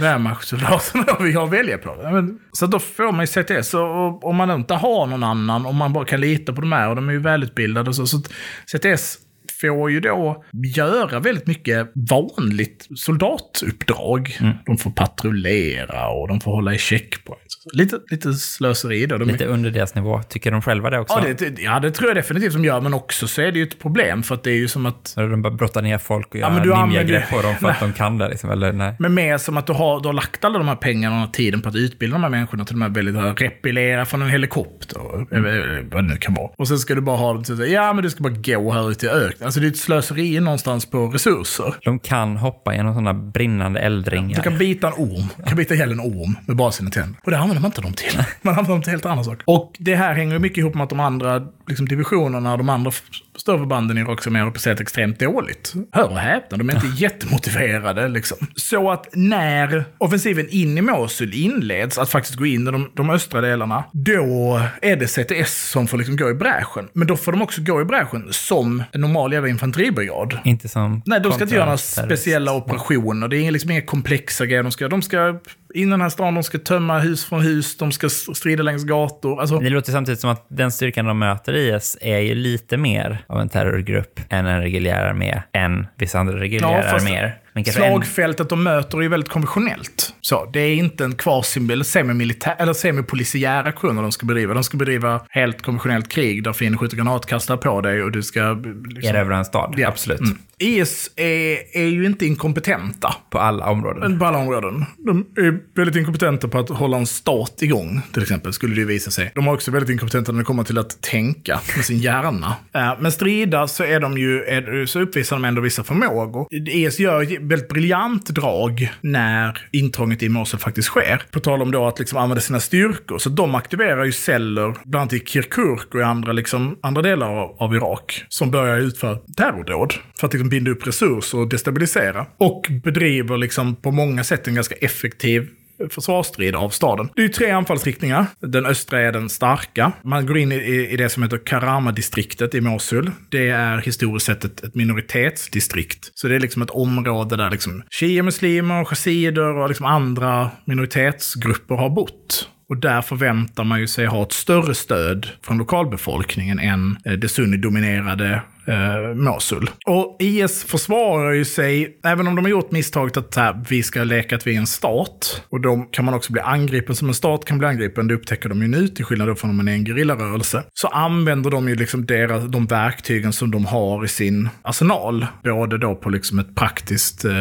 Wehrmachtsoldaterna 0.00 1.16
vi 1.20 1.32
har 1.32 1.44
att 1.44 1.52
välja 1.52 1.78
på. 1.78 2.00
Ja, 2.02 2.10
men, 2.10 2.38
så 2.52 2.66
då 2.66 2.78
får 2.78 3.12
man 3.12 3.20
ju 3.20 3.26
CTS. 3.26 3.74
Och, 3.74 4.24
om 4.24 4.36
man 4.36 4.50
inte 4.50 4.74
har 4.74 5.06
någon 5.06 5.22
annan, 5.22 5.66
om 5.66 5.76
man 5.76 5.92
bara 5.92 6.04
kan 6.04 6.20
lita 6.20 6.52
på 6.52 6.60
de 6.60 6.72
här, 6.72 6.88
och 6.88 6.96
de 6.96 7.08
är 7.08 7.12
ju 7.12 7.18
välutbildade 7.18 7.90
och 7.90 7.96
så. 7.96 8.06
så 8.06 8.22
CTS 8.66 9.18
får 9.60 9.90
ju 9.90 10.00
då 10.00 10.44
göra 10.76 11.20
väldigt 11.20 11.46
mycket 11.46 11.92
vanligt 12.10 12.88
soldatuppdrag. 12.96 14.38
De 14.66 14.78
får 14.78 14.90
patrullera 14.90 16.08
och 16.08 16.28
de 16.28 16.40
får 16.40 16.50
hålla 16.50 16.74
i 16.74 16.78
checkpoints. 16.78 17.49
Lite, 17.72 17.98
lite 18.10 18.32
slöseri 18.32 19.06
då. 19.06 19.18
De 19.18 19.28
är- 19.28 19.32
Lite 19.32 19.46
under 19.46 19.70
deras 19.70 19.94
nivå. 19.94 20.22
Tycker 20.28 20.50
de 20.50 20.62
själva 20.62 20.90
det 20.90 20.98
också? 20.98 21.22
Ja 21.28 21.34
det, 21.38 21.58
ja, 21.62 21.80
det 21.80 21.90
tror 21.90 22.08
jag 22.10 22.16
definitivt 22.16 22.52
de 22.52 22.64
gör, 22.64 22.80
men 22.80 22.94
också 22.94 23.28
så 23.28 23.42
är 23.42 23.52
det 23.52 23.58
ju 23.58 23.64
ett 23.64 23.78
problem 23.78 24.22
för 24.22 24.34
att 24.34 24.42
det 24.44 24.50
är 24.50 24.56
ju 24.56 24.68
som 24.68 24.86
att 24.86 25.12
de 25.16 25.42
bara 25.42 25.52
brottar 25.52 25.82
ner 25.82 25.98
folk 25.98 26.28
och 26.28 26.36
gör 26.36 26.46
använder- 26.46 26.86
ninja-grepp 26.86 27.30
på 27.30 27.42
dem 27.42 27.54
för 27.60 27.68
att 27.68 27.80
de 27.80 27.92
kan 27.92 28.18
det 28.18 28.28
liksom, 28.28 28.50
eller 28.50 28.72
nej? 28.72 28.94
Men 28.98 29.14
mer 29.14 29.38
som 29.38 29.56
att 29.56 29.66
du 29.66 29.72
har, 29.72 30.00
du 30.00 30.08
har 30.08 30.12
lagt 30.12 30.44
alla 30.44 30.58
de 30.58 30.68
här 30.68 30.76
pengarna 30.76 31.24
och 31.24 31.32
tiden 31.32 31.62
på 31.62 31.68
att 31.68 31.76
utbilda 31.76 32.14
de 32.14 32.22
här 32.22 32.30
människorna 32.30 32.64
till 32.64 32.74
de 32.74 32.82
här 32.82 32.88
väldigt 32.88 33.14
här, 33.14 33.34
repillera 33.34 34.04
från 34.06 34.22
en 34.22 34.28
helikopter. 34.30 35.00
eller 35.36 35.82
Vad 35.92 36.04
det 36.04 36.08
nu 36.08 36.16
kan 36.16 36.34
vara. 36.34 36.50
Och 36.58 36.68
sen 36.68 36.78
ska 36.78 36.94
du 36.94 37.00
bara 37.00 37.16
ha 37.16 37.32
dem 37.32 37.44
till 37.44 37.62
att 37.62 37.70
ja 37.70 37.92
men 37.92 38.02
du 38.04 38.10
ska 38.10 38.22
bara 38.22 38.32
gå 38.34 38.72
här 38.72 38.90
ute 38.90 39.06
i 39.06 39.08
öknen. 39.08 39.44
Alltså 39.46 39.60
det 39.60 39.66
är 39.66 39.70
ett 39.70 39.76
slöseri 39.76 40.40
någonstans 40.40 40.90
på 40.90 41.06
resurser. 41.06 41.74
De 41.84 41.98
kan 41.98 42.36
hoppa 42.36 42.74
genom 42.74 42.94
sådana 42.94 43.14
brinnande 43.14 43.80
eldringar. 43.80 44.36
Du 44.36 44.42
kan 44.42 44.58
bita 44.58 44.86
en 44.86 44.92
orm. 44.92 45.28
Du 45.36 45.42
kan 45.44 45.56
bita 45.56 45.74
ihjäl 45.74 45.92
en 45.92 46.00
orm 46.00 46.36
med 46.46 46.56
bara 46.56 46.72
sina 46.72 46.90
tänder. 46.90 47.20
Och 47.24 47.30
det 47.30 47.38
använder 47.38 47.59
man 47.60 47.68
inte 47.68 47.80
dem 47.80 47.92
till. 47.92 48.24
Man 48.42 48.54
använder 48.54 48.72
dem 48.72 48.82
till 48.82 48.90
helt 48.90 49.06
andra 49.06 49.24
saker. 49.24 49.42
Och 49.46 49.76
det 49.78 49.94
här 49.94 50.14
hänger 50.14 50.38
mycket 50.38 50.58
ihop 50.58 50.74
med 50.74 50.82
att 50.84 50.90
de 50.90 51.00
andra 51.00 51.46
liksom, 51.70 51.88
divisionerna, 51.88 52.56
de 52.56 52.68
andra 52.68 52.92
större 53.36 53.58
förbanden 53.58 53.98
i 53.98 54.00
Irak 54.00 54.22
som 54.22 54.36
är 54.36 54.44
representerat 54.44 54.80
extremt 54.80 55.18
dåligt. 55.18 55.74
Hör 55.92 56.10
och 56.10 56.18
häpna, 56.18 56.56
de 56.56 56.70
är 56.70 56.74
inte 56.74 56.86
jättemotiverade 57.02 58.08
liksom. 58.08 58.38
Så 58.56 58.90
att 58.90 59.08
när 59.12 59.84
offensiven 59.98 60.48
in 60.50 60.78
i 60.78 60.80
Mosul 60.80 61.34
inleds, 61.34 61.98
att 61.98 62.10
faktiskt 62.10 62.36
gå 62.36 62.46
in 62.46 62.68
i 62.68 62.70
de, 62.70 62.90
de 62.94 63.10
östra 63.10 63.40
delarna, 63.40 63.84
då 63.92 64.60
är 64.82 64.96
det 64.96 65.06
CTS 65.06 65.70
som 65.70 65.86
får 65.88 65.98
liksom 65.98 66.16
gå 66.16 66.30
i 66.30 66.34
bräschen. 66.34 66.88
Men 66.92 67.08
då 67.08 67.16
får 67.16 67.32
de 67.32 67.42
också 67.42 67.62
gå 67.62 67.80
i 67.80 67.84
bräschen 67.84 68.28
som 68.30 68.82
en 68.92 69.00
normal 69.00 69.32
jävla 69.32 69.48
infanteribrigad. 69.48 70.38
Inte 70.44 70.68
som 70.68 71.02
Nej, 71.06 71.20
de 71.20 71.32
ska 71.32 71.42
inte 71.42 71.54
göra 71.54 71.64
några 71.64 71.78
speciella 71.78 72.52
operationer. 72.52 73.28
Det 73.28 73.36
är 73.36 73.50
liksom 73.50 73.70
inga 73.70 73.82
komplexa 73.82 74.46
grejer. 74.46 74.62
De 74.62 74.72
ska, 74.72 74.88
de 74.88 75.02
ska 75.02 75.40
in 75.74 75.88
i 75.88 75.90
den 75.90 76.00
här 76.00 76.08
stan, 76.08 76.34
de 76.34 76.42
ska 76.42 76.58
tömma 76.58 76.98
hus 76.98 77.24
från 77.24 77.40
hus, 77.40 77.76
de 77.76 77.92
ska 77.92 78.08
strida 78.08 78.62
längs 78.62 78.84
gator. 78.84 79.40
Alltså, 79.40 79.58
Det 79.58 79.70
låter 79.70 79.92
samtidigt 79.92 80.20
som 80.20 80.30
att 80.30 80.46
den 80.48 80.72
styrkan 80.72 81.04
de 81.04 81.18
möter 81.18 81.52
i 81.52 81.59
IS 81.60 81.98
är 82.00 82.18
ju 82.18 82.34
lite 82.34 82.76
mer 82.76 83.24
av 83.26 83.40
en 83.40 83.48
terrorgrupp 83.48 84.20
än 84.30 84.46
en 84.46 84.62
reguljär 84.62 85.04
armé, 85.04 85.42
än 85.52 85.86
vissa 85.96 86.18
andra 86.18 86.40
reguljära 86.40 86.82
fast 86.82 87.06
arméer. 87.06 87.38
Kanske 87.54 87.70
en, 87.70 87.92
slagfältet 87.92 88.48
de 88.48 88.62
möter 88.62 88.98
är 88.98 89.02
ju 89.02 89.08
väldigt 89.08 89.28
konventionellt. 89.28 90.14
Så, 90.20 90.50
det 90.52 90.60
är 90.60 90.74
inte 90.74 91.04
en 91.04 91.14
quasi 91.14 91.72
eller 91.72 91.84
semimilitär 91.84 92.56
eller 92.58 92.72
semipolisiär 92.72 93.64
aktioner 93.64 94.02
de 94.02 94.12
ska 94.12 94.26
bedriva. 94.26 94.54
De 94.54 94.64
ska 94.64 94.76
bedriva 94.76 95.20
helt 95.28 95.62
konventionellt 95.62 96.08
krig 96.08 96.44
där 96.44 96.52
fienden 96.52 96.78
skjuter 96.78 96.96
granatkastare 96.96 97.56
på 97.56 97.80
dig 97.80 98.02
och 98.02 98.12
du 98.12 98.22
ska... 98.22 98.52
Liksom, 98.88 99.16
erövra 99.16 99.36
en 99.36 99.44
stad. 99.44 99.74
Ja. 99.76 99.88
Absolut. 99.88 100.20
Mm. 100.20 100.38
IS 100.60 101.10
är, 101.16 101.76
är 101.76 101.86
ju 101.86 102.06
inte 102.06 102.26
inkompetenta. 102.26 103.14
På 103.30 103.38
alla 103.38 103.70
områden. 103.70 104.18
På 104.18 104.24
alla 104.24 104.38
områden. 104.38 104.84
De 104.98 105.26
är 105.36 105.76
väldigt 105.76 105.96
inkompetenta 105.96 106.48
på 106.48 106.58
att 106.58 106.68
hålla 106.68 106.96
en 106.96 107.06
stat 107.06 107.62
igång, 107.62 108.00
till 108.12 108.22
exempel, 108.22 108.52
skulle 108.52 108.74
det 108.74 108.80
ju 108.80 108.86
visa 108.86 109.10
sig. 109.10 109.32
De 109.34 109.48
är 109.48 109.52
också 109.52 109.70
väldigt 109.70 109.90
inkompetenta 109.90 110.32
när 110.32 110.38
det 110.38 110.44
kommer 110.44 110.64
till 110.64 110.78
att 110.78 111.02
tänka 111.02 111.60
med 111.76 111.84
sin 111.84 111.98
hjärna. 111.98 112.54
Men 112.98 113.12
strida 113.12 113.68
så 113.68 113.84
är 113.84 114.00
de 114.00 114.18
ju, 114.18 114.42
är, 114.42 114.86
så 114.86 115.00
uppvisar 115.00 115.36
de 115.36 115.44
ändå 115.44 115.60
vissa 115.60 115.84
förmågor. 115.84 116.46
IS 116.50 116.98
gör 116.98 117.22
ett 117.22 117.40
väldigt 117.40 117.68
briljant 117.68 118.26
drag 118.26 118.92
när 119.00 119.68
intrånget 119.72 120.22
i 120.22 120.28
Mosul 120.28 120.60
faktiskt 120.60 120.88
sker. 120.88 121.22
På 121.30 121.40
tal 121.40 121.62
om 121.62 121.70
då 121.70 121.86
att 121.86 121.98
liksom 121.98 122.18
använda 122.18 122.40
sina 122.40 122.60
styrkor. 122.60 123.18
Så 123.18 123.28
de 123.28 123.54
aktiverar 123.54 124.04
ju 124.04 124.12
celler, 124.12 124.74
bland 124.84 125.02
annat 125.02 125.12
i 125.12 125.20
Kirkuk 125.20 125.94
och 125.94 126.00
i 126.00 126.02
andra, 126.02 126.32
liksom, 126.32 126.78
andra 126.82 127.02
delar 127.02 127.36
av, 127.36 127.56
av 127.58 127.74
Irak, 127.74 128.24
som 128.28 128.50
börjar 128.50 128.78
utföra 128.78 129.16
terrordåd. 129.36 129.94
För 130.20 130.26
att 130.26 130.32
liksom 130.32 130.49
binda 130.50 130.70
upp 130.70 130.86
resurser 130.86 131.38
och 131.38 131.48
destabilisera. 131.48 132.26
Och 132.38 132.66
bedriver 132.84 133.36
liksom 133.36 133.76
på 133.76 133.90
många 133.90 134.24
sätt 134.24 134.48
en 134.48 134.54
ganska 134.54 134.74
effektiv 134.74 135.48
försvarsstrid 135.90 136.54
av 136.54 136.70
staden. 136.70 137.08
Det 137.14 137.22
är 137.22 137.26
ju 137.26 137.32
tre 137.32 137.50
anfallsriktningar. 137.50 138.26
Den 138.40 138.66
östra 138.66 139.00
är 139.00 139.12
den 139.12 139.28
starka. 139.28 139.92
Man 140.02 140.26
går 140.26 140.38
in 140.38 140.52
i, 140.52 140.88
i 140.90 140.96
det 140.96 141.08
som 141.08 141.22
heter 141.22 141.38
Karama-distriktet 141.38 142.54
i 142.54 142.60
Mosul. 142.60 143.10
Det 143.28 143.48
är 143.48 143.78
historiskt 143.78 144.26
sett 144.26 144.44
ett, 144.44 144.64
ett 144.64 144.74
minoritetsdistrikt. 144.74 146.10
Så 146.14 146.28
det 146.28 146.34
är 146.34 146.40
liksom 146.40 146.62
ett 146.62 146.70
område 146.70 147.36
där 147.36 147.50
liksom 147.50 147.82
shia-muslimer, 147.90 148.84
chassider 148.84 149.56
och 149.56 149.68
liksom 149.68 149.86
andra 149.86 150.50
minoritetsgrupper 150.64 151.74
har 151.74 151.90
bott. 151.90 152.48
Och 152.68 152.76
där 152.76 153.02
förväntar 153.02 153.64
man 153.64 153.80
ju 153.80 153.86
sig 153.86 154.06
ha 154.06 154.22
ett 154.22 154.32
större 154.32 154.74
stöd 154.74 155.26
från 155.42 155.58
lokalbefolkningen 155.58 156.58
än 156.58 156.96
eh, 157.04 157.12
det 157.12 157.28
sunni-dominerade 157.28 158.40
eh, 158.66 159.14
Mosul. 159.14 159.70
Och 159.86 160.16
IS 160.20 160.64
försvarar 160.64 161.32
ju 161.32 161.44
sig, 161.44 161.98
även 162.04 162.26
om 162.26 162.36
de 162.36 162.44
har 162.44 162.50
gjort 162.50 162.70
misstaget 162.70 163.16
att 163.16 163.36
här, 163.36 163.64
vi 163.68 163.82
ska 163.82 164.04
leka 164.04 164.36
att 164.36 164.46
vi 164.46 164.54
är 164.54 164.58
en 164.58 164.66
stat. 164.66 165.42
Och 165.48 165.60
då 165.60 165.76
kan 165.76 166.04
man 166.04 166.14
också 166.14 166.32
bli 166.32 166.42
angripen 166.42 166.94
som 166.94 167.08
en 167.08 167.14
stat 167.14 167.44
kan 167.44 167.58
bli 167.58 167.68
angripen. 167.68 168.08
Det 168.08 168.14
upptäcker 168.14 168.48
de 168.48 168.62
ju 168.62 168.68
nu, 168.68 168.88
till 168.88 169.04
skillnad 169.04 169.38
från 169.38 169.50
om 169.50 169.56
man 169.56 169.68
är 169.68 169.72
en 169.72 169.84
gerillarörelse. 169.84 170.62
Så 170.74 170.88
använder 170.88 171.50
de 171.50 171.68
ju 171.68 171.74
liksom 171.74 172.06
deras, 172.06 172.44
de 172.44 172.66
verktygen 172.66 173.32
som 173.32 173.50
de 173.50 173.66
har 173.66 174.04
i 174.04 174.08
sin 174.08 174.48
arsenal. 174.62 175.26
Både 175.44 175.78
då 175.78 175.94
på 175.94 176.10
liksom 176.10 176.38
ett 176.38 176.54
praktiskt, 176.54 177.24
eh, 177.24 177.32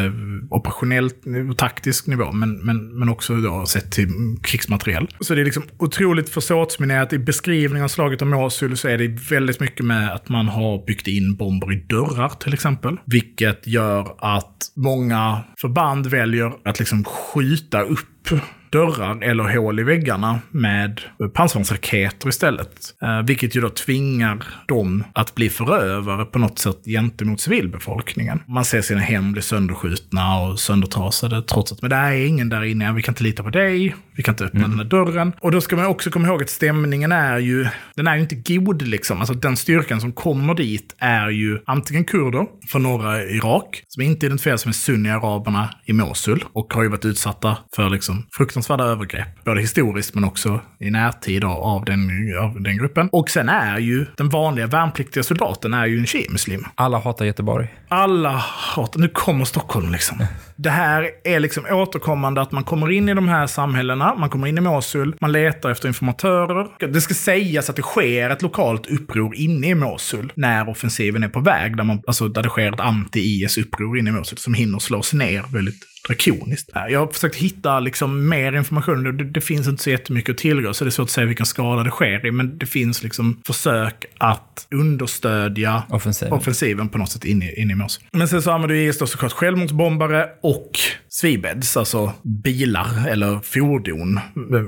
operationellt 0.49 1.15
och 1.49 1.57
taktisk 1.57 2.07
nivå, 2.07 2.31
men, 2.31 2.57
men, 2.65 2.99
men 2.99 3.09
också 3.09 3.35
då 3.35 3.65
sett 3.65 3.91
till 3.91 4.09
krigsmateriel. 4.41 5.07
Så 5.19 5.35
det 5.35 5.41
är 5.41 5.45
liksom 5.45 5.63
otroligt 5.77 6.29
försåtsminerat. 6.29 7.13
I 7.13 7.19
beskrivningen 7.19 7.83
av 7.83 7.87
slaget 7.87 8.21
om 8.21 8.29
Mosul 8.29 8.77
så 8.77 8.87
är 8.87 8.97
det 8.97 9.07
väldigt 9.07 9.59
mycket 9.59 9.85
med 9.85 10.11
att 10.13 10.29
man 10.29 10.47
har 10.47 10.85
byggt 10.85 11.07
in 11.17 11.35
bomber 11.35 11.73
i 11.73 11.75
dörrar 11.75 12.29
till 12.29 12.53
exempel. 12.53 12.97
Vilket 13.05 13.67
gör 13.67 14.15
att 14.19 14.71
många 14.75 15.43
förband 15.61 16.07
väljer 16.07 16.53
att 16.65 16.79
liksom 16.79 17.03
skjuta 17.03 17.81
upp 17.81 18.29
dörrar 18.71 19.23
eller 19.23 19.57
hål 19.57 19.79
i 19.79 19.83
väggarna 19.83 20.39
med 20.51 21.01
pansarvagnsraketer 21.33 22.29
istället. 22.29 22.71
Eh, 23.01 23.21
vilket 23.21 23.55
ju 23.55 23.61
då 23.61 23.69
tvingar 23.69 24.43
dem 24.67 25.03
att 25.13 25.35
bli 25.35 25.49
förövare 25.49 26.25
på 26.25 26.39
något 26.39 26.59
sätt 26.59 26.85
gentemot 26.85 27.41
civilbefolkningen. 27.41 28.43
Man 28.47 28.65
ser 28.65 28.81
sina 28.81 28.99
hem 28.99 29.31
bli 29.31 29.41
sönderskjutna 29.41 30.39
och 30.39 30.59
söndertrasade 30.59 31.41
trots 31.41 31.71
att 31.71 31.81
men 31.81 31.89
det 31.89 31.95
är 31.95 32.25
ingen 32.25 32.49
där 32.49 32.63
inne, 32.63 32.93
vi 32.93 33.01
kan 33.01 33.11
inte 33.11 33.23
lita 33.23 33.43
på 33.43 33.49
dig, 33.49 33.95
vi 34.19 34.23
kan 34.23 34.33
inte 34.33 34.45
öppna 34.45 34.67
den 34.67 34.77
här 34.77 34.85
dörren. 34.85 35.33
Och 35.39 35.51
då 35.51 35.61
ska 35.61 35.75
man 35.75 35.85
också 35.85 36.11
komma 36.11 36.27
ihåg 36.27 36.41
att 36.41 36.49
stämningen 36.49 37.11
är 37.11 37.37
ju, 37.37 37.67
den 37.95 38.07
är 38.07 38.15
ju 38.15 38.21
inte 38.21 38.35
god 38.35 38.81
liksom. 38.81 39.19
Alltså 39.19 39.33
den 39.33 39.57
styrkan 39.57 40.01
som 40.01 40.11
kommer 40.11 40.53
dit 40.53 40.95
är 40.97 41.29
ju 41.29 41.59
antingen 41.65 42.05
kurder 42.05 42.45
från 42.67 42.83
norra 42.83 43.23
Irak, 43.23 43.83
som 43.87 44.03
inte 44.03 44.25
identifieras 44.25 44.61
som 44.61 44.73
sunni-araberna 44.73 45.69
i 45.85 45.93
Mosul 45.93 46.43
och 46.53 46.73
har 46.73 46.83
ju 46.83 46.89
varit 46.89 47.05
utsatta 47.05 47.57
för 47.75 47.89
liksom 47.89 48.25
fruktansvärda 48.37 48.83
övergrepp, 48.83 49.45
både 49.45 49.61
historiskt 49.61 50.15
men 50.15 50.23
också 50.23 50.61
i 50.79 50.91
närtid 50.91 51.43
av, 51.43 51.85
den, 51.85 52.09
av 52.41 52.61
den 52.61 52.77
gruppen. 52.77 53.09
Och 53.11 53.29
sen 53.29 53.49
är 53.49 53.79
ju 53.79 54.05
den 54.17 54.29
vanliga 54.29 54.67
värnpliktiga 54.67 55.23
soldaten 55.23 55.73
är 55.73 55.85
ju 55.85 55.99
en 55.99 56.05
shiamuslim. 56.05 56.65
Alla 56.75 56.99
hatar 56.99 57.25
Göteborg. 57.25 57.67
Alla 57.87 58.29
hatar, 58.75 58.99
nu 58.99 59.07
kommer 59.07 59.45
Stockholm 59.45 59.91
liksom. 59.91 60.17
Det 60.55 60.69
här 60.69 61.09
är 61.23 61.39
liksom 61.39 61.65
återkommande 61.71 62.41
att 62.41 62.51
man 62.51 62.63
kommer 62.63 62.91
in 62.91 63.09
i 63.09 63.13
de 63.13 63.27
här 63.27 63.47
samhällena, 63.47 64.08
man 64.15 64.29
kommer 64.29 64.47
in 64.47 64.57
i 64.57 64.61
Mosul, 64.61 65.15
man 65.21 65.31
letar 65.31 65.71
efter 65.71 65.87
informatörer. 65.87 66.87
Det 66.93 67.01
ska 67.01 67.13
sägas 67.13 67.69
att 67.69 67.75
det 67.75 67.81
sker 67.81 68.29
ett 68.29 68.41
lokalt 68.41 68.87
uppror 68.87 69.35
inne 69.35 69.67
i 69.67 69.75
Mosul 69.75 70.31
när 70.35 70.69
offensiven 70.69 71.23
är 71.23 71.29
på 71.29 71.39
väg, 71.39 71.77
där, 71.77 71.83
man, 71.83 72.01
alltså 72.07 72.27
där 72.27 72.43
det 72.43 72.49
sker 72.49 72.73
ett 72.73 72.79
anti-IS-uppror 72.79 73.97
inne 73.99 74.09
i 74.09 74.13
Mosul 74.13 74.37
som 74.37 74.53
hinner 74.53 74.79
slås 74.79 75.13
ner 75.13 75.43
väldigt 75.53 75.83
drakoniskt. 76.07 76.69
Jag 76.89 76.99
har 76.99 77.07
försökt 77.07 77.35
hitta 77.35 77.79
liksom 77.79 78.29
mer 78.29 78.53
information. 78.53 79.03
Det, 79.03 79.23
det 79.23 79.41
finns 79.41 79.67
inte 79.67 79.83
så 79.83 79.89
jättemycket 79.89 80.33
att 80.33 80.37
tillgå, 80.37 80.73
så 80.73 80.83
det 80.83 80.89
är 80.89 80.91
svårt 80.91 81.03
att 81.03 81.09
säga 81.11 81.27
vilken 81.27 81.45
skala 81.45 81.83
det 81.83 81.89
sker 81.89 82.25
i. 82.25 82.31
Men 82.31 82.57
det 82.57 82.65
finns 82.65 83.03
liksom 83.03 83.41
försök 83.45 84.05
att 84.17 84.67
understödja 84.71 85.83
Offensiven. 85.89 86.33
offensiven 86.33 86.89
på 86.89 86.97
något 86.97 87.11
sätt 87.11 87.25
in 87.25 87.43
i, 87.43 87.61
in 87.61 87.71
i 87.71 87.75
Mosul. 87.75 88.03
Men 88.11 88.27
sen 88.27 88.41
så 88.41 88.51
använder 88.51 88.75
IS 88.75 88.97
då 88.97 89.07
såklart 89.07 89.31
självmordsbombare 89.31 90.29
och 90.41 90.71
Swebeds, 91.09 91.77
alltså 91.77 92.13
bilar 92.43 93.07
eller 93.07 93.39
fordon, 93.39 94.19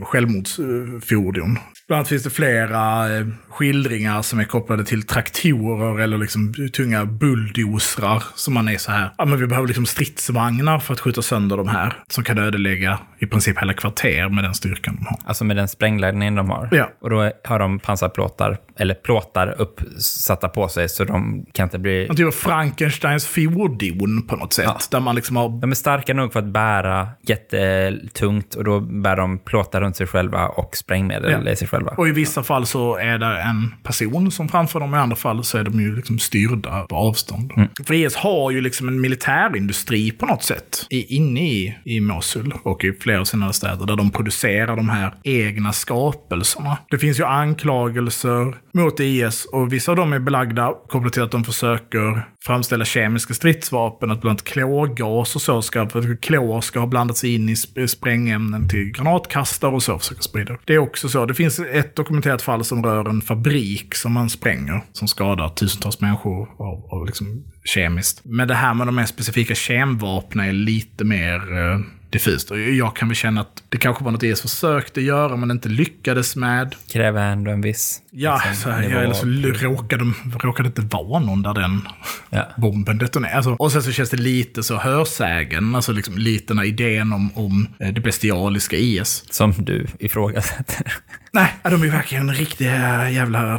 självmordsfordon. 0.03 1.57
Bland 1.91 1.99
annat 1.99 2.09
finns 2.09 2.23
det 2.23 2.29
flera 2.29 3.15
eh, 3.17 3.25
skildringar 3.49 4.21
som 4.21 4.39
är 4.39 4.43
kopplade 4.43 4.85
till 4.85 5.03
traktorer 5.03 5.99
eller 5.99 6.17
liksom 6.17 6.53
tunga 6.73 7.05
bulldozrar. 7.05 8.23
Som 8.35 8.53
man 8.53 8.69
är 8.69 8.77
så 8.77 8.91
här, 8.91 9.09
ja 9.17 9.25
men 9.25 9.39
vi 9.39 9.47
behöver 9.47 9.67
liksom 9.67 9.85
stridsvagnar 9.85 10.79
för 10.79 10.93
att 10.93 10.99
skjuta 10.99 11.21
sönder 11.21 11.57
de 11.57 11.67
här. 11.67 11.93
Som 12.07 12.23
kan 12.23 12.37
ödelägga 12.37 12.99
i 13.19 13.25
princip 13.25 13.61
hela 13.61 13.73
kvarter 13.73 14.29
med 14.29 14.43
den 14.43 14.53
styrkan 14.53 14.95
de 14.95 15.05
har. 15.05 15.17
Alltså 15.25 15.43
med 15.43 15.55
den 15.55 15.67
sprängladdning 15.67 16.35
de 16.35 16.49
har. 16.49 16.69
Ja. 16.71 16.89
Och 17.01 17.09
då 17.09 17.31
har 17.43 17.59
de 17.59 17.79
pansarplåtar, 17.79 18.57
eller 18.79 18.93
plåtar 18.93 19.55
uppsatta 19.57 20.49
på 20.49 20.67
sig 20.67 20.89
så 20.89 21.03
de 21.03 21.45
kan 21.53 21.63
inte 21.63 21.79
bli... 21.79 22.07
Typ 22.15 22.27
av 22.27 22.31
Frankensteins 22.31 23.27
fordon 23.27 24.27
på 24.27 24.35
något 24.35 24.53
sätt. 24.53 24.87
Där 24.91 24.99
man 24.99 25.15
liksom 25.15 25.35
har 25.35 25.61
De 25.61 25.71
är 25.71 25.75
starka 25.75 26.13
nog 26.13 26.33
för 26.33 26.39
att 26.39 26.53
bära 26.53 27.07
jättetungt 27.21 28.55
och 28.55 28.63
då 28.63 28.79
bär 28.79 29.15
de 29.15 29.39
plåtar 29.39 29.81
runt 29.81 29.95
sig 29.95 30.07
själva 30.07 30.47
och 30.47 30.77
sprängmedel 30.77 31.31
Ja. 31.45 31.51
i 31.51 31.55
sig 31.55 31.67
själva. 31.67 31.80
Och 31.97 32.07
i 32.07 32.11
vissa 32.11 32.43
fall 32.43 32.65
så 32.65 32.97
är 32.97 33.17
det 33.17 33.41
en 33.41 33.73
person 33.83 34.31
som 34.31 34.49
framför 34.49 34.79
dem, 34.79 34.93
i 34.93 34.97
andra 34.97 35.15
fall 35.15 35.43
så 35.43 35.57
är 35.57 35.63
de 35.63 35.81
ju 35.81 35.95
liksom 35.95 36.19
styrda 36.19 36.81
på 36.81 36.95
avstånd. 36.95 37.51
För 37.87 37.93
IS 37.93 38.15
har 38.15 38.51
ju 38.51 38.61
liksom 38.61 38.87
en 38.87 39.01
militärindustri 39.01 40.11
på 40.11 40.25
något 40.25 40.43
sätt 40.43 40.85
i, 40.89 41.15
inne 41.15 41.41
i, 41.51 41.77
i 41.85 41.99
Mosul 41.99 42.53
och 42.63 42.83
i 42.83 42.93
flera 42.93 43.19
av 43.19 43.25
sina 43.25 43.53
städer 43.53 43.85
där 43.85 43.95
de 43.95 44.11
producerar 44.11 44.75
de 44.75 44.89
här 44.89 45.13
egna 45.23 45.73
skapelserna. 45.73 46.77
Det 46.89 46.97
finns 46.97 47.19
ju 47.19 47.23
anklagelser 47.25 48.55
mot 48.73 48.99
IS 48.99 49.45
och 49.45 49.73
vissa 49.73 49.91
av 49.91 49.97
dem 49.97 50.13
är 50.13 50.19
belagda 50.19 50.73
kopplat 50.89 51.13
till 51.13 51.23
att 51.23 51.31
de 51.31 51.43
försöker 51.43 52.25
framställa 52.45 52.85
kemiska 52.85 53.33
stridsvapen, 53.33 54.11
att 54.11 54.21
bland 54.21 54.31
annat 54.31 54.43
klorgas 54.43 55.35
och 55.35 55.41
så 55.41 55.61
ska, 55.61 55.89
för 55.89 55.99
att 56.11 56.21
klor 56.21 56.61
ska 56.61 56.79
ha 56.79 56.87
blandats 56.87 57.23
in 57.23 57.49
i 57.49 57.53
sp- 57.53 57.87
sprängämnen 57.87 58.69
till 58.69 58.91
granatkastare 58.91 59.71
och 59.71 59.83
så 59.83 59.99
försöker 59.99 60.21
sprida. 60.21 60.57
Det 60.65 60.73
är 60.73 60.77
också 60.77 61.09
så. 61.09 61.25
Det 61.25 61.33
finns 61.33 61.59
ett 61.79 61.95
dokumenterat 61.95 62.41
fall 62.41 62.63
som 62.63 62.83
rör 62.83 63.09
en 63.09 63.21
fabrik 63.21 63.95
som 63.95 64.11
man 64.11 64.29
spränger, 64.29 64.81
som 64.93 65.07
skadar 65.07 65.49
tusentals 65.49 66.01
människor 66.01 66.49
av, 66.57 66.85
av 66.91 67.05
liksom 67.05 67.43
kemiskt. 67.65 68.21
Men 68.23 68.47
det 68.47 68.55
här 68.55 68.73
med 68.73 68.87
de 68.87 68.95
mer 68.95 69.05
specifika 69.05 69.55
kemvapnen 69.55 70.45
är 70.49 70.53
lite 70.53 71.03
mer 71.03 71.35
eh, 71.59 71.79
diffust. 72.09 72.51
Och 72.51 72.59
jag 72.59 72.95
kan 72.95 73.07
väl 73.07 73.15
känna 73.15 73.41
att 73.41 73.63
det 73.69 73.77
kanske 73.77 74.03
var 74.03 74.11
något 74.11 74.23
IS 74.23 74.41
försökte 74.41 75.01
göra 75.01 75.35
men 75.35 75.51
inte 75.51 75.69
lyckades 75.69 76.35
med. 76.35 76.75
Kräver 76.91 77.31
ändå 77.31 77.51
en 77.51 77.61
viss... 77.61 78.01
Ja, 78.11 78.41
liksom, 78.47 78.71
så 78.71 78.77
eller 78.77 79.05
av- 79.05 79.53
råkade, 79.61 80.03
de, 80.03 80.13
råkade 80.39 80.67
inte 80.67 80.81
vara 80.97 81.19
någon 81.19 81.41
där 81.41 81.53
den 81.53 81.81
Ja. 82.29 82.47
bomben 82.57 82.97
detonerade. 82.97 83.35
Alltså, 83.37 83.51
och 83.51 83.71
sen 83.71 83.83
så 83.83 83.91
känns 83.91 84.09
det 84.09 84.17
lite 84.17 84.63
så 84.63 84.77
hörsägen, 84.77 85.75
alltså 85.75 85.91
liksom 85.91 86.17
lite 86.17 86.45
den 86.47 86.57
här 86.57 86.65
idén 86.65 87.13
om, 87.13 87.31
om 87.37 87.67
eh, 87.79 87.93
det 87.93 88.01
bestialiska 88.01 88.75
IS. 88.77 89.23
Som 89.29 89.51
du 89.57 89.87
ifrågasätter. 89.99 90.93
Nej, 91.33 91.53
de 91.63 91.83
är 91.83 91.91
verkligen 91.91 92.33
riktiga 92.33 93.09
jävla 93.09 93.57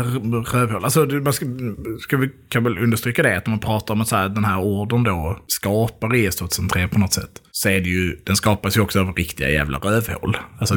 rövhål. 0.53 0.85
Alltså, 0.85 1.05
man 1.07 1.33
ska, 1.33 1.47
ska 2.01 2.17
vi 2.17 2.31
kan 2.49 2.65
väl 2.65 2.79
understryka 2.79 3.23
det, 3.23 3.37
att 3.37 3.47
när 3.47 3.51
man 3.51 3.61
pratar 3.61 3.95
om 3.95 4.01
att 4.01 4.09
så 4.09 4.17
här, 4.17 4.29
den 4.29 4.45
här 4.45 4.59
ordern 4.59 5.05
då 5.05 5.45
skapar 5.47 6.15
IS 6.15 6.37
2003 6.37 6.89
på 6.89 6.99
något 6.99 7.13
sätt, 7.13 7.31
så 7.53 7.69
är 7.69 7.81
det 7.81 7.89
ju, 7.89 8.17
den 8.27 8.37
skapas 8.37 8.77
ju 8.77 8.81
också 8.81 9.01
av 9.01 9.13
riktiga 9.15 9.51
jävla 9.51 9.79
rövhål. 9.79 10.37
Alltså, 10.59 10.77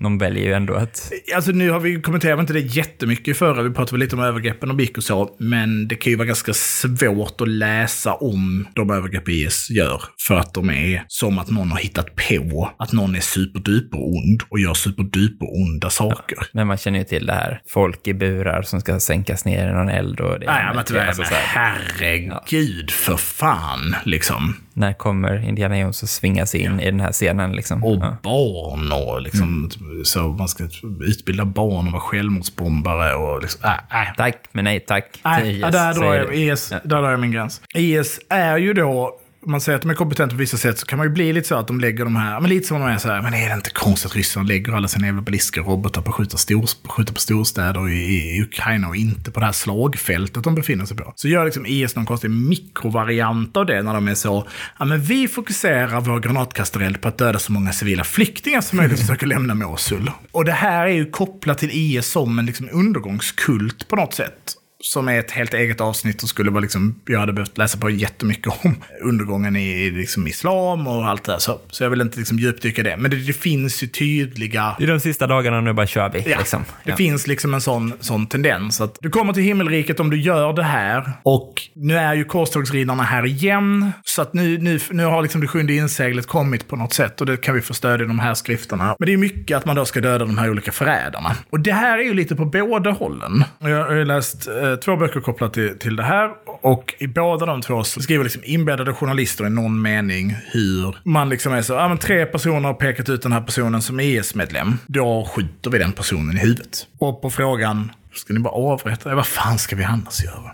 De 0.00 0.18
väljer 0.18 0.44
ju 0.44 0.52
ändå 0.52 0.74
att... 0.74 1.12
Alltså 1.34 1.50
nu 1.50 1.70
har 1.70 1.80
vi 1.80 2.02
kommenterat 2.02 2.40
inte 2.40 2.52
det 2.52 2.60
jättemycket 2.60 3.36
förra, 3.36 3.62
vi 3.62 3.70
pratade 3.70 3.92
väl 3.92 4.00
lite 4.00 4.16
om 4.16 4.22
övergreppen 4.22 4.70
och 4.70 4.80
gick 4.80 4.98
och 4.98 5.04
så, 5.04 5.36
men 5.38 5.88
det 5.88 5.94
kan 5.94 6.10
ju 6.10 6.16
vara 6.16 6.26
ganska 6.26 6.52
svårt 6.54 7.40
att 7.40 7.48
läsa 7.48 8.14
om 8.14 8.66
de 8.74 8.90
övergrepp 8.90 9.28
IS 9.28 9.70
gör. 9.70 10.02
För 10.26 10.34
att 10.34 10.54
de 10.54 10.70
är 10.70 11.04
som 11.08 11.38
att 11.38 11.50
någon 11.50 11.70
har 11.70 11.78
hittat 11.78 12.16
på 12.16 12.70
att 12.78 12.92
någon 12.92 13.16
är 13.16 13.20
superduper 13.20 13.98
ond 13.98 14.42
och 14.50 14.60
gör 14.60 14.74
superduper 14.74 15.46
onda 15.62 15.90
saker. 15.90 16.19
Men 16.52 16.66
man 16.66 16.76
känner 16.76 16.98
ju 16.98 17.04
till 17.04 17.26
det 17.26 17.32
här. 17.32 17.62
Folk 17.68 18.06
i 18.08 18.14
burar 18.14 18.62
som 18.62 18.80
ska 18.80 19.00
sänkas 19.00 19.44
ner 19.44 19.68
i 19.68 19.72
någon 19.72 19.88
eld 19.88 20.20
och 20.20 20.40
det. 20.40 20.46
Nej, 20.46 20.74
men 20.74 20.84
tyvärr, 20.84 21.06
alltså, 21.06 21.22
men 21.22 21.32
herregud 21.32 22.90
för 22.90 23.16
fan 23.16 23.96
liksom. 24.04 24.56
när 24.72 24.92
kommer 24.92 25.48
Indiana 25.48 25.78
Jones 25.78 26.02
att 26.02 26.08
svingas 26.08 26.54
in 26.54 26.80
i 26.80 26.84
den 26.84 27.00
här 27.00 27.12
scenen 27.12 27.52
liksom? 27.52 27.84
Och 27.84 27.98
Ja. 28.00 28.16
barn 28.22 28.92
och 28.92 29.22
liksom, 29.22 29.70
så 30.04 30.28
man 30.28 30.48
ska 30.48 30.68
utbilda 31.00 31.44
barn 31.44 31.86
och 31.86 31.92
vara 31.92 32.02
självmordsbombare 32.02 33.14
och 33.14 33.42
liksom, 33.42 33.60
äh, 33.64 34.02
äh. 34.02 34.14
Tack, 34.16 34.36
men 34.52 34.64
nej 34.64 34.80
tack. 34.80 35.12
Till 35.12 35.46
IS, 35.50 35.60
ja, 35.62 35.70
där, 35.70 35.94
drar 35.94 36.14
jag. 36.14 36.34
IS, 36.34 36.68
där 36.68 36.80
drar 37.02 37.10
jag 37.10 37.20
min 37.20 37.32
gräns. 37.32 37.60
IS 37.74 38.20
är 38.28 38.56
ju 38.58 38.72
då, 38.74 39.19
man 39.46 39.60
säger 39.60 39.76
att 39.76 39.82
de 39.82 39.90
är 39.90 39.94
kompetenta 39.94 40.34
på 40.34 40.38
vissa 40.38 40.56
sätt, 40.56 40.78
så 40.78 40.86
kan 40.86 40.96
man 40.96 41.06
ju 41.06 41.12
bli 41.12 41.32
lite 41.32 41.48
så 41.48 41.54
att 41.54 41.66
de 41.66 41.80
lägger 41.80 42.04
de 42.04 42.16
här, 42.16 42.40
men 42.40 42.50
lite 42.50 42.66
som 42.66 42.80
de 42.80 42.88
är 42.88 42.98
så 42.98 43.08
här, 43.08 43.22
men 43.22 43.34
är 43.34 43.48
det 43.48 43.54
inte 43.54 43.70
konstigt 43.70 44.10
att 44.10 44.16
Ryssland 44.16 44.48
lägger 44.48 44.72
alla 44.72 44.88
sina 44.88 45.06
jävla 45.06 45.22
ballistiska 45.22 45.60
robotar 45.60 46.02
på 46.02 46.10
att 46.10 46.16
skjuta, 46.16 46.36
stor, 46.36 46.88
skjuta 46.88 47.12
på 47.12 47.20
storstäder 47.20 47.88
i, 47.88 48.36
i 48.36 48.42
Ukraina 48.42 48.88
och 48.88 48.96
inte 48.96 49.30
på 49.30 49.40
det 49.40 49.46
här 49.46 49.52
slagfältet 49.52 50.44
de 50.44 50.54
befinner 50.54 50.84
sig 50.84 50.96
på? 50.96 51.12
Så 51.16 51.28
gör 51.28 51.44
liksom 51.44 51.66
IS 51.66 51.96
någon 51.96 52.06
konstig 52.06 52.30
mikrovariant 52.30 53.56
av 53.56 53.66
det 53.66 53.82
när 53.82 53.94
de 53.94 54.08
är 54.08 54.14
så, 54.14 54.48
ja 54.78 54.84
men 54.84 55.02
vi 55.02 55.28
fokuserar 55.28 56.00
vår 56.00 56.20
granatkastareld 56.20 57.00
på 57.00 57.08
att 57.08 57.18
döda 57.18 57.38
så 57.38 57.52
många 57.52 57.72
civila 57.72 58.04
flyktingar 58.04 58.60
som 58.60 58.76
möjligt 58.76 58.98
som 58.98 59.06
försöker 59.06 59.26
lämna 59.26 59.54
Mosul. 59.54 60.10
Och 60.32 60.44
det 60.44 60.52
här 60.52 60.86
är 60.86 60.92
ju 60.92 61.10
kopplat 61.10 61.58
till 61.58 61.70
IS 61.72 62.06
som 62.06 62.38
en 62.38 62.46
liksom 62.46 62.68
undergångskult 62.72 63.88
på 63.88 63.96
något 63.96 64.14
sätt 64.14 64.56
som 64.82 65.08
är 65.08 65.18
ett 65.18 65.30
helt 65.30 65.54
eget 65.54 65.80
avsnitt 65.80 66.22
och 66.22 66.28
skulle 66.28 66.50
vara 66.50 66.60
liksom, 66.60 66.94
jag 67.06 67.20
hade 67.20 67.32
behövt 67.32 67.58
läsa 67.58 67.78
på 67.78 67.90
jättemycket 67.90 68.52
om 68.64 68.74
undergången 69.02 69.56
i 69.56 69.90
liksom 69.90 70.26
islam 70.26 70.86
och 70.86 71.06
allt 71.06 71.24
det 71.24 71.32
där. 71.32 71.38
Så, 71.38 71.60
så 71.70 71.82
jag 71.84 71.90
vill 71.90 72.00
inte 72.00 72.18
liksom 72.18 72.38
djupdyka 72.38 72.82
det. 72.82 72.96
Men 72.96 73.10
det, 73.10 73.16
det 73.16 73.32
finns 73.32 73.82
ju 73.82 73.86
tydliga... 73.86 74.74
Det 74.78 74.84
är 74.84 74.88
de 74.88 75.00
sista 75.00 75.26
dagarna, 75.26 75.60
nu 75.60 75.72
bara 75.72 75.86
kör 75.86 76.08
vi. 76.08 76.30
Ja, 76.30 76.38
liksom. 76.38 76.64
det 76.84 76.90
Ja. 76.90 76.96
finns 76.96 77.26
liksom 77.26 77.54
en 77.54 77.60
sån, 77.60 77.92
sån 78.00 78.26
tendens. 78.26 78.80
Att 78.80 78.96
du 79.00 79.10
kommer 79.10 79.32
till 79.32 79.42
himmelriket 79.42 80.00
om 80.00 80.10
du 80.10 80.20
gör 80.20 80.52
det 80.52 80.62
här. 80.62 81.12
Och 81.22 81.54
nu 81.74 81.96
är 81.96 82.14
ju 82.14 82.24
korstågsriddarna 82.24 83.02
här 83.02 83.26
igen. 83.26 83.92
Så 84.04 84.22
att 84.22 84.34
nu, 84.34 84.58
nu, 84.58 84.80
nu 84.90 85.04
har 85.04 85.22
liksom 85.22 85.40
det 85.40 85.46
sjunde 85.46 85.74
inseglet 85.74 86.26
kommit 86.26 86.68
på 86.68 86.76
något 86.76 86.92
sätt. 86.92 87.20
Och 87.20 87.26
det 87.26 87.36
kan 87.36 87.54
vi 87.54 87.60
få 87.60 87.74
stöd 87.74 88.00
i 88.02 88.04
de 88.04 88.18
här 88.18 88.34
skrifterna. 88.34 88.96
Men 88.98 89.06
det 89.06 89.12
är 89.12 89.16
mycket 89.16 89.56
att 89.56 89.64
man 89.64 89.76
då 89.76 89.84
ska 89.84 90.00
döda 90.00 90.18
de 90.18 90.38
här 90.38 90.50
olika 90.50 90.72
förrädarna. 90.72 91.36
Och 91.50 91.60
det 91.60 91.72
här 91.72 91.98
är 91.98 92.02
ju 92.02 92.14
lite 92.14 92.36
på 92.36 92.44
båda 92.44 92.90
hållen. 92.90 93.44
Jag 93.58 93.84
har 93.84 94.04
läst 94.04 94.48
eh, 94.48 94.69
två 94.76 94.96
böcker 94.96 95.20
kopplat 95.20 95.52
till, 95.52 95.78
till 95.78 95.96
det 95.96 96.02
här. 96.02 96.30
Och 96.62 96.94
i 96.98 97.06
båda 97.06 97.46
de 97.46 97.62
två 97.62 97.84
så 97.84 98.00
skriver 98.00 98.24
liksom 98.24 98.42
inbäddade 98.44 98.92
journalister 98.92 99.46
i 99.46 99.50
någon 99.50 99.82
mening 99.82 100.36
hur 100.52 100.96
man 101.04 101.28
liksom 101.28 101.52
är 101.52 101.62
så, 101.62 101.72
ja 101.72 101.88
men 101.88 101.98
tre 101.98 102.26
personer 102.26 102.60
har 102.60 102.74
pekat 102.74 103.08
ut 103.08 103.22
den 103.22 103.32
här 103.32 103.40
personen 103.40 103.82
som 103.82 104.00
e 104.00 104.02
IS-medlem. 104.02 104.78
Då 104.86 105.28
skjuter 105.34 105.70
vi 105.70 105.78
den 105.78 105.92
personen 105.92 106.36
i 106.36 106.40
huvudet. 106.40 106.86
Och 106.98 107.22
på 107.22 107.30
frågan, 107.30 107.92
ska 108.14 108.32
ni 108.34 108.40
bara 108.40 108.54
avrätta? 108.54 109.14
Vad 109.14 109.26
fan 109.26 109.58
ska 109.58 109.76
vi 109.76 109.84
annars 109.84 110.24
göra? 110.24 110.50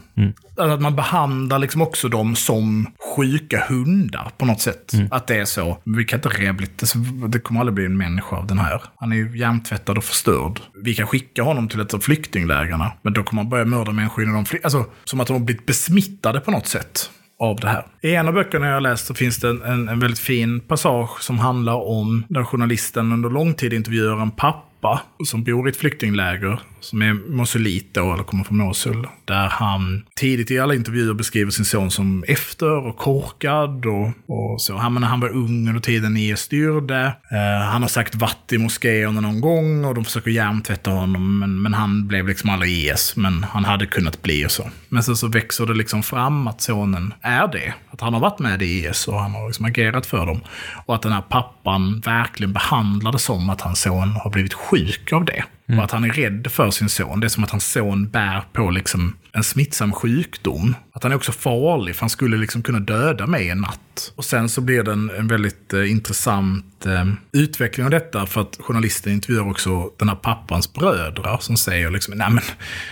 Alltså 0.57 0.75
att 0.75 0.81
man 0.81 0.97
behandlar 0.97 1.59
liksom 1.59 1.83
också 1.83 2.09
dem 2.09 2.37
som 2.37 2.87
sjuka 3.17 3.65
hundar 3.69 4.31
på 4.39 4.45
något 4.47 4.61
sätt. 4.61 4.93
Att 5.11 5.27
det 5.27 5.37
är 5.37 5.45
så. 5.45 5.79
Vi 5.85 6.05
kan 6.05 6.19
inte 6.19 6.29
rehabilitera, 6.29 7.01
det 7.29 7.39
kommer 7.39 7.61
aldrig 7.61 7.75
bli 7.75 7.85
en 7.85 7.97
människa 7.97 8.37
av 8.37 8.47
den 8.47 8.59
här. 8.59 8.83
Han 8.97 9.13
är 9.13 9.17
ju 9.17 9.39
hjärntvättad 9.39 9.99
och 9.99 10.05
förstörd. 10.05 10.61
Vi 10.85 10.95
kan 10.95 11.07
skicka 11.07 11.43
honom 11.43 11.69
till 11.69 11.81
ett 11.81 11.95
av 11.95 11.99
flyktinglägren. 11.99 12.83
Men 13.03 13.13
då 13.13 13.23
kommer 13.23 13.43
han 13.43 13.51
börja 13.51 13.65
mörda 13.65 13.93
människor 13.93 14.25
inom 14.25 14.35
de 14.35 14.45
fly- 14.45 14.61
Alltså, 14.65 14.85
som 15.05 15.21
att 15.21 15.27
de 15.27 15.33
har 15.33 15.41
blivit 15.41 15.67
besmittade 15.67 16.41
på 16.41 16.51
något 16.51 16.67
sätt 16.67 17.11
av 17.41 17.57
det 17.61 17.69
här. 17.69 17.87
I 18.03 18.15
en 18.15 18.29
av 18.29 18.35
böckerna 18.35 18.67
jag 18.67 18.83
läst 18.83 19.07
så 19.07 19.15
finns 19.15 19.39
det 19.39 19.49
en, 19.49 19.63
en, 19.63 19.89
en 19.89 20.01
väldigt 20.01 20.21
fin 20.21 20.61
passage 20.61 21.23
som 21.23 21.39
handlar 21.39 21.75
om 21.89 22.25
där 22.29 22.45
journalisten 22.45 23.13
under 23.13 23.31
lång 23.31 23.55
tid 23.55 23.73
intervjuar 23.73 24.23
en 24.23 24.31
pappa 24.31 25.03
som 25.27 25.45
bor 25.45 25.69
i 25.69 25.71
ett 25.71 25.77
flyktingläger 25.77 26.61
som 26.81 27.03
är 27.03 27.15
mosulit 27.37 27.95
då, 27.95 28.13
eller 28.13 28.25
kommer 28.25 28.45
från 28.45 28.57
Mosul. 28.57 29.07
Där 29.25 29.49
han 29.49 30.03
tidigt 30.17 30.51
i 30.51 30.59
alla 30.59 30.75
intervjuer 30.75 31.15
beskriver 31.15 31.51
sin 31.51 31.65
son 31.65 31.91
som 31.91 32.25
efter 32.29 32.71
och 32.71 32.97
korkad 32.97 33.87
och, 33.87 34.09
och 34.27 34.63
så. 34.63 34.77
Han, 34.77 34.95
men 34.95 35.03
han 35.03 35.21
var 35.21 35.29
ung 35.29 35.69
under 35.69 35.81
tiden 35.81 36.17
IS 36.17 36.41
styrde. 36.41 37.17
Eh, 37.33 37.67
han 37.71 37.83
har 37.83 37.89
sagt 37.89 38.15
vatt 38.15 38.53
i 38.53 38.59
moskéerna 38.59 39.21
någon 39.21 39.41
gång 39.41 39.85
och 39.85 39.95
de 39.95 40.05
försöker 40.05 40.31
hjärntvätta 40.31 40.91
honom. 40.91 41.39
Men, 41.39 41.63
men 41.63 41.75
han 41.75 42.07
blev 42.07 42.29
liksom 42.29 42.51
aldrig 42.51 42.73
IS, 42.73 43.17
men 43.17 43.45
han 43.45 43.65
hade 43.65 43.87
kunnat 43.87 44.23
bli 44.23 44.47
och 44.47 44.51
så. 44.51 44.71
Men 44.89 45.03
sen 45.03 45.17
så 45.17 45.29
växer 45.29 45.67
det 45.67 45.75
liksom 45.75 46.03
fram 46.03 46.47
att 46.47 46.61
sonen 46.61 47.15
är 47.21 47.49
det. 47.49 47.75
Att 47.91 48.01
han 48.01 48.15
har 48.15 48.21
varit 48.21 48.39
med 48.39 48.63
i 48.63 48.67
IS 48.67 49.09
och 49.09 49.21
han 49.21 49.31
har 49.31 49.47
liksom 49.47 49.65
agerat 49.65 50.07
för 50.07 50.27
dem. 50.27 50.41
Och 50.87 50.95
att 50.95 51.03
den 51.03 51.13
här 51.13 51.23
pappan 51.23 52.01
verkligen 52.01 52.53
behandlade 52.53 53.19
som 53.19 53.51
att 53.51 53.61
hans 53.61 53.81
son 53.81 54.11
har 54.11 54.31
blivit 54.31 54.55
sjuk 54.55 55.13
av 55.13 55.25
det. 55.25 55.45
Mm. 55.69 55.79
Och 55.79 55.85
att 55.85 55.91
han 55.91 56.05
är 56.05 56.09
rädd 56.09 56.47
för 56.51 56.71
sin 56.71 56.89
son. 56.89 57.21
Det 57.21 57.27
är 57.27 57.29
som 57.29 57.45
att 57.45 57.51
hans 57.51 57.73
son 57.73 58.09
bär 58.09 58.43
på 58.53 58.71
liksom 58.71 59.17
en 59.37 59.45
smittsam 59.45 59.93
sjukdom. 59.93 60.75
Att 60.93 61.03
han 61.03 61.13
är 61.13 61.17
också 61.17 61.33
farlig, 61.33 61.95
för 61.95 62.01
han 62.01 62.11
skulle 62.11 62.37
liksom 62.37 62.63
kunna 62.63 62.81
döda 62.81 63.27
mig 63.27 63.51
en 63.51 63.61
natt. 63.61 64.13
Och 64.17 64.25
sen 64.25 64.49
så 64.49 64.61
blir 64.61 64.83
det 64.83 64.93
en, 64.93 65.11
en 65.11 65.29
väldigt 65.29 65.73
eh, 65.73 65.91
intressant 65.91 66.87
eh, 66.87 67.05
utveckling 67.33 67.85
av 67.85 67.91
detta, 67.91 68.27
för 68.27 68.41
att 68.41 68.59
journalisten 68.61 69.13
intervjuar 69.13 69.51
också 69.51 69.91
den 69.99 70.09
här 70.09 70.17
pappans 70.17 70.73
bröder 70.73 71.37
som 71.41 71.57
säger 71.57 71.91
liksom, 71.91 72.15
nej 72.15 72.31
men 72.31 72.43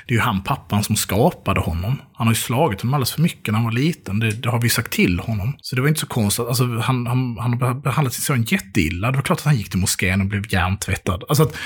det 0.06 0.14
är 0.14 0.16
ju 0.16 0.20
han 0.20 0.42
pappan 0.42 0.84
som 0.84 0.96
skapade 0.96 1.60
honom. 1.60 2.00
Han 2.16 2.26
har 2.26 2.34
ju 2.34 2.40
slagit 2.40 2.80
honom 2.80 2.94
alldeles 2.94 3.12
för 3.12 3.22
mycket 3.22 3.52
när 3.52 3.54
han 3.54 3.64
var 3.64 3.72
liten, 3.72 4.20
det, 4.20 4.30
det 4.30 4.48
har 4.48 4.60
vi 4.60 4.68
sagt 4.68 4.92
till 4.92 5.20
honom. 5.20 5.56
Så 5.60 5.76
det 5.76 5.82
var 5.82 5.88
inte 5.88 6.00
så 6.00 6.06
konstigt, 6.06 6.46
alltså 6.46 6.64
han, 6.64 7.06
han, 7.06 7.36
han 7.38 7.62
har 7.62 7.74
behandlat 7.74 8.14
sin 8.14 8.22
son 8.22 8.42
jätteilla. 8.42 9.10
Det 9.10 9.16
var 9.16 9.22
klart 9.22 9.38
att 9.38 9.44
han 9.44 9.56
gick 9.56 9.70
till 9.70 9.78
moskén 9.78 10.20
och 10.20 10.26
blev 10.26 10.52
hjärntvättad. 10.52 11.24
Alltså 11.28 11.42
att, 11.42 11.56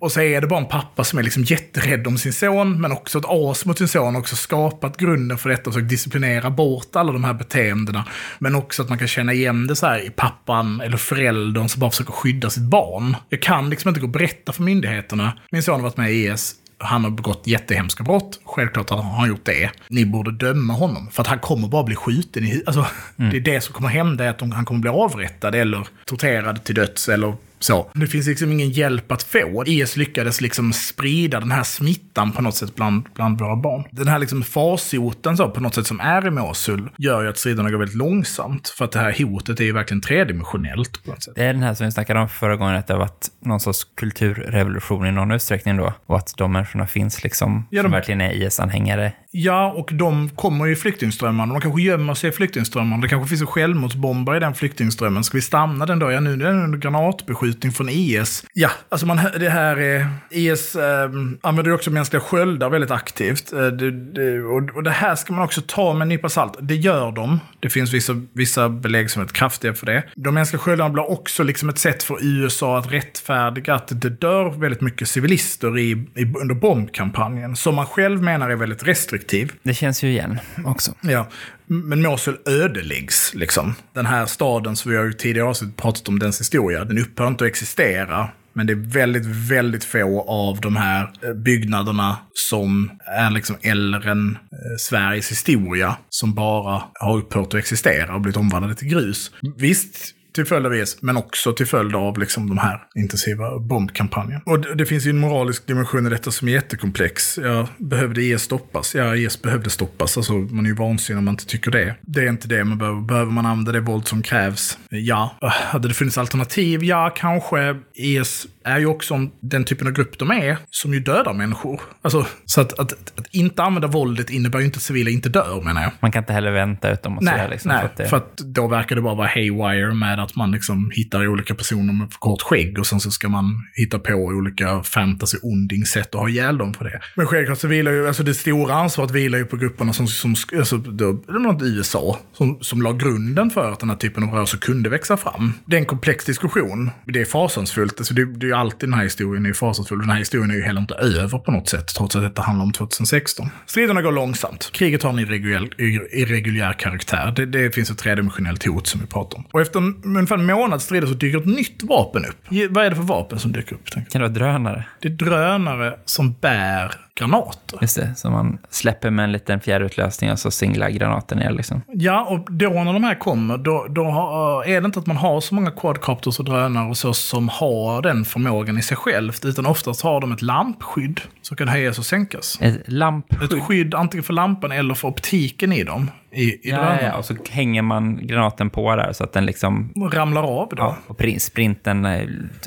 Och 0.00 0.12
så 0.12 0.20
är 0.20 0.40
det 0.40 0.46
bara 0.46 0.60
en 0.60 0.68
pappa 0.68 1.04
som 1.04 1.18
är 1.18 1.22
liksom 1.22 1.42
jätterädd 1.42 2.06
om 2.06 2.18
sin 2.18 2.32
son, 2.32 2.80
men 2.80 2.92
också 2.92 3.18
ett 3.18 3.24
as 3.28 3.64
mot 3.64 3.78
sin 3.78 3.88
son, 3.88 4.15
också 4.18 4.36
skapat 4.36 4.96
grunden 4.96 5.38
för 5.38 5.48
detta 5.50 5.70
och 5.70 5.74
försökt 5.74 5.90
disciplinera 5.90 6.50
bort 6.50 6.96
alla 6.96 7.12
de 7.12 7.24
här 7.24 7.34
beteendena. 7.34 8.04
Men 8.38 8.54
också 8.54 8.82
att 8.82 8.88
man 8.88 8.98
kan 8.98 9.08
känna 9.08 9.32
igen 9.32 9.66
det 9.66 9.76
så 9.76 9.86
här 9.86 10.06
i 10.06 10.10
pappan 10.10 10.80
eller 10.80 10.96
föräldern 10.96 11.68
som 11.68 11.80
bara 11.80 11.90
försöker 11.90 12.12
skydda 12.12 12.50
sitt 12.50 12.62
barn. 12.62 13.16
Jag 13.28 13.42
kan 13.42 13.70
liksom 13.70 13.88
inte 13.88 14.00
gå 14.00 14.06
och 14.06 14.12
berätta 14.12 14.52
för 14.52 14.62
myndigheterna. 14.62 15.32
Min 15.50 15.62
son 15.62 15.74
har 15.74 15.82
varit 15.82 15.96
med 15.96 16.12
i 16.12 16.26
IS. 16.32 16.54
Han 16.78 17.04
har 17.04 17.10
begått 17.10 17.46
jättehemska 17.46 18.04
brott. 18.04 18.40
Självklart 18.44 18.90
har 18.90 19.02
han 19.02 19.28
gjort 19.28 19.44
det. 19.44 19.70
Ni 19.88 20.06
borde 20.06 20.32
döma 20.32 20.72
honom. 20.72 21.08
För 21.10 21.22
att 21.22 21.28
han 21.28 21.38
kommer 21.38 21.68
bara 21.68 21.84
bli 21.84 21.96
skjuten 21.96 22.44
i 22.44 22.46
huvudet. 22.46 22.68
Alltså, 22.68 22.86
Det 23.16 23.36
är 23.36 23.40
det 23.40 23.60
som 23.60 23.74
kommer 23.74 23.88
hända, 23.88 24.24
är 24.24 24.28
att 24.30 24.40
han 24.40 24.64
kommer 24.64 24.80
bli 24.80 24.90
avrättad 24.90 25.54
eller 25.54 25.86
torterad 26.06 26.64
till 26.64 26.74
döds 26.74 27.08
eller 27.08 27.34
så. 27.58 27.90
Det 27.94 28.06
finns 28.06 28.26
liksom 28.26 28.52
ingen 28.52 28.70
hjälp 28.70 29.12
att 29.12 29.22
få. 29.22 29.64
IS 29.66 29.96
lyckades 29.96 30.40
liksom 30.40 30.72
sprida 30.72 31.40
den 31.40 31.50
här 31.50 31.62
smittan 31.62 32.32
på 32.32 32.42
något 32.42 32.54
sätt 32.54 32.74
bland, 32.74 33.08
bland 33.14 33.40
våra 33.40 33.56
barn. 33.56 33.84
Den 33.90 34.08
här 34.08 34.18
liksom 34.18 34.42
farsoten 34.42 35.36
så, 35.36 35.50
på 35.50 35.60
något 35.60 35.74
sätt 35.74 35.86
som 35.86 36.00
är 36.00 36.26
i 36.26 36.30
Mosul 36.30 36.90
gör 36.98 37.22
ju 37.22 37.28
att 37.28 37.38
striderna 37.38 37.70
går 37.70 37.78
väldigt 37.78 37.96
långsamt. 37.96 38.68
För 38.68 38.84
att 38.84 38.92
det 38.92 38.98
här 38.98 39.24
hotet 39.24 39.60
är 39.60 39.64
ju 39.64 39.72
verkligen 39.72 40.00
tredimensionellt 40.00 41.04
på 41.04 41.10
något 41.10 41.22
sätt. 41.22 41.34
Det 41.36 41.44
är 41.44 41.52
den 41.52 41.62
här 41.62 41.74
som 41.74 41.86
vi 41.86 41.92
snackade 41.92 42.20
om 42.20 42.28
förra 42.28 42.56
gången, 42.56 42.76
att 42.76 42.86
det 42.86 42.94
har 42.94 42.98
varit 42.98 43.26
någon 43.44 43.60
sorts 43.60 43.84
kulturrevolution 43.96 45.06
i 45.06 45.12
någon 45.12 45.30
utsträckning 45.30 45.76
då. 45.76 45.92
Och 46.06 46.16
att 46.16 46.34
de 46.36 46.52
människorna 46.52 46.86
finns 46.86 47.22
liksom, 47.24 47.66
Ja, 47.70 47.82
som 47.82 47.90
de- 47.90 47.96
verkligen 47.96 48.20
är 48.20 48.32
IS-anhängare. 48.32 49.12
Ja, 49.38 49.72
och 49.72 49.90
de 49.92 50.28
kommer 50.28 50.68
i 50.68 50.76
flyktingströmmarna. 50.76 51.52
De 51.52 51.60
kanske 51.60 51.82
gömmer 51.82 52.14
sig 52.14 52.30
i 52.30 52.32
flyktingströmmarna. 52.32 53.02
Det 53.02 53.08
kanske 53.08 53.28
finns 53.28 53.40
en 53.40 53.46
självmordsbombare 53.46 54.36
i 54.36 54.40
den 54.40 54.54
flyktingströmmen. 54.54 55.24
Ska 55.24 55.36
vi 55.38 55.42
stanna 55.42 55.86
den 55.86 55.98
då? 55.98 56.10
Ja, 56.10 56.20
nu 56.20 56.32
är 56.32 56.36
det 56.36 56.48
en 56.48 56.80
granatbeskjutning 56.80 57.72
från 57.72 57.88
IS. 57.88 58.44
Ja, 58.52 58.70
alltså 58.88 59.06
man, 59.06 59.16
det 59.40 59.48
här 59.48 59.76
är... 59.76 60.08
IS 60.30 60.76
eh, 60.76 61.10
använder 61.40 61.70
ju 61.70 61.74
också 61.74 61.90
mänskliga 61.90 62.20
sköldar 62.20 62.70
väldigt 62.70 62.90
aktivt. 62.90 63.52
Eh, 63.52 63.66
det, 63.66 63.90
det, 63.90 64.42
och, 64.42 64.76
och 64.76 64.82
det 64.82 64.90
här 64.90 65.14
ska 65.14 65.32
man 65.32 65.44
också 65.44 65.60
ta 65.66 65.92
med 65.92 66.02
en 66.02 66.08
nypa 66.08 66.28
salt. 66.28 66.56
Det 66.60 66.76
gör 66.76 67.12
de. 67.12 67.40
Det 67.60 67.70
finns 67.70 67.94
vissa, 67.94 68.12
vissa 68.32 68.68
belägg 68.68 69.10
som 69.10 69.22
är 69.22 69.26
kraftiga 69.26 69.74
för 69.74 69.86
det. 69.86 70.04
De 70.14 70.34
mänskliga 70.34 70.60
sköldarna 70.60 70.90
blir 70.90 71.10
också 71.10 71.42
liksom 71.42 71.68
ett 71.68 71.78
sätt 71.78 72.02
för 72.02 72.16
USA 72.22 72.78
att 72.78 72.92
rättfärdiga 72.92 73.74
att 73.74 74.00
det 74.00 74.10
dör 74.10 74.50
väldigt 74.60 74.80
mycket 74.80 75.08
civilister 75.08 75.78
i, 75.78 75.90
i, 76.14 76.34
under 76.40 76.54
bombkampanjen. 76.54 77.56
Som 77.56 77.74
man 77.74 77.86
själv 77.86 78.22
menar 78.22 78.50
är 78.50 78.56
väldigt 78.56 78.86
restriktiv. 79.26 79.52
Det 79.62 79.74
känns 79.74 80.04
ju 80.04 80.08
igen 80.08 80.38
också. 80.64 80.94
Ja, 81.02 81.28
men 81.66 82.02
Mosul 82.02 82.36
ödeläggs 82.46 83.34
liksom. 83.34 83.74
Den 83.94 84.06
här 84.06 84.26
staden, 84.26 84.76
som 84.76 84.90
vi 84.90 84.96
har 84.96 85.04
ju 85.04 85.12
tidigare 85.12 85.48
avsnitt 85.48 85.76
pratat 85.76 86.08
om 86.08 86.18
dens 86.18 86.40
historia, 86.40 86.84
den 86.84 86.98
upphör 86.98 87.26
inte 87.26 87.44
att 87.44 87.48
existera. 87.48 88.28
Men 88.52 88.66
det 88.66 88.72
är 88.72 88.92
väldigt, 88.92 89.26
väldigt 89.26 89.84
få 89.84 90.24
av 90.28 90.60
de 90.60 90.76
här 90.76 91.12
eh, 91.22 91.34
byggnaderna 91.34 92.16
som 92.32 92.90
är 93.18 93.30
liksom 93.30 93.56
äldre 93.62 94.10
än 94.10 94.30
eh, 94.30 94.76
Sveriges 94.78 95.30
historia, 95.30 95.96
som 96.08 96.34
bara 96.34 96.82
har 96.94 97.18
upphört 97.18 97.46
att 97.46 97.54
existera 97.54 98.14
och 98.14 98.20
blivit 98.20 98.36
omvandlade 98.36 98.74
till 98.74 98.88
grus. 98.88 99.30
Visst, 99.58 100.15
till 100.36 100.44
följd 100.46 100.66
av 100.66 100.74
IS, 100.74 101.02
men 101.02 101.16
också 101.16 101.52
till 101.52 101.66
följd 101.66 101.96
av 101.96 102.18
liksom 102.18 102.48
de 102.48 102.58
här 102.58 102.80
intensiva 102.94 103.58
bombkampanjen. 103.58 104.40
Och 104.46 104.60
det, 104.60 104.74
det 104.74 104.86
finns 104.86 105.06
ju 105.06 105.10
en 105.10 105.18
moralisk 105.18 105.66
dimension 105.66 106.06
i 106.06 106.10
detta 106.10 106.30
som 106.30 106.48
är 106.48 106.52
jättekomplex. 106.52 107.38
Ja, 107.38 107.68
behövde 107.78 108.22
IS 108.22 108.42
stoppas? 108.42 108.94
Ja, 108.94 109.16
IS 109.16 109.42
behövde 109.42 109.70
stoppas. 109.70 110.16
Alltså, 110.16 110.32
man 110.32 110.64
är 110.64 110.70
ju 110.70 110.74
vansinnig 110.74 111.18
om 111.18 111.24
man 111.24 111.34
inte 111.34 111.46
tycker 111.46 111.70
det. 111.70 111.94
Det 112.00 112.20
är 112.20 112.28
inte 112.28 112.48
det 112.48 112.64
man 112.64 112.78
behöver. 112.78 113.00
Behöver 113.00 113.32
man 113.32 113.46
använda 113.46 113.72
det 113.72 113.80
våld 113.80 114.08
som 114.08 114.22
krävs? 114.22 114.78
Ja. 114.88 115.36
Hade 115.40 115.88
det 115.88 115.94
funnits 115.94 116.18
alternativ? 116.18 116.84
Ja, 116.84 117.14
kanske. 117.16 117.76
IS 117.94 118.46
är 118.66 118.78
ju 118.78 118.86
också 118.86 119.14
en- 119.14 119.30
den 119.40 119.64
typen 119.64 119.86
av 119.86 119.92
grupp 119.92 120.18
de 120.18 120.30
är, 120.30 120.58
som 120.70 120.94
ju 120.94 121.00
dödar 121.00 121.32
människor. 121.34 121.80
Alltså, 122.02 122.26
så 122.44 122.60
att, 122.60 122.72
att, 122.78 122.92
att 122.92 123.26
inte 123.30 123.62
använda 123.62 123.88
våldet 123.88 124.30
innebär 124.30 124.58
ju 124.58 124.64
inte 124.64 124.76
att 124.76 124.82
civila 124.82 125.10
inte 125.10 125.28
dör, 125.28 125.62
menar 125.64 125.82
jag. 125.82 125.92
Man 126.00 126.12
kan 126.12 126.22
inte 126.22 126.32
heller 126.32 126.50
vänta 126.52 126.90
ut 126.92 127.02
dem 127.02 127.16
och 127.18 127.22
Nej, 127.24 127.34
säga 127.34 127.48
liksom. 127.48 127.68
nej 127.68 127.80
för 127.80 127.86
att 127.86 127.96
det, 127.96 128.06
för 128.08 128.16
att 128.16 128.36
då 128.36 128.68
verkar 128.68 128.96
det 128.96 129.02
bara 129.02 129.14
vara 129.14 129.26
haywire 129.28 129.94
med 129.94 130.20
att 130.20 130.36
man 130.36 130.50
liksom 130.50 130.90
hittar 130.94 131.26
olika 131.28 131.54
personer 131.54 131.92
med 131.92 132.12
för 132.12 132.18
kort 132.18 132.42
skägg 132.42 132.78
och 132.78 132.86
sen 132.86 133.00
så 133.00 133.10
ska 133.10 133.28
man 133.28 133.54
hitta 133.76 133.98
på 133.98 134.12
olika 134.12 134.82
fantasy 134.82 135.38
onding-sätt 135.42 136.14
och 136.14 136.20
ha 136.20 136.28
ihjäl 136.28 136.58
dem 136.58 136.72
på 136.72 136.84
det. 136.84 137.00
Men 137.14 137.26
självklart 137.26 137.58
så 137.58 137.68
vilar 137.68 137.92
ju, 137.92 138.06
alltså 138.08 138.22
det 138.22 138.34
stora 138.34 138.74
ansvaret 138.74 139.10
vilar 139.10 139.38
ju 139.38 139.44
på 139.44 139.56
grupperna 139.56 139.92
som, 139.92 140.06
som 140.06 140.34
alltså 140.58 140.76
då, 140.76 141.22
USA, 141.62 142.18
som, 142.32 142.58
som 142.60 142.82
la 142.82 142.92
grunden 142.92 143.50
för 143.50 143.72
att 143.72 143.80
den 143.80 143.90
här 143.90 143.96
typen 143.96 144.22
av 144.22 144.30
rörelser 144.30 144.58
kunde 144.58 144.88
växa 144.88 145.16
fram. 145.16 145.52
Det 145.66 145.76
är 145.76 145.80
en 145.80 145.86
komplex 145.86 146.24
diskussion. 146.24 146.90
Det 147.06 147.20
är 147.20 147.24
fasansfullt, 147.24 147.98
alltså 147.98 148.14
det, 148.14 148.24
det 148.24 148.52
alltid 148.56 148.88
den 148.88 148.94
här 148.94 149.04
historien 149.04 149.44
är 149.44 149.48
ju 149.48 149.54
fasansfull. 149.54 149.98
Den 149.98 150.10
här 150.10 150.18
historien 150.18 150.50
är 150.50 150.54
ju 150.54 150.62
heller 150.62 150.80
inte 150.80 150.94
över 150.94 151.38
på 151.38 151.50
något 151.50 151.68
sätt, 151.68 151.94
trots 151.96 152.16
att 152.16 152.22
detta 152.22 152.42
handlar 152.42 152.64
om 152.64 152.72
2016. 152.72 153.48
Striderna 153.66 154.02
går 154.02 154.12
långsamt. 154.12 154.70
Kriget 154.72 155.02
har 155.02 155.10
en 155.10 155.18
irreguljär, 155.18 155.80
irreguljär 156.12 156.72
karaktär. 156.72 157.32
Det, 157.36 157.46
det 157.46 157.74
finns 157.74 157.90
ett 157.90 157.98
tredimensionellt 157.98 158.66
hot 158.66 158.86
som 158.86 159.00
vi 159.00 159.06
pratar 159.06 159.38
om. 159.38 159.44
Och 159.52 159.60
efter 159.60 159.78
en, 159.78 160.02
ungefär 160.04 160.38
en 160.38 160.46
månad 160.46 160.82
strider 160.82 161.06
så 161.06 161.14
dyker 161.14 161.38
ett 161.38 161.46
nytt 161.46 161.82
vapen 161.82 162.24
upp. 162.24 162.70
Vad 162.70 162.84
är 162.84 162.90
det 162.90 162.96
för 162.96 163.02
vapen 163.02 163.38
som 163.38 163.52
dyker 163.52 163.74
upp? 163.74 163.90
kan 163.90 164.04
det 164.12 164.18
vara 164.18 164.28
drönare? 164.28 164.84
Det 165.00 165.08
är 165.08 165.12
drönare 165.12 165.98
som 166.04 166.32
bär 166.32 167.05
granater. 167.18 167.78
Just 167.80 167.96
det, 167.96 168.14
så 168.16 168.30
man 168.30 168.58
släpper 168.70 169.10
med 169.10 169.24
en 169.24 169.32
liten 169.32 169.60
fjärrutlösning 169.60 170.32
och 170.32 170.38
så 170.38 170.50
singlar 170.50 170.90
granaten 170.90 171.38
ner 171.38 171.50
liksom. 171.50 171.82
Ja, 171.86 172.24
och 172.24 172.52
då 172.52 172.70
när 172.70 172.92
de 172.92 173.04
här 173.04 173.14
kommer, 173.14 173.58
då, 173.58 173.86
då 173.90 174.04
har, 174.04 174.64
är 174.64 174.80
det 174.80 174.86
inte 174.86 174.98
att 174.98 175.06
man 175.06 175.16
har 175.16 175.40
så 175.40 175.54
många 175.54 175.70
quadcopters 175.70 176.38
och 176.38 176.44
drönare 176.44 176.88
och 176.88 176.96
så 176.96 177.14
som 177.14 177.48
har 177.48 178.02
den 178.02 178.24
förmågan 178.24 178.78
i 178.78 178.82
sig 178.82 178.96
självt, 178.96 179.44
utan 179.44 179.66
oftast 179.66 180.02
har 180.02 180.20
de 180.20 180.32
ett 180.32 180.42
lampskydd 180.42 181.20
som 181.42 181.56
kan 181.56 181.68
höjas 181.68 181.98
och 181.98 182.06
sänkas. 182.06 182.58
Ett 182.60 182.82
lampskydd. 182.86 183.52
Ett 183.52 183.62
skydd 183.62 183.94
antingen 183.94 184.24
för 184.24 184.32
lampan 184.32 184.72
eller 184.72 184.94
för 184.94 185.08
optiken 185.08 185.72
i 185.72 185.84
dem, 185.84 186.10
i, 186.36 186.42
i 186.42 186.60
Ja, 186.62 186.76
drönarna. 186.76 187.02
ja, 187.02 187.14
och 187.16 187.24
så 187.24 187.34
hänger 187.50 187.82
man 187.82 188.26
granaten 188.26 188.70
på 188.70 188.96
där 188.96 189.12
så 189.12 189.24
att 189.24 189.32
den 189.32 189.46
liksom... 189.46 189.92
Ramlar 190.12 190.42
av 190.42 190.68
då. 190.68 190.76
Ja, 190.78 190.96
och 191.06 191.18
prin- 191.18 191.38
sprinten 191.38 192.04
eh, 192.04 192.20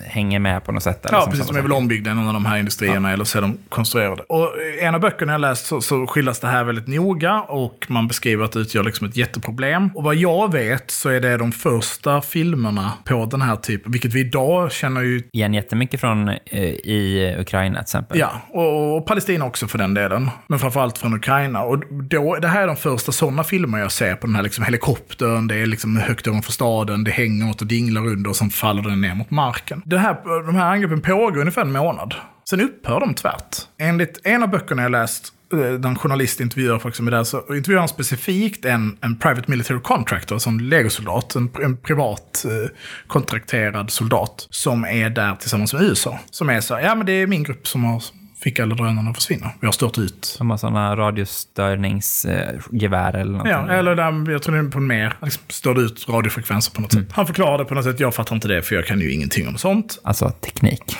hänger 0.06 0.40
med 0.40 0.64
på 0.64 0.72
något 0.72 0.84
sätt. 0.84 1.00
Ja, 1.12 1.22
sånt 1.22 1.32
precis. 1.32 1.48
De 1.48 1.58
är 1.58 1.62
väl 1.62 1.72
ombyggda 1.72 2.12
i 2.12 2.14
någon 2.14 2.28
av 2.28 2.34
de 2.34 2.46
här 2.46 2.58
industrierna 2.58 3.12
eller 3.12 3.24
så 3.24 3.38
är 3.38 3.42
de 3.42 3.58
konstruerade. 3.70 4.22
Och 4.30 4.50
i 4.82 4.86
en 4.86 4.96
av 4.96 5.02
böckerna 5.02 5.32
jag 5.32 5.42
läst 5.42 5.66
så, 5.66 5.82
så 5.82 6.08
skildras 6.08 6.40
det 6.40 6.48
här 6.48 6.64
väldigt 6.64 6.88
noga 6.88 7.42
och 7.42 7.86
man 7.90 8.08
beskriver 8.08 8.46
att 8.46 8.52
det 8.52 8.60
utgör 8.60 8.84
liksom 8.84 9.08
ett 9.08 9.18
jätteproblem. 9.18 9.90
Och 9.96 10.04
vad 10.04 10.16
jag 10.16 10.52
vet 10.52 10.92
så 10.92 11.10
är 11.10 11.20
det 11.22 11.38
de 11.38 11.52
första 11.52 12.22
filmerna 12.22 12.92
på 13.04 13.26
den 13.26 13.42
här 13.42 13.56
typen, 13.56 13.92
vilket 13.92 14.14
vi 14.14 14.20
idag 14.20 14.72
känner 14.72 15.02
ju 15.02 15.24
Igen 15.34 15.54
jättemycket 15.54 16.00
från 16.00 16.30
eh, 16.30 16.38
i 16.64 17.36
Ukraina 17.40 17.76
till 17.76 17.82
exempel. 17.82 18.20
Ja, 18.20 18.32
och, 18.50 18.98
och 18.98 19.06
Palestina 19.06 19.46
också 19.46 19.68
för 19.68 19.78
den 19.78 19.94
delen. 19.94 20.30
Men 20.48 20.60
framförallt 20.60 20.98
från 20.98 21.14
Ukraina. 21.14 21.62
Och 21.64 21.84
då, 22.10 22.36
det 22.36 22.48
här 22.48 22.62
är 22.64 22.68
de 22.68 22.76
första 22.76 23.12
sådana 23.12 23.44
filmer 23.60 23.80
jag 23.80 23.92
ser 23.92 24.16
på 24.16 24.28
den 24.28 24.36
här 24.36 24.44
liksom 24.44 24.64
helikoptern. 24.64 25.48
Det 25.48 25.56
är 25.56 25.66
liksom 25.66 25.98
högt 25.98 26.28
ovanför 26.28 26.52
staden, 26.52 27.04
det 27.04 27.12
hänger 27.12 27.46
något 27.46 27.62
och 27.62 27.68
dinglar 27.68 28.08
under 28.08 28.30
och 28.30 28.36
sen 28.36 28.50
faller 28.50 28.82
den 28.82 29.02
ner 29.02 29.16
mot 29.16 29.32
marken. 29.32 29.82
Det 29.86 29.98
här, 29.98 30.46
de 30.46 30.56
här 30.56 30.72
angreppen 30.72 31.02
pågår 31.02 31.38
ungefär 31.38 31.62
en 31.62 31.72
månad. 31.72 32.16
Sen 32.50 32.62
upphör 32.62 33.00
de 33.00 33.14
tvärt. 33.14 33.58
Enligt 33.78 34.20
en 34.24 34.44
av 34.44 34.50
böckerna 34.50 34.82
jag 34.82 34.92
läst, 34.92 35.34
eh, 35.54 35.60
den 35.60 35.82
där 35.82 35.90
en 35.90 35.96
journalist 35.96 36.40
intervjuar 36.40 36.80
folk 36.80 36.96
som 36.96 37.08
är 37.08 37.12
där, 37.12 37.24
så 37.24 37.56
intervjuar 37.56 37.80
han 37.80 37.88
specifikt 37.88 38.66
en, 38.66 38.98
en 39.02 39.16
private 39.16 39.52
military 39.52 39.80
contractor, 39.80 40.38
som 40.38 40.60
legosoldat, 40.60 41.36
en, 41.36 41.50
en 41.64 41.78
privat 41.78 42.46
eh, 42.46 42.70
kontrakterad 43.08 43.92
soldat, 43.92 44.48
som 44.50 44.86
är 44.86 45.10
där 45.10 45.36
tillsammans 45.36 45.74
med 45.74 45.84
USA. 45.84 46.20
Som 46.32 46.50
är 46.50 46.62
så 46.62 46.80
ja 46.84 46.96
men 46.96 47.06
det 47.06 47.12
är 47.12 47.28
min 47.28 47.44
grupp 47.44 47.68
som 47.68 47.84
har 47.84 48.04
fick 48.44 48.60
alla 48.60 48.76
drönarna 48.76 49.10
att 49.10 49.16
försvinna. 49.16 49.52
Vi 49.60 49.68
har 49.68 49.72
stört 49.72 49.98
ut. 49.98 50.36
De 50.38 50.50
har 50.50 50.58
sådana 50.58 50.96
radiostörningsgevär 50.96 53.16
eller 53.16 53.32
något. 53.32 53.48
Ja, 53.48 53.70
eller 53.70 53.96
där, 53.96 54.32
jag 54.32 54.44
tror 54.44 54.56
det 54.56 54.62
är 54.68 54.72
på 54.72 54.78
en 54.78 54.88
mer, 54.88 55.14
liksom 55.22 55.44
störde 55.48 55.82
ut 55.82 56.10
radiofrekvenser 56.10 56.74
på 56.74 56.82
något 56.82 56.94
sätt. 56.94 57.12
Han 57.12 57.28
förklarade 57.28 57.66
på 57.66 57.76
något 57.76 57.84
sätt, 57.84 58.00
jag 58.00 58.16
fattar 58.16 58.36
inte 58.36 58.48
det 58.48 58.62
för 58.62 58.76
jag 58.76 58.86
kan 58.86 59.00
ju 59.00 59.14
ingenting 59.14 59.48
om 59.48 59.58
sånt. 59.58 60.00
Alltså 60.04 60.30
teknik. 60.30 60.98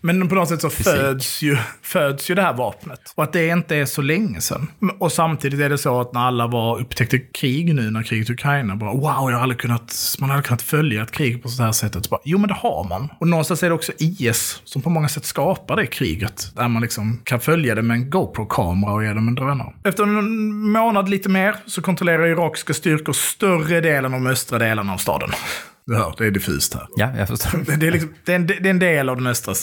Men 0.00 0.28
på 0.28 0.34
något 0.34 0.48
sätt 0.48 0.60
så 0.60 0.70
föds 0.70 1.42
ju, 1.42 1.56
föds 1.82 2.30
ju 2.30 2.34
det 2.34 2.42
här 2.42 2.54
vapnet. 2.54 3.00
Och 3.14 3.24
att 3.24 3.32
det 3.32 3.48
inte 3.48 3.76
är 3.76 3.86
så 3.86 4.02
länge 4.02 4.40
sedan. 4.40 4.66
Och 4.98 5.12
samtidigt 5.12 5.60
är 5.60 5.68
det 5.68 5.78
så 5.78 6.00
att 6.00 6.14
när 6.14 6.20
alla 6.20 6.46
var, 6.46 6.80
upptäckte 6.80 7.18
krig 7.18 7.74
nu, 7.74 7.90
när 7.90 8.02
kriget 8.02 8.30
i 8.30 8.32
Ukraina, 8.32 8.76
bara 8.76 8.92
wow, 8.92 9.30
jag 9.30 9.36
har 9.36 9.42
aldrig 9.42 9.60
kunnat, 9.60 10.16
man 10.20 10.30
aldrig 10.30 10.44
kunnat 10.44 10.62
följa 10.62 11.02
ett 11.02 11.10
krig 11.10 11.42
på 11.42 11.48
så 11.48 11.62
här 11.62 11.72
sättet. 11.72 12.04
Så 12.04 12.10
bara, 12.10 12.20
jo, 12.24 12.38
men 12.38 12.48
det 12.48 12.54
har 12.54 12.86
man. 12.88 13.08
Och 13.18 13.28
någonstans 13.28 13.62
är 13.62 13.68
det 13.68 13.74
också 13.74 13.92
IS 13.98 14.60
som 14.64 14.82
på 14.82 14.90
många 14.90 15.08
sätt 15.08 15.24
skapar 15.24 15.76
det 15.76 15.86
kriget. 15.86 16.52
Där 16.56 16.68
man 16.68 16.82
liksom 16.82 17.20
kan 17.24 17.40
följa 17.40 17.74
det 17.74 17.82
med 17.82 17.94
en 17.94 18.10
GoPro-kamera 18.10 18.92
och 18.92 19.04
ge 19.04 19.12
dem 19.12 19.28
en 19.28 19.34
drönare. 19.34 19.72
Efter 19.84 20.02
en 20.02 20.52
månad 20.70 21.08
lite 21.08 21.28
mer 21.28 21.56
så 21.66 21.82
kontrollerar 21.82 22.26
irakiska 22.26 22.74
styrkor 22.74 23.12
större 23.12 23.80
delen 23.80 24.14
av 24.14 24.20
de 24.20 24.26
östra 24.26 24.58
delarna 24.58 24.92
av 24.92 24.98
staden. 24.98 25.30
Hör, 25.96 26.14
det 26.18 26.26
är 26.26 26.30
diffust 26.30 26.74
här. 26.74 26.86
Ja, 26.96 27.12
jag 27.18 27.28
förstår. 27.28 27.58
Det 27.78 27.86
är, 27.86 27.90
liksom, 27.90 28.14
det, 28.24 28.32
är 28.32 28.36
en, 28.36 28.46
det 28.46 28.66
är 28.66 28.70
en 28.70 28.78
del 28.78 29.08
av 29.08 29.16
den 29.16 29.26
östra... 29.26 29.54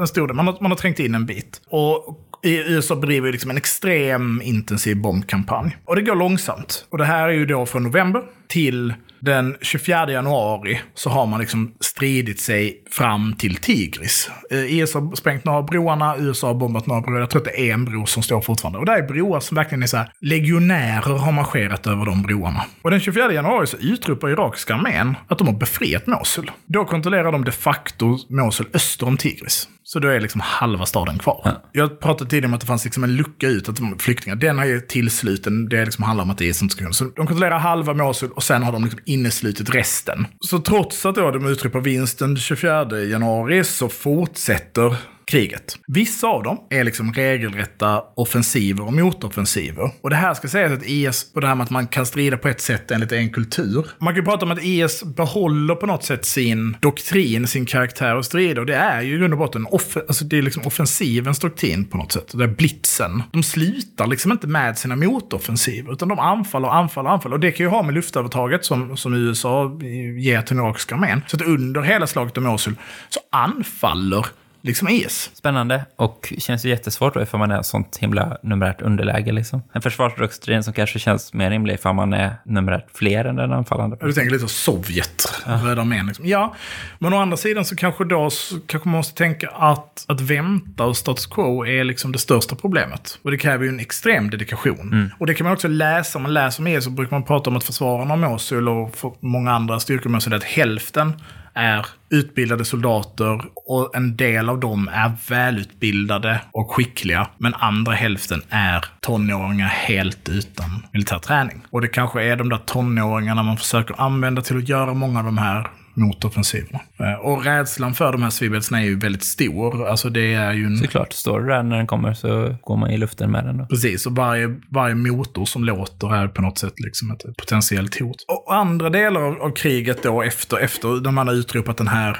En 0.00 0.06
stor 0.06 0.26
del. 0.26 0.36
Man 0.36 0.46
har, 0.46 0.58
man 0.60 0.70
har 0.70 0.78
trängt 0.78 0.98
in 0.98 1.14
en 1.14 1.26
bit. 1.26 1.60
Och 1.68 2.20
i 2.42 2.72
USA 2.72 2.96
bedriver 2.96 3.32
liksom 3.32 3.50
en 3.50 3.56
extrem 3.56 4.42
intensiv 4.44 4.96
bombkampanj. 4.96 5.76
Och 5.84 5.96
det 5.96 6.02
går 6.02 6.14
långsamt. 6.14 6.86
Och 6.90 6.98
det 6.98 7.04
här 7.04 7.28
är 7.28 7.32
ju 7.32 7.46
då 7.46 7.66
från 7.66 7.82
november 7.82 8.22
till 8.46 8.94
den 9.24 9.56
24 9.60 10.12
januari 10.12 10.80
så 10.94 11.10
har 11.10 11.26
man 11.26 11.40
liksom 11.40 11.74
stridit 11.80 12.40
sig 12.40 12.82
fram 12.90 13.34
till 13.38 13.56
Tigris. 13.56 14.30
Eh, 14.50 14.78
IS 14.78 14.94
har 14.94 15.16
sprängt 15.16 15.44
några 15.44 15.58
av 15.58 15.66
broarna, 15.66 16.16
USA 16.18 16.46
har 16.46 16.54
bombat 16.54 16.86
några 16.86 17.00
broar. 17.00 17.20
Jag 17.20 17.30
tror 17.30 17.40
att 17.42 17.44
det 17.44 17.70
är 17.70 17.74
en 17.74 17.84
bro 17.84 18.06
som 18.06 18.22
står 18.22 18.40
fortfarande. 18.40 18.78
Och 18.78 18.86
det 18.86 18.92
är 18.92 19.02
broar 19.02 19.40
som 19.40 19.54
verkligen 19.54 19.82
är 19.82 19.86
så 19.86 19.96
här, 19.96 20.12
legionärer 20.20 21.18
har 21.18 21.32
marscherat 21.32 21.86
över 21.86 22.04
de 22.06 22.22
broarna. 22.22 22.64
Och 22.82 22.90
den 22.90 23.00
24 23.00 23.32
januari 23.32 23.66
så 23.66 23.76
utropar 23.76 24.30
irakiska 24.30 24.74
armén 24.74 25.16
att 25.28 25.38
de 25.38 25.46
har 25.46 25.54
befriat 25.54 26.06
Mosul. 26.06 26.50
Då 26.66 26.84
kontrollerar 26.84 27.32
de 27.32 27.44
de 27.44 27.52
facto 27.52 28.18
Mosul 28.28 28.66
öster 28.74 29.06
om 29.06 29.16
Tigris. 29.16 29.68
Så 29.94 30.00
då 30.00 30.08
är 30.08 30.20
liksom 30.20 30.40
halva 30.40 30.86
staden 30.86 31.18
kvar. 31.18 31.56
Jag 31.72 32.00
pratade 32.00 32.30
tidigare 32.30 32.46
om 32.46 32.54
att 32.54 32.60
det 32.60 32.66
fanns 32.66 32.84
liksom 32.84 33.04
en 33.04 33.16
lucka 33.16 33.48
ut, 33.48 33.68
att 33.68 33.78
flyktingar, 33.98 34.36
den 34.36 34.58
är 34.58 34.80
tillsluten. 34.80 35.68
Det 35.68 35.84
liksom 35.84 36.04
handlar 36.04 36.24
om 36.24 36.30
att 36.30 36.38
det 36.38 36.48
är 36.48 36.52
som 36.52 36.68
ska. 36.68 36.92
Så 36.92 37.04
de 37.04 37.26
kontrollerar 37.26 37.58
halva 37.58 37.94
Mosul 37.94 38.30
och 38.30 38.42
sen 38.42 38.62
har 38.62 38.72
de 38.72 38.84
liksom 38.84 39.00
inneslutit 39.04 39.74
resten. 39.74 40.26
Så 40.40 40.58
trots 40.58 41.06
att 41.06 41.14
då 41.14 41.30
de 41.30 41.46
utropar 41.46 41.80
vinst 41.80 42.18
den 42.18 42.36
24 42.36 43.00
januari 43.00 43.64
så 43.64 43.88
fortsätter 43.88 44.96
kriget. 45.26 45.78
Vissa 45.86 46.26
av 46.26 46.42
dem 46.42 46.58
är 46.70 46.84
liksom 46.84 47.12
regelrätta 47.12 48.02
offensiver 48.16 48.86
och 48.86 48.92
motoffensiver. 48.92 49.90
Och 50.00 50.10
det 50.10 50.16
här 50.16 50.34
ska 50.34 50.48
sägas 50.48 50.72
att 50.72 50.86
IS, 50.86 51.30
och 51.34 51.40
det 51.40 51.46
här 51.46 51.54
med 51.54 51.64
att 51.64 51.70
man 51.70 51.86
kan 51.86 52.06
strida 52.06 52.36
på 52.36 52.48
ett 52.48 52.60
sätt 52.60 52.90
enligt 52.90 53.12
en 53.12 53.30
kultur. 53.30 53.86
Man 53.98 54.14
kan 54.14 54.22
ju 54.22 54.24
prata 54.24 54.46
om 54.46 54.52
att 54.52 54.62
IS 54.62 55.04
behåller 55.04 55.74
på 55.74 55.86
något 55.86 56.04
sätt 56.04 56.24
sin 56.24 56.76
doktrin, 56.80 57.46
sin 57.46 57.66
karaktär 57.66 58.16
och 58.16 58.24
strider. 58.24 58.60
Och 58.60 58.66
det 58.66 58.76
är 58.76 59.02
ju 59.02 59.14
i 59.14 59.18
grund 59.18 59.32
och 59.32 59.38
botten 59.38 59.66
off 59.66 59.96
alltså 59.96 60.24
det 60.24 60.38
är 60.38 60.42
liksom 60.42 60.62
offensivens 60.66 61.38
doktrin 61.38 61.84
på 61.84 61.96
något 61.96 62.12
sätt. 62.12 62.32
Det 62.34 62.44
är 62.44 62.48
blitzen. 62.48 63.22
De 63.32 63.42
slutar 63.42 64.06
liksom 64.06 64.32
inte 64.32 64.46
med 64.46 64.78
sina 64.78 64.96
motoffensiver, 64.96 65.92
utan 65.92 66.08
de 66.08 66.18
anfaller 66.18 66.68
och 66.68 66.74
anfaller 66.74 67.08
och 67.08 67.14
anfaller. 67.14 67.34
Och 67.34 67.40
det 67.40 67.52
kan 67.52 67.66
ju 67.66 67.70
ha 67.70 67.82
med 67.82 67.94
luftövertaget 67.94 68.64
som, 68.64 68.96
som 68.96 69.14
USA 69.14 69.78
ger 70.18 70.42
till 70.42 70.56
den 70.56 70.64
irakiska 70.64 70.94
armén. 70.94 71.22
Så 71.26 71.36
att 71.36 71.42
under 71.42 71.82
hela 71.82 72.06
slaget 72.06 72.38
om 72.38 72.44
Mosul 72.44 72.74
så 73.08 73.20
anfaller 73.32 74.26
liksom 74.64 74.88
IS. 74.88 75.30
Spännande 75.34 75.84
och 75.96 76.34
känns 76.38 76.64
ju 76.64 76.68
jättesvårt 76.68 77.14
då 77.14 77.22
ifall 77.22 77.40
man 77.40 77.50
är 77.50 77.62
sånt 77.62 77.96
himla 77.96 78.38
numerärt 78.42 78.82
underläge. 78.82 79.32
Liksom. 79.32 79.62
En 79.72 79.82
försvarsdoktrin 79.82 80.62
som 80.62 80.72
kanske 80.72 80.98
känns 80.98 81.32
mer 81.32 81.50
rimlig 81.50 81.74
ifall 81.74 81.94
man 81.94 82.12
är 82.12 82.34
numerärt 82.44 82.86
fler 82.94 83.24
än 83.24 83.36
den 83.36 83.52
anfallande. 83.52 83.96
Du 84.00 84.12
tänker 84.12 84.32
lite 84.32 84.48
Sovjet, 84.48 85.42
Röda 85.46 85.80
armén. 85.80 86.06
Liksom. 86.06 86.26
Ja, 86.26 86.54
men 86.98 87.12
å 87.12 87.16
andra 87.16 87.36
sidan 87.36 87.64
så 87.64 87.76
kanske 87.76 88.04
då 88.04 88.30
så 88.30 88.60
kanske 88.66 88.88
man 88.88 88.96
måste 88.96 89.14
tänka 89.14 89.48
att, 89.48 90.04
att 90.08 90.20
vänta 90.20 90.84
och 90.84 90.96
status 90.96 91.26
quo 91.26 91.66
är 91.66 91.84
liksom 91.84 92.12
det 92.12 92.18
största 92.18 92.56
problemet. 92.56 93.18
Och 93.22 93.30
det 93.30 93.38
kräver 93.38 93.64
ju 93.64 93.68
en 93.68 93.80
extrem 93.80 94.30
dedikation. 94.30 95.10
Och 95.18 95.26
det 95.26 95.34
kan 95.34 95.44
man 95.44 95.52
också 95.52 95.68
läsa, 95.68 96.18
om 96.18 96.22
man 96.22 96.34
läser 96.34 96.62
mer 96.62 96.80
så 96.80 96.90
brukar 96.90 97.16
man 97.16 97.22
prata 97.22 97.50
om 97.50 97.56
att 97.56 97.64
försvararna 97.64 98.12
av 98.12 98.20
Mosul 98.20 98.68
och 98.68 99.16
många 99.20 99.52
andra 99.52 99.80
styrkor 99.80 100.06
i 100.06 100.12
Mosul 100.12 100.32
är 100.32 100.36
att 100.36 100.44
hälften 100.44 101.12
är 101.54 101.86
utbildade 102.10 102.64
soldater 102.64 103.40
och 103.54 103.96
en 103.96 104.16
del 104.16 104.48
av 104.48 104.60
dem 104.60 104.88
är 104.92 105.12
välutbildade 105.28 106.40
och 106.52 106.70
skickliga. 106.70 107.28
Men 107.38 107.54
andra 107.54 107.92
hälften 107.92 108.42
är 108.48 108.84
tonåringar 109.00 109.68
helt 109.68 110.28
utan 110.28 110.86
militär 110.92 111.18
träning. 111.18 111.62
Och 111.70 111.80
det 111.80 111.88
kanske 111.88 112.22
är 112.22 112.36
de 112.36 112.48
där 112.48 112.58
tonåringarna 112.58 113.42
man 113.42 113.56
försöker 113.56 114.00
använda 114.00 114.42
till 114.42 114.58
att 114.58 114.68
göra 114.68 114.94
många 114.94 115.18
av 115.18 115.24
de 115.24 115.38
här 115.38 115.70
motoffensiverna. 115.94 116.80
Eh, 116.98 117.12
Och 117.20 117.44
rädslan 117.44 117.94
för 117.94 118.12
de 118.12 118.22
här 118.22 118.30
svibelsna 118.30 118.80
är 118.80 118.84
ju 118.84 118.98
väldigt 118.98 119.24
stor. 119.24 119.88
Alltså 119.88 120.10
det 120.10 120.34
är 120.34 120.52
ju 120.52 120.64
en... 120.64 120.76
Såklart, 120.78 121.12
står 121.12 121.40
det 121.40 121.46
där 121.46 121.62
när 121.62 121.76
den 121.76 121.86
kommer 121.86 122.14
så 122.14 122.56
går 122.62 122.76
man 122.76 122.90
i 122.90 122.98
luften 122.98 123.30
med 123.30 123.44
den. 123.44 123.58
Då. 123.58 123.66
Precis, 123.66 124.06
och 124.06 124.12
varje, 124.16 124.60
varje 124.68 124.94
motor 124.94 125.44
som 125.44 125.64
låter 125.64 126.14
är 126.14 126.28
på 126.28 126.42
något 126.42 126.58
sätt 126.58 126.80
liksom 126.80 127.10
ett 127.10 127.36
potentiellt 127.36 128.00
hot. 128.00 128.16
Och 128.28 128.54
andra 128.54 128.90
delar 128.90 129.20
av, 129.20 129.42
av 129.42 129.50
kriget 129.50 130.02
då 130.02 130.22
efter, 130.22 130.58
efter 130.58 130.88
när 131.00 131.10
man 131.10 131.28
har 131.28 131.34
utropat 131.34 131.76
den 131.76 131.88
här 131.88 132.16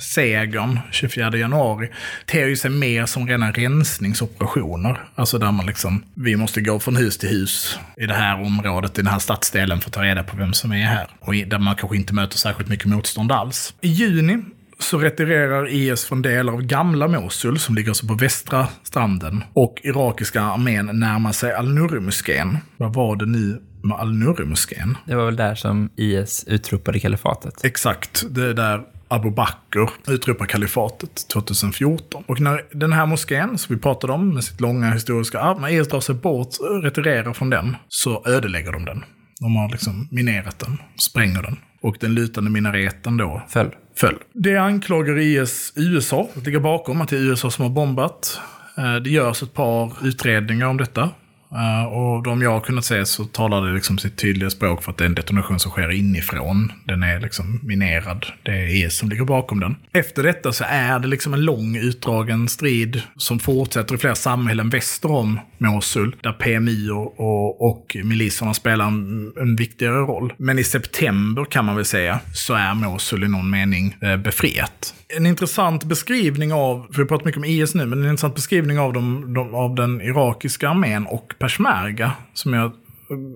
segern 0.00 0.78
24 0.90 1.36
januari 1.36 1.88
ter 2.26 2.46
ju 2.46 2.56
sig 2.56 2.70
mer 2.70 3.06
som 3.06 3.28
rena 3.28 3.50
rensningsoperationer. 3.50 5.00
Alltså 5.14 5.38
där 5.38 5.52
man 5.52 5.66
liksom, 5.66 6.04
vi 6.14 6.36
måste 6.36 6.60
gå 6.60 6.78
från 6.78 6.96
hus 6.96 7.18
till 7.18 7.28
hus 7.28 7.78
i 7.96 8.06
det 8.06 8.14
här 8.14 8.42
området, 8.42 8.98
i 8.98 9.02
den 9.02 9.12
här 9.12 9.18
stadsdelen 9.18 9.80
för 9.80 9.88
att 9.88 9.94
ta 9.94 10.02
reda 10.02 10.22
på 10.22 10.36
vem 10.36 10.52
som 10.52 10.72
är 10.72 10.84
här. 10.84 11.06
Och 11.20 11.34
där 11.34 11.58
man 11.58 11.76
kanske 11.76 11.96
inte 11.96 12.14
möter 12.14 12.38
särskilt 12.38 12.68
mycket 12.68 12.86
motstånd 12.86 13.32
alls. 13.32 13.74
I 13.80 13.88
juni 13.88 14.38
så 14.78 14.98
retirerar 14.98 15.68
IS 15.68 16.04
från 16.04 16.22
delar 16.22 16.52
av 16.52 16.62
gamla 16.62 17.08
Mosul, 17.08 17.58
som 17.58 17.74
ligger 17.74 17.90
alltså 17.90 18.06
på 18.06 18.14
västra 18.14 18.68
stranden. 18.82 19.44
Och 19.52 19.80
irakiska 19.82 20.42
armén 20.42 20.90
närmar 20.92 21.32
sig 21.32 21.52
Al-Nuri-moskén. 21.52 22.58
Vad 22.76 22.94
var 22.94 23.16
det 23.16 23.26
nu 23.26 23.62
med 23.82 23.96
Al-Nuri-moskén? 23.96 24.96
Det 25.06 25.14
var 25.14 25.24
väl 25.24 25.36
där 25.36 25.54
som 25.54 25.90
IS 25.96 26.44
utropade 26.46 27.00
kalifatet. 27.00 27.64
Exakt, 27.64 28.24
det 28.30 28.44
är 28.44 28.54
där 28.54 28.80
Abu 29.10 29.30
Bakr 29.30 29.90
utropar 30.08 30.46
kalifatet 30.46 31.28
2014. 31.32 32.24
Och 32.26 32.40
när 32.40 32.62
den 32.72 32.92
här 32.92 33.06
moskén, 33.06 33.58
som 33.58 33.74
vi 33.76 33.82
pratade 33.82 34.12
om, 34.12 34.34
med 34.34 34.44
sitt 34.44 34.60
långa 34.60 34.90
historiska 34.90 35.40
arv, 35.40 35.60
när 35.60 35.68
IS 35.68 35.88
drar 35.88 36.00
sig 36.00 36.14
bort, 36.14 36.48
retirerar 36.82 37.32
från 37.32 37.50
den, 37.50 37.76
så 37.88 38.22
ödelägger 38.26 38.72
de 38.72 38.84
den. 38.84 39.04
De 39.40 39.56
har 39.56 39.68
liksom 39.68 40.08
minerat 40.10 40.58
den, 40.58 40.78
spränger 40.98 41.42
den. 41.42 41.56
Och 41.82 41.96
den 42.00 42.14
lutande 42.14 42.50
minareten 42.50 43.16
då 43.16 43.42
Föll. 43.48 43.70
föll. 43.96 44.16
Det 44.34 44.56
anklagar 44.56 45.18
IS 45.18 45.72
USA 45.76 46.28
att 46.36 46.46
ligga 46.46 46.60
bakom, 46.60 47.00
att 47.00 47.08
det 47.08 47.16
är 47.16 47.20
USA 47.20 47.50
som 47.50 47.62
har 47.62 47.70
bombat. 47.70 48.40
Eh, 48.76 48.94
Det 48.96 49.10
görs 49.10 49.42
ett 49.42 49.54
par 49.54 49.92
utredningar 50.06 50.66
om 50.66 50.76
detta. 50.76 51.10
Eh, 51.52 51.84
och 51.84 52.22
de 52.22 52.42
jag 52.42 52.50
har 52.50 52.60
kunnat 52.60 52.84
se 52.84 53.06
så 53.06 53.24
talar 53.24 53.66
det 53.66 53.74
liksom 53.74 53.98
sitt 53.98 54.16
tydliga 54.16 54.50
språk 54.50 54.82
för 54.82 54.90
att 54.90 54.98
det 54.98 55.04
är 55.04 55.08
en 55.08 55.14
detonation 55.14 55.60
som 55.60 55.70
sker 55.70 55.90
inifrån. 55.90 56.72
Den 56.84 57.02
är 57.02 57.20
liksom 57.20 57.60
minerad. 57.62 58.26
Det 58.42 58.50
är 58.50 58.86
IS 58.86 58.96
som 58.98 59.08
ligger 59.08 59.24
bakom 59.24 59.60
den. 59.60 59.76
Efter 59.92 60.22
detta 60.22 60.52
så 60.52 60.64
är 60.68 60.98
det 60.98 61.08
liksom 61.08 61.34
en 61.34 61.44
lång 61.44 61.76
utdragen 61.76 62.48
strid 62.48 63.02
som 63.16 63.38
fortsätter 63.38 63.94
i 63.94 63.98
flera 63.98 64.14
samhällen 64.14 64.70
väster 64.70 65.12
om 65.12 65.40
Mosul. 65.60 66.16
Där 66.20 66.32
PMI 66.32 66.90
och, 66.90 67.20
och, 67.20 67.70
och 67.70 67.96
miliserna 68.04 68.54
spelar 68.54 68.86
en, 68.86 69.32
en 69.40 69.56
viktigare 69.56 69.98
roll. 69.98 70.32
Men 70.36 70.58
i 70.58 70.64
september 70.64 71.44
kan 71.44 71.64
man 71.64 71.76
väl 71.76 71.84
säga 71.84 72.20
så 72.34 72.54
är 72.54 72.74
Mosul 72.74 73.24
i 73.24 73.28
någon 73.28 73.50
mening 73.50 73.96
eh, 74.02 74.16
befriat. 74.16 74.94
En 75.16 75.26
intressant 75.26 75.84
beskrivning 75.84 76.52
av, 76.52 76.86
för 76.92 77.02
vi 77.02 77.08
pratar 77.08 77.24
mycket 77.24 77.38
om 77.38 77.44
IS 77.44 77.74
nu, 77.74 77.86
men 77.86 77.98
en 77.98 78.10
intressant 78.10 78.34
beskrivning 78.34 78.78
av, 78.78 78.92
de, 78.92 79.34
de, 79.34 79.54
av 79.54 79.74
den 79.74 80.00
irakiska 80.00 80.68
armén 80.68 81.06
och 81.06 81.34
peshmerga 81.38 82.12
som 82.34 82.52
jag 82.52 82.72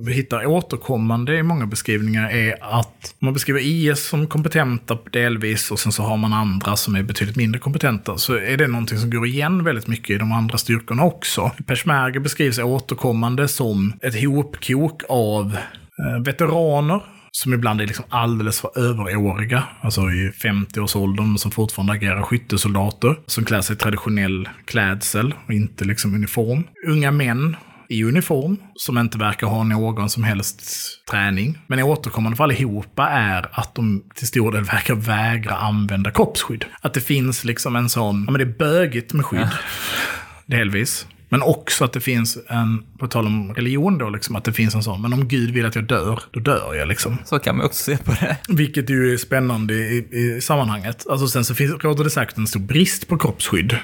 hittar 0.08 0.46
återkommande 0.46 1.36
i 1.36 1.42
många 1.42 1.66
beskrivningar 1.66 2.30
är 2.30 2.56
att 2.60 3.14
man 3.18 3.32
beskriver 3.32 3.60
IS 3.60 4.08
som 4.08 4.26
kompetenta 4.26 4.98
delvis 5.12 5.70
och 5.70 5.80
sen 5.80 5.92
så 5.92 6.02
har 6.02 6.16
man 6.16 6.32
andra 6.32 6.76
som 6.76 6.94
är 6.94 7.02
betydligt 7.02 7.36
mindre 7.36 7.60
kompetenta. 7.60 8.18
Så 8.18 8.34
är 8.34 8.56
det 8.56 8.66
någonting 8.66 8.98
som 8.98 9.10
går 9.10 9.26
igen 9.26 9.64
väldigt 9.64 9.86
mycket 9.86 10.10
i 10.10 10.18
de 10.18 10.32
andra 10.32 10.58
styrkorna 10.58 11.04
också. 11.04 11.50
Peshmerga 11.66 12.20
beskrivs 12.20 12.58
återkommande 12.58 13.48
som 13.48 13.92
ett 14.02 14.24
hopkok 14.24 15.02
av 15.08 15.56
eh, 15.98 16.22
veteraner 16.24 17.00
som 17.36 17.54
ibland 17.54 17.80
är 17.80 17.86
liksom 17.86 18.04
alldeles 18.08 18.60
för 18.60 18.78
överåriga, 18.78 19.62
alltså 19.80 20.00
i 20.00 20.30
50-årsåldern, 20.30 21.38
som 21.38 21.50
fortfarande 21.50 21.92
agerar 21.92 22.22
skyttesoldater, 22.22 23.16
som 23.26 23.44
klär 23.44 23.60
sig 23.60 23.76
i 23.76 23.78
traditionell 23.78 24.48
klädsel 24.64 25.34
och 25.46 25.52
inte 25.52 25.84
liksom 25.84 26.14
uniform. 26.14 26.64
Unga 26.86 27.10
män 27.10 27.56
i 27.88 28.04
uniform, 28.04 28.56
som 28.76 28.98
inte 28.98 29.18
verkar 29.18 29.46
ha 29.46 29.64
någon 29.64 30.10
som 30.10 30.24
helst 30.24 30.62
träning. 31.10 31.58
Men 31.66 31.82
återkommande 31.82 32.36
för 32.36 32.44
allihopa 32.44 33.08
är 33.08 33.48
att 33.52 33.74
de 33.74 34.04
till 34.14 34.26
stor 34.26 34.52
del 34.52 34.64
verkar 34.64 34.94
vägra 34.94 35.54
använda 35.54 36.10
kroppsskydd. 36.10 36.64
Att 36.80 36.94
det 36.94 37.00
finns 37.00 37.44
liksom 37.44 37.76
en 37.76 37.88
sån, 37.88 38.24
ja 38.26 38.32
men 38.32 38.38
det 38.38 38.44
är 38.44 38.58
bögigt 38.58 39.12
med 39.12 39.24
skydd. 39.24 39.48
Delvis. 40.46 41.06
Men 41.28 41.42
också 41.42 41.84
att 41.84 41.92
det 41.92 42.00
finns 42.00 42.38
en, 42.48 42.84
på 42.98 43.06
tal 43.06 43.26
om 43.26 43.54
religion 43.54 43.98
då, 43.98 44.10
liksom, 44.10 44.36
att 44.36 44.44
det 44.44 44.52
finns 44.52 44.74
en 44.74 44.82
sån, 44.82 45.02
men 45.02 45.12
om 45.12 45.28
Gud 45.28 45.50
vill 45.50 45.66
att 45.66 45.74
jag 45.74 45.84
dör, 45.84 46.20
då 46.30 46.40
dör 46.40 46.74
jag 46.74 46.88
liksom. 46.88 47.18
Så 47.24 47.38
kan 47.38 47.56
man 47.56 47.66
också 47.66 47.84
se 47.84 47.96
på 47.96 48.12
det. 48.12 48.36
Vilket 48.48 48.90
ju 48.90 49.12
är 49.12 49.16
spännande 49.16 49.74
i, 49.74 50.08
i 50.10 50.40
sammanhanget. 50.40 51.06
Alltså 51.10 51.28
sen 51.28 51.44
så 51.44 51.54
finns, 51.54 51.84
råder 51.84 52.04
det 52.04 52.10
säkert 52.10 52.36
en 52.36 52.46
stor 52.46 52.60
brist 52.60 53.08
på 53.08 53.18
kroppsskydd. 53.18 53.78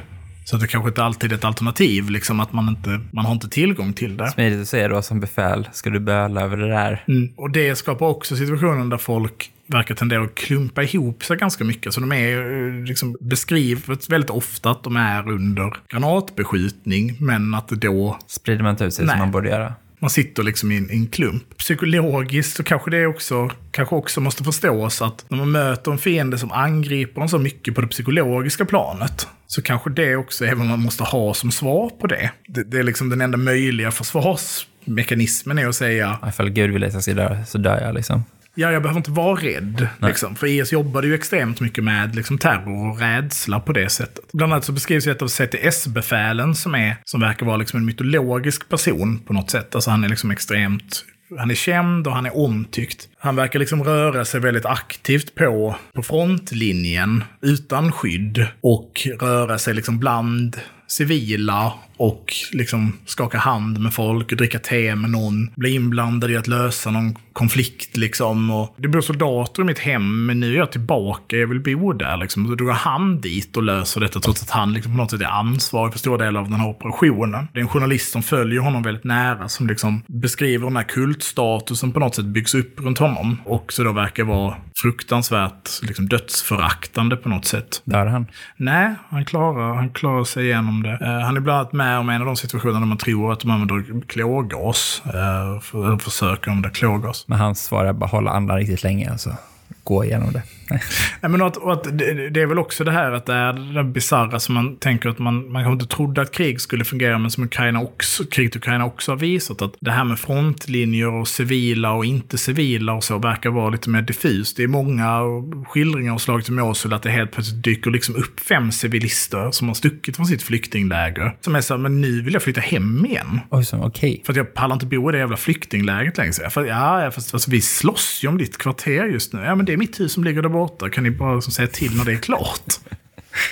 Så 0.51 0.57
det 0.57 0.66
kanske 0.66 0.88
inte 0.88 1.05
alltid 1.05 1.32
är 1.32 1.36
ett 1.36 1.44
alternativ, 1.44 2.11
liksom 2.11 2.40
att 2.40 2.53
man 2.53 2.68
inte, 2.68 3.01
man 3.11 3.24
har 3.24 3.32
inte 3.32 3.48
tillgång 3.48 3.92
till 3.92 4.16
det. 4.16 4.30
Smidigt 4.30 4.61
att 4.61 4.68
säga 4.68 4.88
då 4.88 5.03
som 5.03 5.20
befäl, 5.20 5.68
ska 5.72 5.90
du 5.90 6.01
böla 6.01 6.40
över 6.40 6.57
det 6.57 6.68
där? 6.68 7.05
Mm. 7.09 7.32
Och 7.36 7.51
det 7.51 7.76
skapar 7.76 8.07
också 8.07 8.36
situationen 8.36 8.88
där 8.88 8.96
folk 8.96 9.53
verkar 9.66 9.94
tendera 9.94 10.22
att 10.22 10.34
klumpa 10.34 10.82
ihop 10.82 11.24
sig 11.24 11.36
ganska 11.36 11.64
mycket. 11.64 11.94
Så 11.94 12.01
de 12.01 12.12
är 12.12 12.36
eh, 12.38 12.84
liksom 12.84 13.16
beskrivet 13.20 14.09
väldigt 14.09 14.30
ofta 14.30 14.70
att 14.70 14.82
de 14.82 14.96
är 14.96 15.28
under 15.28 15.76
granatbeskjutning, 15.88 17.16
men 17.20 17.55
att 17.55 17.68
då 17.68 18.18
Sprider 18.26 18.62
man 18.62 18.70
inte 18.70 18.84
ut 18.84 18.94
sig 18.94 19.07
Nej. 19.07 19.12
som 19.12 19.18
man 19.18 19.30
borde 19.30 19.48
göra? 19.48 19.74
Man 20.01 20.11
sitter 20.11 20.42
liksom 20.42 20.72
i 20.72 20.76
en, 20.76 20.90
i 20.90 20.94
en 20.94 21.07
klump. 21.07 21.59
Psykologiskt 21.59 22.57
så 22.57 22.62
kanske 22.62 22.90
det 22.90 23.07
också, 23.07 23.51
kanske 23.70 23.94
också 23.94 24.20
måste 24.20 24.44
förstås 24.44 25.03
att 25.03 25.24
när 25.28 25.38
man 25.38 25.51
möter 25.51 25.92
en 25.92 25.98
fiende 25.98 26.38
som 26.38 26.53
angriper 26.53 27.22
en 27.22 27.28
så 27.28 27.38
mycket 27.38 27.74
på 27.74 27.80
det 27.80 27.86
psykologiska 27.86 28.64
planet, 28.64 29.28
så 29.46 29.62
kanske 29.62 29.90
det 29.90 30.16
också 30.16 30.44
är 30.44 30.55
vad 30.55 30.66
man 30.66 30.80
måste 30.80 31.05
ha 31.05 31.34
som 31.34 31.51
svar 31.51 31.90
på 32.01 32.07
det. 32.07 32.30
Det, 32.46 32.62
det 32.62 32.78
är 32.78 32.82
liksom 32.82 33.09
den 33.09 33.20
enda 33.20 33.38
möjliga 33.38 33.90
försvarsmekanismen 33.90 35.59
är 35.59 35.68
att 35.68 35.74
säga 35.74 36.18
Ifall 36.28 36.51
Gud 36.51 36.70
vill 36.70 36.84
att 36.84 36.92
jag 36.92 37.03
ska 37.03 37.14
dö, 37.14 37.44
så 37.46 37.59
dör 37.59 37.80
jag 37.80 37.94
liksom. 37.94 38.24
Ja, 38.55 38.72
jag 38.72 38.82
behöver 38.82 38.98
inte 38.98 39.11
vara 39.11 39.40
rädd. 39.40 39.88
Liksom. 40.03 40.36
För 40.36 40.46
IS 40.46 40.72
jobbade 40.72 41.07
ju 41.07 41.14
extremt 41.14 41.61
mycket 41.61 41.84
med 41.84 42.14
liksom, 42.14 42.38
terror 42.38 42.90
och 42.90 43.01
rädsla 43.01 43.61
på 43.61 43.72
det 43.72 43.88
sättet. 43.88 44.32
Bland 44.32 44.53
annat 44.53 44.64
så 44.64 44.72
beskrivs 44.72 45.07
ju 45.07 45.11
ett 45.11 45.22
av 45.22 45.28
CTS-befälen 45.28 46.55
som, 46.55 46.74
är, 46.74 46.96
som 47.05 47.20
verkar 47.20 47.46
vara 47.46 47.57
liksom 47.57 47.78
en 47.78 47.84
mytologisk 47.84 48.68
person 48.68 49.18
på 49.18 49.32
något 49.32 49.51
sätt. 49.51 49.74
Alltså 49.74 49.90
han 49.90 50.05
är 50.05 50.09
liksom 50.09 50.30
extremt 50.30 51.05
han 51.38 51.51
är 51.51 51.55
känd 51.55 52.07
och 52.07 52.12
han 52.12 52.26
är 52.26 52.36
omtyckt. 52.36 53.09
Han 53.18 53.36
verkar 53.36 53.59
liksom 53.59 53.84
röra 53.84 54.24
sig 54.24 54.40
väldigt 54.40 54.66
aktivt 54.66 55.34
på, 55.34 55.76
på 55.92 56.03
frontlinjen 56.03 57.24
utan 57.42 57.92
skydd 57.92 58.46
och 58.61 59.07
röra 59.20 59.59
sig 59.59 59.74
liksom 59.74 59.98
bland 59.98 60.57
civila 60.86 61.72
och 62.01 62.34
liksom 62.53 62.92
skaka 63.07 63.38
hand 63.38 63.80
med 63.80 63.94
folk 63.94 64.32
och 64.32 64.38
dricka 64.38 64.59
te 64.59 64.94
med 64.94 65.11
någon. 65.11 65.51
Bli 65.57 65.74
inblandad 65.74 66.30
i 66.30 66.36
att 66.36 66.48
lösa 66.48 66.90
någon 66.90 67.14
konflikt 67.32 67.96
liksom. 67.96 68.51
Och 68.51 68.74
det 68.76 68.88
bor 68.88 69.01
soldater 69.01 69.62
i 69.62 69.64
mitt 69.64 69.78
hem, 69.78 70.26
men 70.26 70.40
nu 70.40 70.55
är 70.55 70.59
jag 70.59 70.72
tillbaka, 70.72 71.36
jag 71.36 71.46
vill 71.46 71.61
bo 71.61 71.92
där 71.92 72.16
liksom. 72.16 72.48
Så 72.48 72.55
då 72.55 72.64
går 72.64 72.72
han 72.72 73.20
dit 73.20 73.57
och 73.57 73.62
löser 73.62 74.01
detta 74.01 74.20
trots 74.20 74.42
att 74.42 74.51
han 74.51 74.72
liksom 74.72 74.92
på 74.92 74.98
något 74.98 75.11
sätt 75.11 75.20
är 75.20 75.26
ansvarig 75.26 75.92
för 75.92 75.98
stora 75.98 76.24
delar 76.24 76.40
av 76.40 76.51
den 76.51 76.61
här 76.61 76.68
operationen. 76.68 77.48
Det 77.53 77.59
är 77.59 77.62
en 77.62 77.68
journalist 77.68 78.12
som 78.12 78.22
följer 78.22 78.61
honom 78.61 78.82
väldigt 78.82 79.05
nära 79.05 79.48
som 79.48 79.66
liksom 79.66 80.03
beskriver 80.07 80.66
den 80.66 80.76
här 80.76 80.82
kultstatusen 80.82 81.92
på 81.92 82.01
något 82.01 82.14
sätt 82.14 82.24
byggs 82.24 82.55
upp 82.55 82.80
runt 82.80 82.98
honom. 82.98 83.40
Och 83.44 83.72
så 83.72 83.84
då 83.84 83.92
verkar 83.92 84.24
vara 84.24 84.57
fruktansvärt 84.82 85.82
liksom 85.82 86.09
dödsföraktande 86.09 87.16
på 87.16 87.28
något 87.28 87.44
sätt. 87.44 87.82
Dör 87.84 88.07
han? 88.07 88.26
Nej, 88.57 88.94
han 89.09 89.24
klarar, 89.24 89.74
han 89.74 89.90
klarar 89.90 90.24
sig 90.24 90.44
igenom 90.44 90.82
det. 90.82 90.98
Eh, 91.01 91.20
han 91.20 91.36
är 91.36 91.40
bland 91.40 91.59
annat 91.59 91.72
med 91.72 91.89
om 91.99 92.09
en 92.09 92.20
av 92.20 92.26
de 92.26 92.36
situationerna 92.36 92.86
man 92.86 92.99
tror 92.99 93.32
att 93.32 93.41
de 93.41 93.51
använder 93.51 94.07
klågas. 94.07 95.03
Uh, 95.07 95.61
för, 95.61 95.99
försöker 95.99 96.51
använda 96.51 96.70
klågas. 96.70 97.28
Men 97.28 97.38
hans 97.38 97.64
svar 97.64 97.84
är 97.84 97.93
bara 97.93 98.07
hålla 98.07 98.30
andan 98.30 98.57
riktigt 98.57 98.82
länge, 98.82 99.11
alltså 99.11 99.36
gå 99.84 100.05
igenom 100.05 100.32
det. 100.32 100.43
Nej. 100.71 100.81
Men 101.21 101.43
att, 101.43 101.64
att 101.66 101.99
det, 101.99 102.31
det 102.31 102.43
är 102.43 102.47
väl 102.47 102.59
också 102.59 102.85
det 102.85 102.93
här 102.93 103.12
att 103.12 103.27
det 103.27 103.35
är 103.35 103.53
det 103.53 103.75
där 103.75 103.83
bisarra 103.83 104.41
som 104.41 104.55
man 104.55 104.77
tänker 104.77 105.09
att 105.09 105.18
man, 105.18 105.53
man 105.53 105.64
kanske 105.64 105.83
inte 105.83 105.97
trodde 105.97 106.23
att 106.23 106.33
krig 106.33 106.61
skulle 106.61 106.85
fungera, 106.85 107.18
men 107.18 107.31
som 107.31 107.45
Ukraina 107.45 107.81
också, 107.81 108.25
kriget 108.25 108.57
i 108.57 108.59
Ukraina 108.59 108.85
också 108.85 109.12
har 109.12 109.16
visat. 109.16 109.62
Att 109.62 109.75
det 109.81 109.91
här 109.91 110.05
med 110.05 110.18
frontlinjer 110.18 111.09
och 111.09 111.29
civila 111.29 111.93
och 111.93 112.05
inte 112.05 112.39
civila 112.39 112.93
och 112.93 113.05
så 113.05 113.18
verkar 113.18 113.51
vara 113.51 113.71
lite 113.71 113.91
mer 113.91 114.03
diffust. 114.03 114.57
Det 114.57 114.62
är 114.62 114.68
många 114.68 115.21
skildringar 115.68 116.12
och 116.12 116.21
slaget 116.21 116.49
i 116.49 116.53
Mosul 116.53 116.93
att 116.93 117.03
det 117.03 117.11
helt 117.11 117.33
plötsligt 117.33 117.64
dyker 117.64 117.91
liksom 117.91 118.16
upp 118.16 118.41
fem 118.41 118.73
civilister 118.73 119.51
som 119.51 119.68
har 119.68 119.75
stuckit 119.75 120.16
från 120.16 120.27
sitt 120.27 120.43
flyktingläger. 120.43 121.37
Som 121.41 121.55
är 121.55 121.61
så 121.61 121.75
här, 121.75 121.79
men 121.79 122.01
nu 122.01 122.23
vill 122.23 122.33
jag 122.33 122.43
flytta 122.43 122.61
hem 122.61 123.07
igen. 123.07 123.41
Så 123.64 123.77
okej. 123.77 124.23
För 124.27 124.33
att 124.33 124.37
jag 124.37 124.55
pallar 124.55 124.75
inte 124.75 124.87
bo 124.87 125.11
i 125.11 125.12
det 125.12 125.18
jävla 125.18 125.37
flyktinglägret 125.37 126.18
längre. 126.18 126.51
För, 126.51 126.64
ja, 126.64 127.11
fast, 127.14 127.31
fast 127.31 127.49
vi 127.49 127.61
slåss 127.61 128.21
ju 128.25 128.29
om 128.29 128.39
ditt 128.39 128.59
kvarter 128.59 129.05
just 129.07 129.33
nu. 129.33 129.41
Ja, 129.41 129.55
men 129.55 129.66
det 129.66 129.73
är 129.73 129.77
mitt 129.77 130.01
hus 130.01 130.12
som 130.12 130.25
ligger 130.25 130.43
där 130.43 130.49
borta. 130.49 130.59
Kan 130.68 131.04
ni 131.04 131.11
bara 131.11 131.34
liksom 131.34 131.52
säga 131.52 131.68
till 131.68 131.96
när 131.96 132.04
det 132.04 132.12
är 132.12 132.16
klart? 132.16 132.80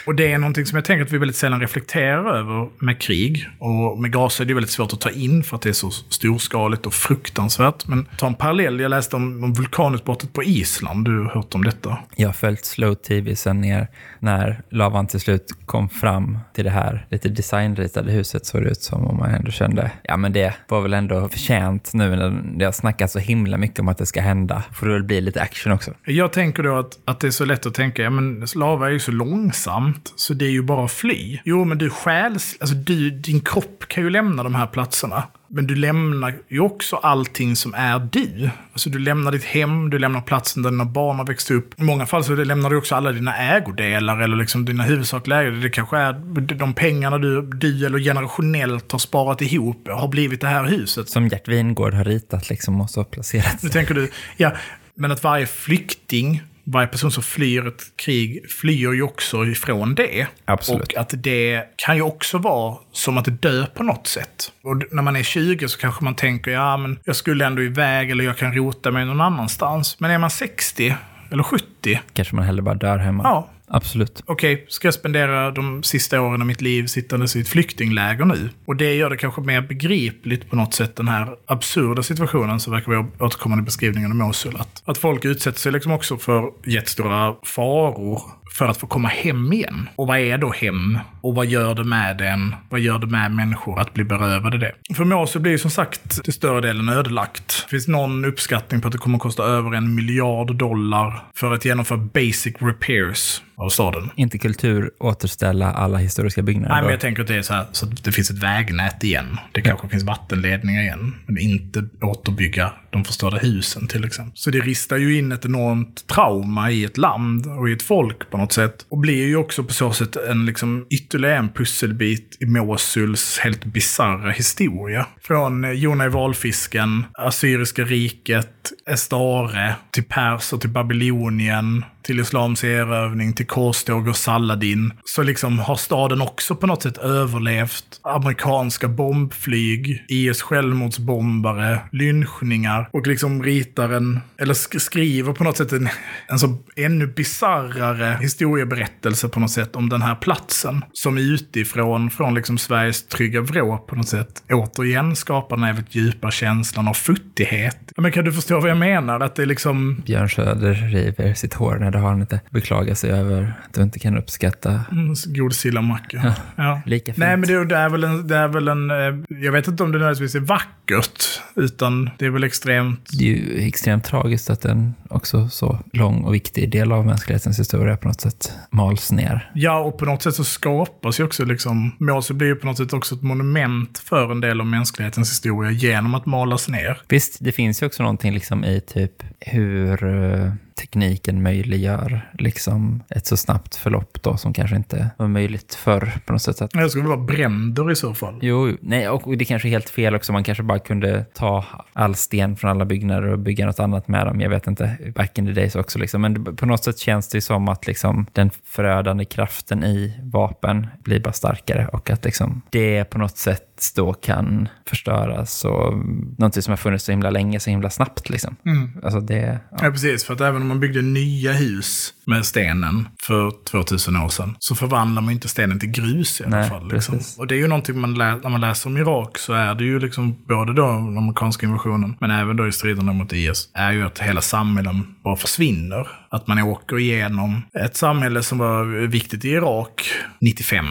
Och 0.07 0.15
det 0.15 0.33
är 0.33 0.39
någonting 0.39 0.67
som 0.67 0.77
jag 0.77 0.85
tänker 0.85 1.05
att 1.05 1.13
vi 1.13 1.19
väldigt 1.19 1.37
sällan 1.37 1.61
reflekterar 1.61 2.39
över 2.39 2.69
med 2.79 3.01
krig. 3.01 3.49
Och 3.59 3.99
med 3.99 4.13
Gaza 4.13 4.43
är 4.43 4.47
det 4.47 4.55
väldigt 4.55 4.71
svårt 4.71 4.93
att 4.93 5.01
ta 5.01 5.11
in 5.11 5.43
för 5.43 5.57
att 5.57 5.63
det 5.63 5.69
är 5.69 5.73
så 5.73 5.91
storskaligt 5.91 6.87
och 6.87 6.95
fruktansvärt. 6.95 7.87
Men 7.87 8.07
ta 8.19 8.27
en 8.27 8.35
parallell. 8.35 8.81
Jag 8.81 8.91
läste 8.91 9.17
om, 9.17 9.45
om 9.45 9.53
vulkanutbrottet 9.53 10.33
på 10.33 10.43
Island. 10.43 11.05
Du 11.05 11.19
har 11.19 11.31
hört 11.31 11.55
om 11.55 11.65
detta? 11.65 11.99
Jag 12.17 12.29
har 12.29 12.33
följt 12.33 12.65
Slow 12.65 12.95
TV 12.95 13.37
sen 13.37 13.61
ner 13.61 13.89
när 14.19 14.63
lavan 14.71 15.07
till 15.07 15.21
slut 15.21 15.53
kom 15.67 15.89
fram 15.89 16.39
till 16.55 16.65
det 16.65 16.71
här 16.71 17.07
lite 17.11 17.29
designritade 17.29 18.13
huset 18.13 18.47
såg 18.47 18.63
det 18.63 18.71
ut 18.71 18.83
som 18.83 19.07
om 19.07 19.17
man 19.17 19.31
ändå 19.31 19.51
kände, 19.51 19.91
ja 20.03 20.17
men 20.17 20.33
det 20.33 20.55
var 20.69 20.81
väl 20.81 20.95
ändå 20.95 21.29
förtjänt 21.29 21.91
nu 21.95 22.17
när 22.17 22.43
det 22.59 22.65
har 22.65 22.73
snackats 22.73 23.13
så 23.13 23.19
himla 23.19 23.57
mycket 23.57 23.81
om 23.81 23.89
att 23.89 23.99
det 23.99 24.07
ska 24.07 24.21
hända. 24.21 24.63
Får 24.73 24.87
det 24.87 24.93
väl 24.93 25.03
bli 25.03 25.21
lite 25.21 25.43
action 25.43 25.73
också. 25.73 25.91
Jag 26.05 26.33
tänker 26.33 26.63
då 26.63 26.79
att, 26.79 26.99
att 27.05 27.21
det 27.21 27.27
är 27.27 27.31
så 27.31 27.45
lätt 27.45 27.67
att 27.67 27.75
tänka, 27.75 28.03
ja 28.03 28.11
men 28.11 28.47
lava 28.55 28.87
är 28.87 28.91
ju 28.91 28.99
så 28.99 29.13
långsamt, 29.13 29.68
så 30.17 30.35
det 30.35 30.45
är 30.45 30.51
ju 30.51 30.63
bara 30.63 30.85
att 30.85 30.93
fly. 30.93 31.39
Jo, 31.45 31.65
men 31.65 31.79
du 31.79 31.91
stjäls, 31.91 32.57
alltså 32.61 32.77
du, 32.77 33.11
din 33.11 33.41
kropp 33.41 33.85
kan 33.89 34.05
ju 34.05 34.11
lämna 34.11 34.43
de 34.43 34.55
här 34.55 34.67
platserna. 34.67 35.23
Men 35.51 35.67
du 35.67 35.75
lämnar 35.75 36.35
ju 36.49 36.61
också 36.61 36.97
allting 36.97 37.57
som 37.57 37.75
är 37.75 37.99
du. 38.13 38.51
Alltså 38.73 38.91
du 38.91 38.99
lämnar 38.99 39.33
ditt 39.33 39.45
hem, 39.45 39.91
du 39.91 39.99
lämnar 39.99 40.21
platsen 40.21 40.63
där 40.63 40.71
dina 40.71 40.85
barn 40.85 41.19
har 41.19 41.27
växt 41.27 41.51
upp. 41.51 41.81
I 41.81 41.83
många 41.83 42.07
fall 42.07 42.25
så 42.25 42.35
lämnar 42.35 42.71
du 42.71 42.77
också 42.77 42.95
alla 42.95 43.13
dina 43.13 43.37
ägodelar 43.37 44.21
eller 44.21 44.37
liksom 44.37 44.65
dina 44.65 44.83
huvudsakliga 44.83 45.43
ägodelar. 45.43 45.63
Det 45.63 45.71
kanske 45.71 45.97
är 45.97 46.13
de 46.55 46.75
pengarna 46.75 47.19
du, 47.19 47.43
du 47.43 47.87
eller 47.87 47.99
generationellt 47.99 48.93
har 48.93 48.99
sparat 48.99 49.43
ihop 49.43 49.89
har 49.89 50.09
blivit 50.09 50.41
det 50.41 50.49
här 50.49 50.65
huset. 50.65 51.09
Som 51.09 51.29
Gert 51.29 51.49
Wingård 51.49 51.95
har 51.95 52.05
ritat 52.05 52.49
liksom 52.49 52.81
och 52.81 52.91
så 52.91 53.05
placerat. 53.05 53.63
Nu 53.63 53.69
tänker 53.69 53.95
du, 53.95 54.11
ja, 54.37 54.53
men 54.95 55.13
att 55.13 55.23
varje 55.23 55.47
flykting, 55.47 56.43
varje 56.73 56.89
person 56.89 57.11
som 57.11 57.23
flyr 57.23 57.67
ett 57.67 57.83
krig, 57.97 58.51
flyr 58.51 58.93
ju 58.95 59.03
också 59.03 59.45
ifrån 59.47 59.95
det. 59.95 60.27
Absolut. 60.45 60.93
Och 60.93 60.99
att 61.01 61.15
det 61.17 61.65
kan 61.77 61.97
ju 61.97 62.03
också 62.03 62.39
vara 62.39 62.77
som 62.93 63.19
att 63.19 63.43
dö 63.43 63.67
på 63.67 63.83
något 63.83 64.07
sätt. 64.07 64.53
Och 64.63 64.83
när 64.95 65.03
man 65.03 65.17
är 65.17 65.23
20 65.23 65.69
så 65.69 65.79
kanske 65.79 66.05
man 66.05 66.15
tänker, 66.15 66.51
ja 66.51 66.77
men 66.77 66.99
jag 67.05 67.17
skulle 67.17 67.47
ändå 67.47 67.63
iväg 67.63 68.11
eller 68.11 68.25
jag 68.25 68.37
kan 68.37 68.55
rota 68.55 68.91
mig 68.91 69.05
någon 69.05 69.21
annanstans. 69.21 70.01
Men 70.01 70.11
är 70.11 70.19
man 70.19 70.31
60 70.31 70.95
eller 71.31 71.43
70, 71.43 72.01
Kanske 72.13 72.35
man 72.37 72.45
hellre 72.45 72.63
bara 72.63 72.75
dör 72.75 72.99
hemma. 72.99 73.23
ja, 73.25 73.49
Absolut. 73.71 74.23
Okej, 74.27 74.67
ska 74.69 74.87
jag 74.87 74.95
spendera 74.95 75.51
de 75.51 75.83
sista 75.83 76.21
åren 76.21 76.41
av 76.41 76.47
mitt 76.47 76.61
liv 76.61 76.87
sittandes 76.87 77.37
i 77.37 77.41
ett 77.41 77.49
flyktingläger 77.49 78.25
nu? 78.25 78.51
Och 78.67 78.77
det 78.77 78.95
gör 78.95 79.11
det 79.11 79.17
kanske 79.17 79.41
mer 79.41 79.61
begripligt 79.61 80.51
på 80.51 80.57
något 80.57 80.75
sätt, 80.75 80.97
den 80.97 81.09
här 81.09 81.29
absurda 81.47 82.03
situationen 82.03 82.61
som 82.61 82.73
verkar 82.73 82.93
vara 82.93 83.07
återkommande 83.19 83.63
i 83.63 83.65
beskrivningen 83.65 84.11
av 84.11 84.17
Mosul. 84.17 84.57
Att, 84.59 84.83
att 84.85 84.99
folk 84.99 85.25
utsätter 85.25 85.59
sig 85.59 85.73
liksom 85.73 85.93
också 85.93 86.17
för 86.17 86.51
jättestora 86.67 87.35
faror 87.45 88.23
för 88.59 88.69
att 88.69 88.77
få 88.77 88.87
komma 88.87 89.09
hem 89.09 89.53
igen. 89.53 89.89
Och 89.97 90.07
vad 90.07 90.19
är 90.19 90.39
då 90.39 90.53
hem? 90.53 90.99
Och 91.21 91.35
vad 91.35 91.47
gör 91.47 91.75
det 91.75 91.85
med 91.85 92.21
en? 92.21 92.55
Vad 92.69 92.81
gör 92.81 92.99
det 92.99 93.07
med 93.07 93.33
människor 93.33 93.81
att 93.81 93.95
bli 93.95 94.05
berövade 94.05 94.59
det? 94.59 94.75
För 94.95 95.05
Mosul 95.05 95.43
blir 95.43 95.53
ju 95.53 95.59
som 95.59 95.71
sagt 95.71 96.25
till 96.25 96.33
större 96.33 96.61
delen 96.61 96.89
ödelagt. 96.89 97.65
Det 97.65 97.71
finns 97.71 97.89
någon 97.89 98.25
uppskattning 98.25 98.81
på 98.81 98.89
att 98.89 98.93
det 98.93 98.99
kommer 98.99 99.17
att 99.17 99.23
kosta 99.23 99.43
över 99.43 99.73
en 99.77 99.95
miljard 99.95 100.55
dollar 100.55 101.23
för 101.35 101.55
att 101.55 101.65
genomföra 101.65 101.99
basic 101.99 102.55
repairs 102.61 103.43
av 103.59 103.69
staden. 103.69 104.11
Inte 104.17 104.39
kultur 104.39 104.91
återställa 104.99 105.73
alla 105.73 105.99
historiska 105.99 106.43
byggnader. 106.43 106.75
Nej, 106.75 106.83
men 106.83 106.91
jag 106.91 107.01
tänker 107.01 107.23
att 107.23 107.29
det 107.29 107.37
är 107.37 107.43
så 107.43 107.55
här, 107.55 107.67
så 107.73 107.87
att 107.87 108.05
det 108.05 108.13
finns 108.13 108.31
ett 108.31 108.39
vägnät 108.39 109.05
igen. 109.05 109.39
Det 109.53 109.61
kanske 109.61 109.89
finns 109.89 110.05
vattenledningar 110.05 110.83
igen. 110.83 111.15
Men 111.27 111.39
inte 111.39 111.85
återbygga 112.01 112.73
de 112.91 113.05
förstörda 113.05 113.37
husen 113.37 113.89
till 113.89 114.05
exempel. 114.05 114.33
Så 114.35 114.51
det 114.51 114.61
ristar 114.61 114.97
ju 114.97 115.19
in 115.19 115.33
ett 115.33 115.45
enormt 115.45 116.07
trauma 116.07 116.71
i 116.71 116.85
ett 116.85 116.97
land 116.97 117.47
och 117.47 117.69
i 117.69 117.73
ett 117.73 117.83
folk 117.83 118.31
på 118.31 118.37
något 118.37 118.53
sätt. 118.53 118.87
Och 118.89 118.99
blir 118.99 119.27
ju 119.27 119.37
också 119.37 119.65
på 119.65 119.73
så 119.73 119.93
sätt 119.93 120.17
en 120.17 120.47
liksom 120.47 120.87
ytterligare 120.91 121.37
en 121.37 121.49
pusselbit 121.49 122.37
i 122.41 122.47
Mosuls 122.47 123.39
helt 123.39 123.65
bisarra 123.65 124.31
historia. 124.31 125.07
Från 125.21 125.65
eh, 125.65 125.71
Jona 125.71 126.07
i 126.07 126.09
valfisken, 126.09 127.05
Assyriska 127.15 127.85
riket, 127.85 128.73
Estare, 128.91 129.75
till 129.91 130.05
Perser, 130.05 130.57
till 130.57 130.71
Babylonien, 130.71 131.85
till 132.03 132.21
Islams 132.21 132.65
erövring, 132.65 133.33
till 133.33 133.47
korståg 133.47 134.09
och 134.09 134.17
Saladin. 134.17 134.93
Så 135.05 135.23
liksom 135.23 135.59
har 135.59 135.77
staden 135.77 136.21
också 136.21 136.57
på 136.57 136.67
något 136.67 136.83
sätt 136.83 136.99
överlevt 136.99 138.01
amerikanska 138.03 138.89
bombflyg, 138.89 140.05
IS 140.09 140.43
självmordsbombare, 140.43 141.81
lynchningar 141.93 142.78
och 142.93 143.07
liksom 143.07 143.43
ritar 143.43 143.89
en, 143.89 144.21
eller 144.39 144.55
sk- 144.55 144.79
skriver 144.79 145.33
på 145.33 145.45
något 145.45 145.57
sätt 145.57 145.73
en, 145.73 145.89
en 146.29 146.39
så 146.39 146.59
ännu 146.77 147.07
bisarrare 147.07 148.19
historieberättelse 148.21 149.29
på 149.29 149.41
något 149.41 149.51
sätt 149.51 149.77
om 149.77 149.89
den 149.89 150.03
här 150.03 150.15
platsen. 150.15 150.85
Som 150.93 151.19
utifrån, 151.19 152.11
från 152.11 152.35
liksom 152.35 152.59
Sveriges 152.59 153.07
trygga 153.07 153.41
vrå 153.41 153.79
på 153.79 153.97
något 153.97 154.09
sätt, 154.09 154.43
återigen 154.51 155.17
skapar 155.17 155.57
den 155.57 155.65
här 155.65 155.73
väldigt 155.73 155.95
djupa 155.95 156.31
känslan 156.31 156.89
av 156.89 156.95
futtighet. 156.95 157.79
Ja, 157.97 158.03
Men 158.03 158.13
kan 158.13 158.25
du 158.25 158.33
förstå 158.33 158.61
vad 158.61 158.71
jag 158.71 158.77
menar? 158.79 159.21
Att 159.21 159.35
det 159.35 159.43
är 159.43 159.47
liksom... 159.47 160.03
Björn 160.07 160.29
Söder 160.31 160.75
river 160.75 161.35
sitt 161.35 161.55
hår 161.55 161.77
när 161.77 161.91
det 161.91 161.99
har 161.99 162.09
han 162.09 162.21
inte 162.21 162.41
beklagat 162.51 162.99
sig 162.99 163.11
över 163.11 163.43
att 163.69 163.75
du 163.75 163.83
inte 163.83 163.99
kan 163.99 164.19
uppskatta. 164.19 164.81
Mm, 164.93 165.15
God 165.27 165.55
sillamacka. 165.55 166.35
Ja. 166.57 166.81
Lika 166.87 167.05
fint. 167.07 167.19
Nej, 167.19 167.37
men 167.37 167.49
det, 167.49 167.65
det, 167.65 167.77
är 167.77 167.89
väl 167.89 168.05
en, 168.05 168.29
det 168.29 168.37
är 168.37 168.49
väl 168.49 168.69
en... 168.69 168.91
eh, 168.91 168.97
Jag 169.43 169.53
vet 169.53 169.69
inte 169.69 169.83
om 169.83 169.93
det 169.93 169.99
nödvändigtvis 169.99 170.35
är 170.35 170.41
vackert, 170.41 171.41
utan 171.57 172.11
det 172.19 172.27
är 172.27 172.31
väl 172.31 172.45
extremt... 172.45 172.68
Det 172.69 173.25
är 173.25 173.37
ju 173.37 173.67
extremt 173.67 174.05
tragiskt 174.05 174.51
att 174.51 174.65
en 174.65 174.95
också 175.11 175.49
så 175.49 175.79
lång 175.93 176.25
och 176.25 176.35
viktig 176.35 176.71
del 176.71 176.93
av 176.93 177.07
mänsklighetens 177.07 177.59
historia 177.59 177.97
på 177.97 178.09
något 178.09 178.21
sätt 178.21 178.53
mals 178.71 179.13
ner. 179.13 179.51
Ja, 179.55 179.79
och 179.79 179.99
på 179.99 180.05
något 180.05 180.23
sätt 180.23 180.35
så 180.35 180.45
skapas 180.45 181.21
ju 181.21 181.25
också 181.25 181.45
liksom... 181.45 181.97
Mosul 181.99 182.37
blir 182.37 182.49
ju 182.49 182.55
på 182.55 182.67
något 182.67 182.77
sätt 182.77 182.93
också 182.93 183.15
ett 183.15 183.23
monument 183.23 183.99
för 183.99 184.33
en 184.33 184.41
del 184.41 184.61
av 184.61 184.67
mänsklighetens 184.67 185.31
historia 185.31 185.71
genom 185.71 186.15
att 186.15 186.27
malas 186.27 186.69
ner. 186.69 187.01
Visst, 187.09 187.37
det 187.41 187.53
finns 187.53 187.83
ju 187.83 187.87
också 187.87 188.03
någonting 188.03 188.35
liksom 188.35 188.65
i 188.65 188.81
typ 188.81 189.23
hur 189.41 190.05
eh, 190.05 190.53
tekniken 190.79 191.43
möjliggör 191.43 192.31
liksom 192.39 193.03
ett 193.09 193.27
så 193.27 193.37
snabbt 193.37 193.77
förlopp 193.77 194.23
då 194.23 194.37
som 194.37 194.53
kanske 194.53 194.77
inte 194.77 195.11
var 195.17 195.29
möjligt 195.29 195.75
förr 195.75 196.13
på 196.27 196.33
något 196.33 196.43
sätt. 196.43 196.63
Att, 196.63 196.71
Det 196.71 196.91
skulle 196.91 197.09
vara 197.09 197.19
bränder 197.21 197.91
i 197.91 197.97
så 197.97 198.15
fall. 198.15 198.39
jo, 198.43 198.77
nej, 198.81 199.09
och 199.09 199.39
det 199.39 199.45
kanske 199.45 199.69
är 199.69 199.71
helt 199.71 199.91
fel 199.91 200.15
också. 200.15 200.33
Man 200.33 200.45
kanske 200.45 200.63
bara 200.65 200.79
kunde 200.79 201.25
ta 201.35 201.65
all 201.93 202.15
sten 202.15 202.57
från 202.57 202.71
alla 202.71 202.85
byggnader 202.85 203.29
och 203.29 203.39
bygga 203.39 203.67
något 203.67 203.81
annat 203.81 204.09
med 204.09 204.27
dem. 204.27 204.41
Jag 204.41 204.51
vet 204.51 204.67
inte, 204.67 204.99
back 205.15 205.39
in 205.39 205.47
the 205.47 205.53
days 205.53 205.77
också 205.77 205.99
liksom. 205.99 206.21
Men 206.23 206.57
på 206.57 206.67
något 206.67 206.85
sätt 206.85 206.99
känns 206.99 207.29
det 207.29 207.41
som 207.41 207.69
att 207.69 207.87
liksom 207.87 208.27
den 208.33 208.51
förödande 208.65 209.25
kraften 209.25 209.85
i 209.85 210.21
vapen 210.23 210.87
blir 211.05 211.21
bara 211.21 211.33
starkare 211.33 211.89
och 211.93 212.11
att 212.11 212.25
liksom 212.25 212.63
det 212.71 213.05
på 213.05 213.19
något 213.19 213.39
sätt 213.39 213.63
då 213.97 214.13
kan 214.13 214.69
förstöras 214.89 215.65
och 215.65 215.95
någonting 216.39 216.63
som 216.63 216.73
har 216.73 216.77
funnits 216.77 217.05
så 217.05 217.13
himla 217.13 217.31
länge, 217.31 217.61
så 217.61 217.71
himla 217.71 217.91
snabbt 217.91 218.31
liksom. 218.31 218.57
Alltså 219.03 219.21
det, 219.21 219.61
ja. 219.71 219.79
Ja, 219.83 219.91
precis. 219.91 220.25
För 220.25 220.35
att 220.35 220.41
även 220.41 220.63
om 220.63 220.69
man 220.69 220.81
byggde 220.81 221.03
nya 221.03 221.53
hus 221.53 222.15
med 222.27 222.47
stenen 222.47 223.09
för 223.23 223.53
2000 223.71 224.17
år 224.17 224.29
sedan 224.29 224.57
så 224.59 224.75
förvandlar 224.75 225.23
man 225.23 225.33
inte 225.33 225.49
stenen 225.49 225.81
till 225.81 225.91
grus 225.91 226.41
i 226.41 226.45
alla 226.45 226.57
Nej, 226.57 226.69
fall. 226.69 226.93
Liksom. 226.93 227.19
Och 227.39 227.47
det 227.47 227.55
är 227.55 227.59
ju 227.59 227.69
någonting 227.69 228.01
man 228.01 228.15
lä- 228.15 228.37
när 228.43 228.49
man 228.51 228.61
läser 228.61 228.91
om 228.91 228.97
Irak 228.97 229.39
så 229.39 229.53
är 229.53 229.75
det 229.75 229.85
ju 229.85 229.99
liksom 229.99 230.45
både 230.49 230.73
då 230.73 230.87
den 230.87 231.19
amerikanska 231.19 231.67
invasionen 231.67 232.17
men 232.21 232.31
även 232.31 232.57
då 232.57 232.69
i 232.69 232.73
striderna 232.73 233.13
mot 233.13 233.33
IS 233.33 233.71
är 233.75 233.93
ju 233.93 234.03
att 234.07 234.19
hela 234.19 234.41
samhällen 234.41 235.15
bara 235.25 235.37
försvinner. 235.37 236.09
Att 236.31 236.47
man 236.47 236.59
åker 236.63 236.99
igenom 236.99 237.63
ett 237.85 237.97
samhälle 237.97 238.43
som 238.43 238.59
var 238.59 238.85
viktigt 239.07 239.45
i 239.45 239.49
Irak 239.49 240.03
95 240.41 240.87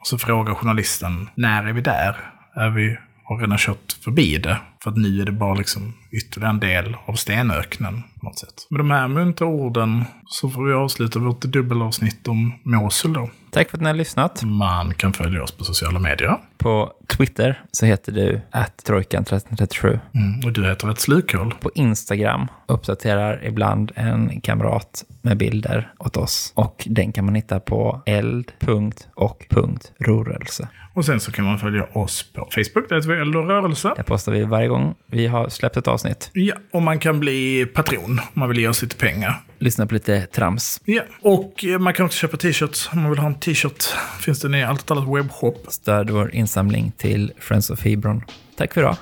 och 0.00 0.06
så 0.06 0.18
frågar 0.18 0.54
journalisten 0.54 1.28
när 1.34 1.66
är 1.66 1.72
vi 1.72 1.80
där? 1.80 2.16
Är 2.54 2.70
vi 2.70 2.96
har 3.30 3.38
redan 3.38 3.58
kört 3.58 3.92
förbi 4.04 4.38
det. 4.38 4.60
För 4.82 4.90
att 4.90 4.96
nu 4.96 5.20
är 5.20 5.24
det 5.26 5.32
bara 5.32 5.54
liksom 5.54 5.94
ytterligare 6.10 6.50
en 6.50 6.60
del 6.60 6.96
av 7.06 7.14
stenöknen 7.14 8.02
på 8.20 8.26
något 8.26 8.38
sätt. 8.38 8.66
Med 8.70 8.80
de 8.80 8.90
här 8.90 9.08
muntra 9.08 9.46
orden 9.46 10.04
så 10.26 10.50
får 10.50 10.64
vi 10.64 10.72
avsluta 10.72 11.18
vårt 11.18 11.40
dubbelavsnitt 11.40 12.28
om 12.28 12.52
Mosul 12.64 13.12
då. 13.12 13.30
Tack 13.52 13.70
för 13.70 13.76
att 13.76 13.82
ni 13.82 13.88
har 13.88 13.94
lyssnat. 13.94 14.42
Man 14.42 14.94
kan 14.94 15.12
följa 15.12 15.42
oss 15.42 15.52
på 15.52 15.64
sociala 15.64 15.98
medier. 15.98 16.36
På 16.58 16.92
Twitter 17.16 17.62
så 17.72 17.86
heter 17.86 18.12
du 18.12 18.40
trojkan1337. 18.86 19.98
Mm, 20.14 20.40
och 20.44 20.52
du 20.52 20.64
heter 20.64 20.90
ett 20.90 21.00
slukhål. 21.00 21.54
På 21.60 21.70
Instagram 21.74 22.46
uppdaterar 22.66 23.44
ibland 23.44 23.92
en 23.94 24.40
kamrat 24.40 25.04
med 25.22 25.36
bilder 25.36 25.92
åt 25.98 26.16
oss. 26.16 26.52
Och 26.56 26.86
den 26.90 27.12
kan 27.12 27.24
man 27.24 27.34
hitta 27.34 27.60
på 27.60 28.02
eld.och.rörelse. 28.06 30.68
Och 30.94 31.04
sen 31.04 31.20
så 31.20 31.32
kan 31.32 31.44
man 31.44 31.58
följa 31.58 31.86
oss 31.92 32.32
på 32.32 32.48
Facebook, 32.50 32.88
där 32.88 32.96
heter 32.96 33.08
vi 33.08 33.20
Eld 33.20 33.36
och 33.36 33.46
rörelse. 33.46 33.92
Där 33.96 34.02
postar 34.02 34.32
vi 34.32 34.44
varje 34.44 34.68
gång 34.68 34.94
vi 35.06 35.26
har 35.26 35.48
släppt 35.48 35.76
ett 35.76 35.88
avsnitt. 35.88 36.30
Ja, 36.32 36.54
och 36.72 36.82
man 36.82 36.98
kan 36.98 37.20
bli 37.20 37.66
patron 37.66 38.10
om 38.10 38.18
man 38.32 38.48
vill 38.48 38.58
ge 38.58 38.68
oss 38.68 38.82
lite 38.82 38.96
pengar. 38.96 39.42
Lyssna 39.60 39.86
på 39.86 39.94
lite 39.94 40.26
trams. 40.26 40.80
Ja, 40.84 41.02
och 41.20 41.64
eh, 41.64 41.78
man 41.78 41.94
kan 41.94 42.06
också 42.06 42.18
köpa 42.18 42.36
t-shirts. 42.36 42.88
Om 42.92 43.02
man 43.02 43.10
vill 43.10 43.18
ha 43.18 43.26
en 43.26 43.40
t-shirt 43.40 43.84
finns 44.20 44.40
den 44.40 44.54
i 44.54 44.64
allt 44.64 44.90
annat 44.90 45.08
webbshop. 45.08 45.66
Stöd 45.68 46.10
vår 46.10 46.34
insamling 46.34 46.92
till 46.96 47.32
Friends 47.38 47.70
of 47.70 47.84
Hebron. 47.84 48.22
Tack 48.56 48.74
för 48.74 48.80
idag. 48.80 48.96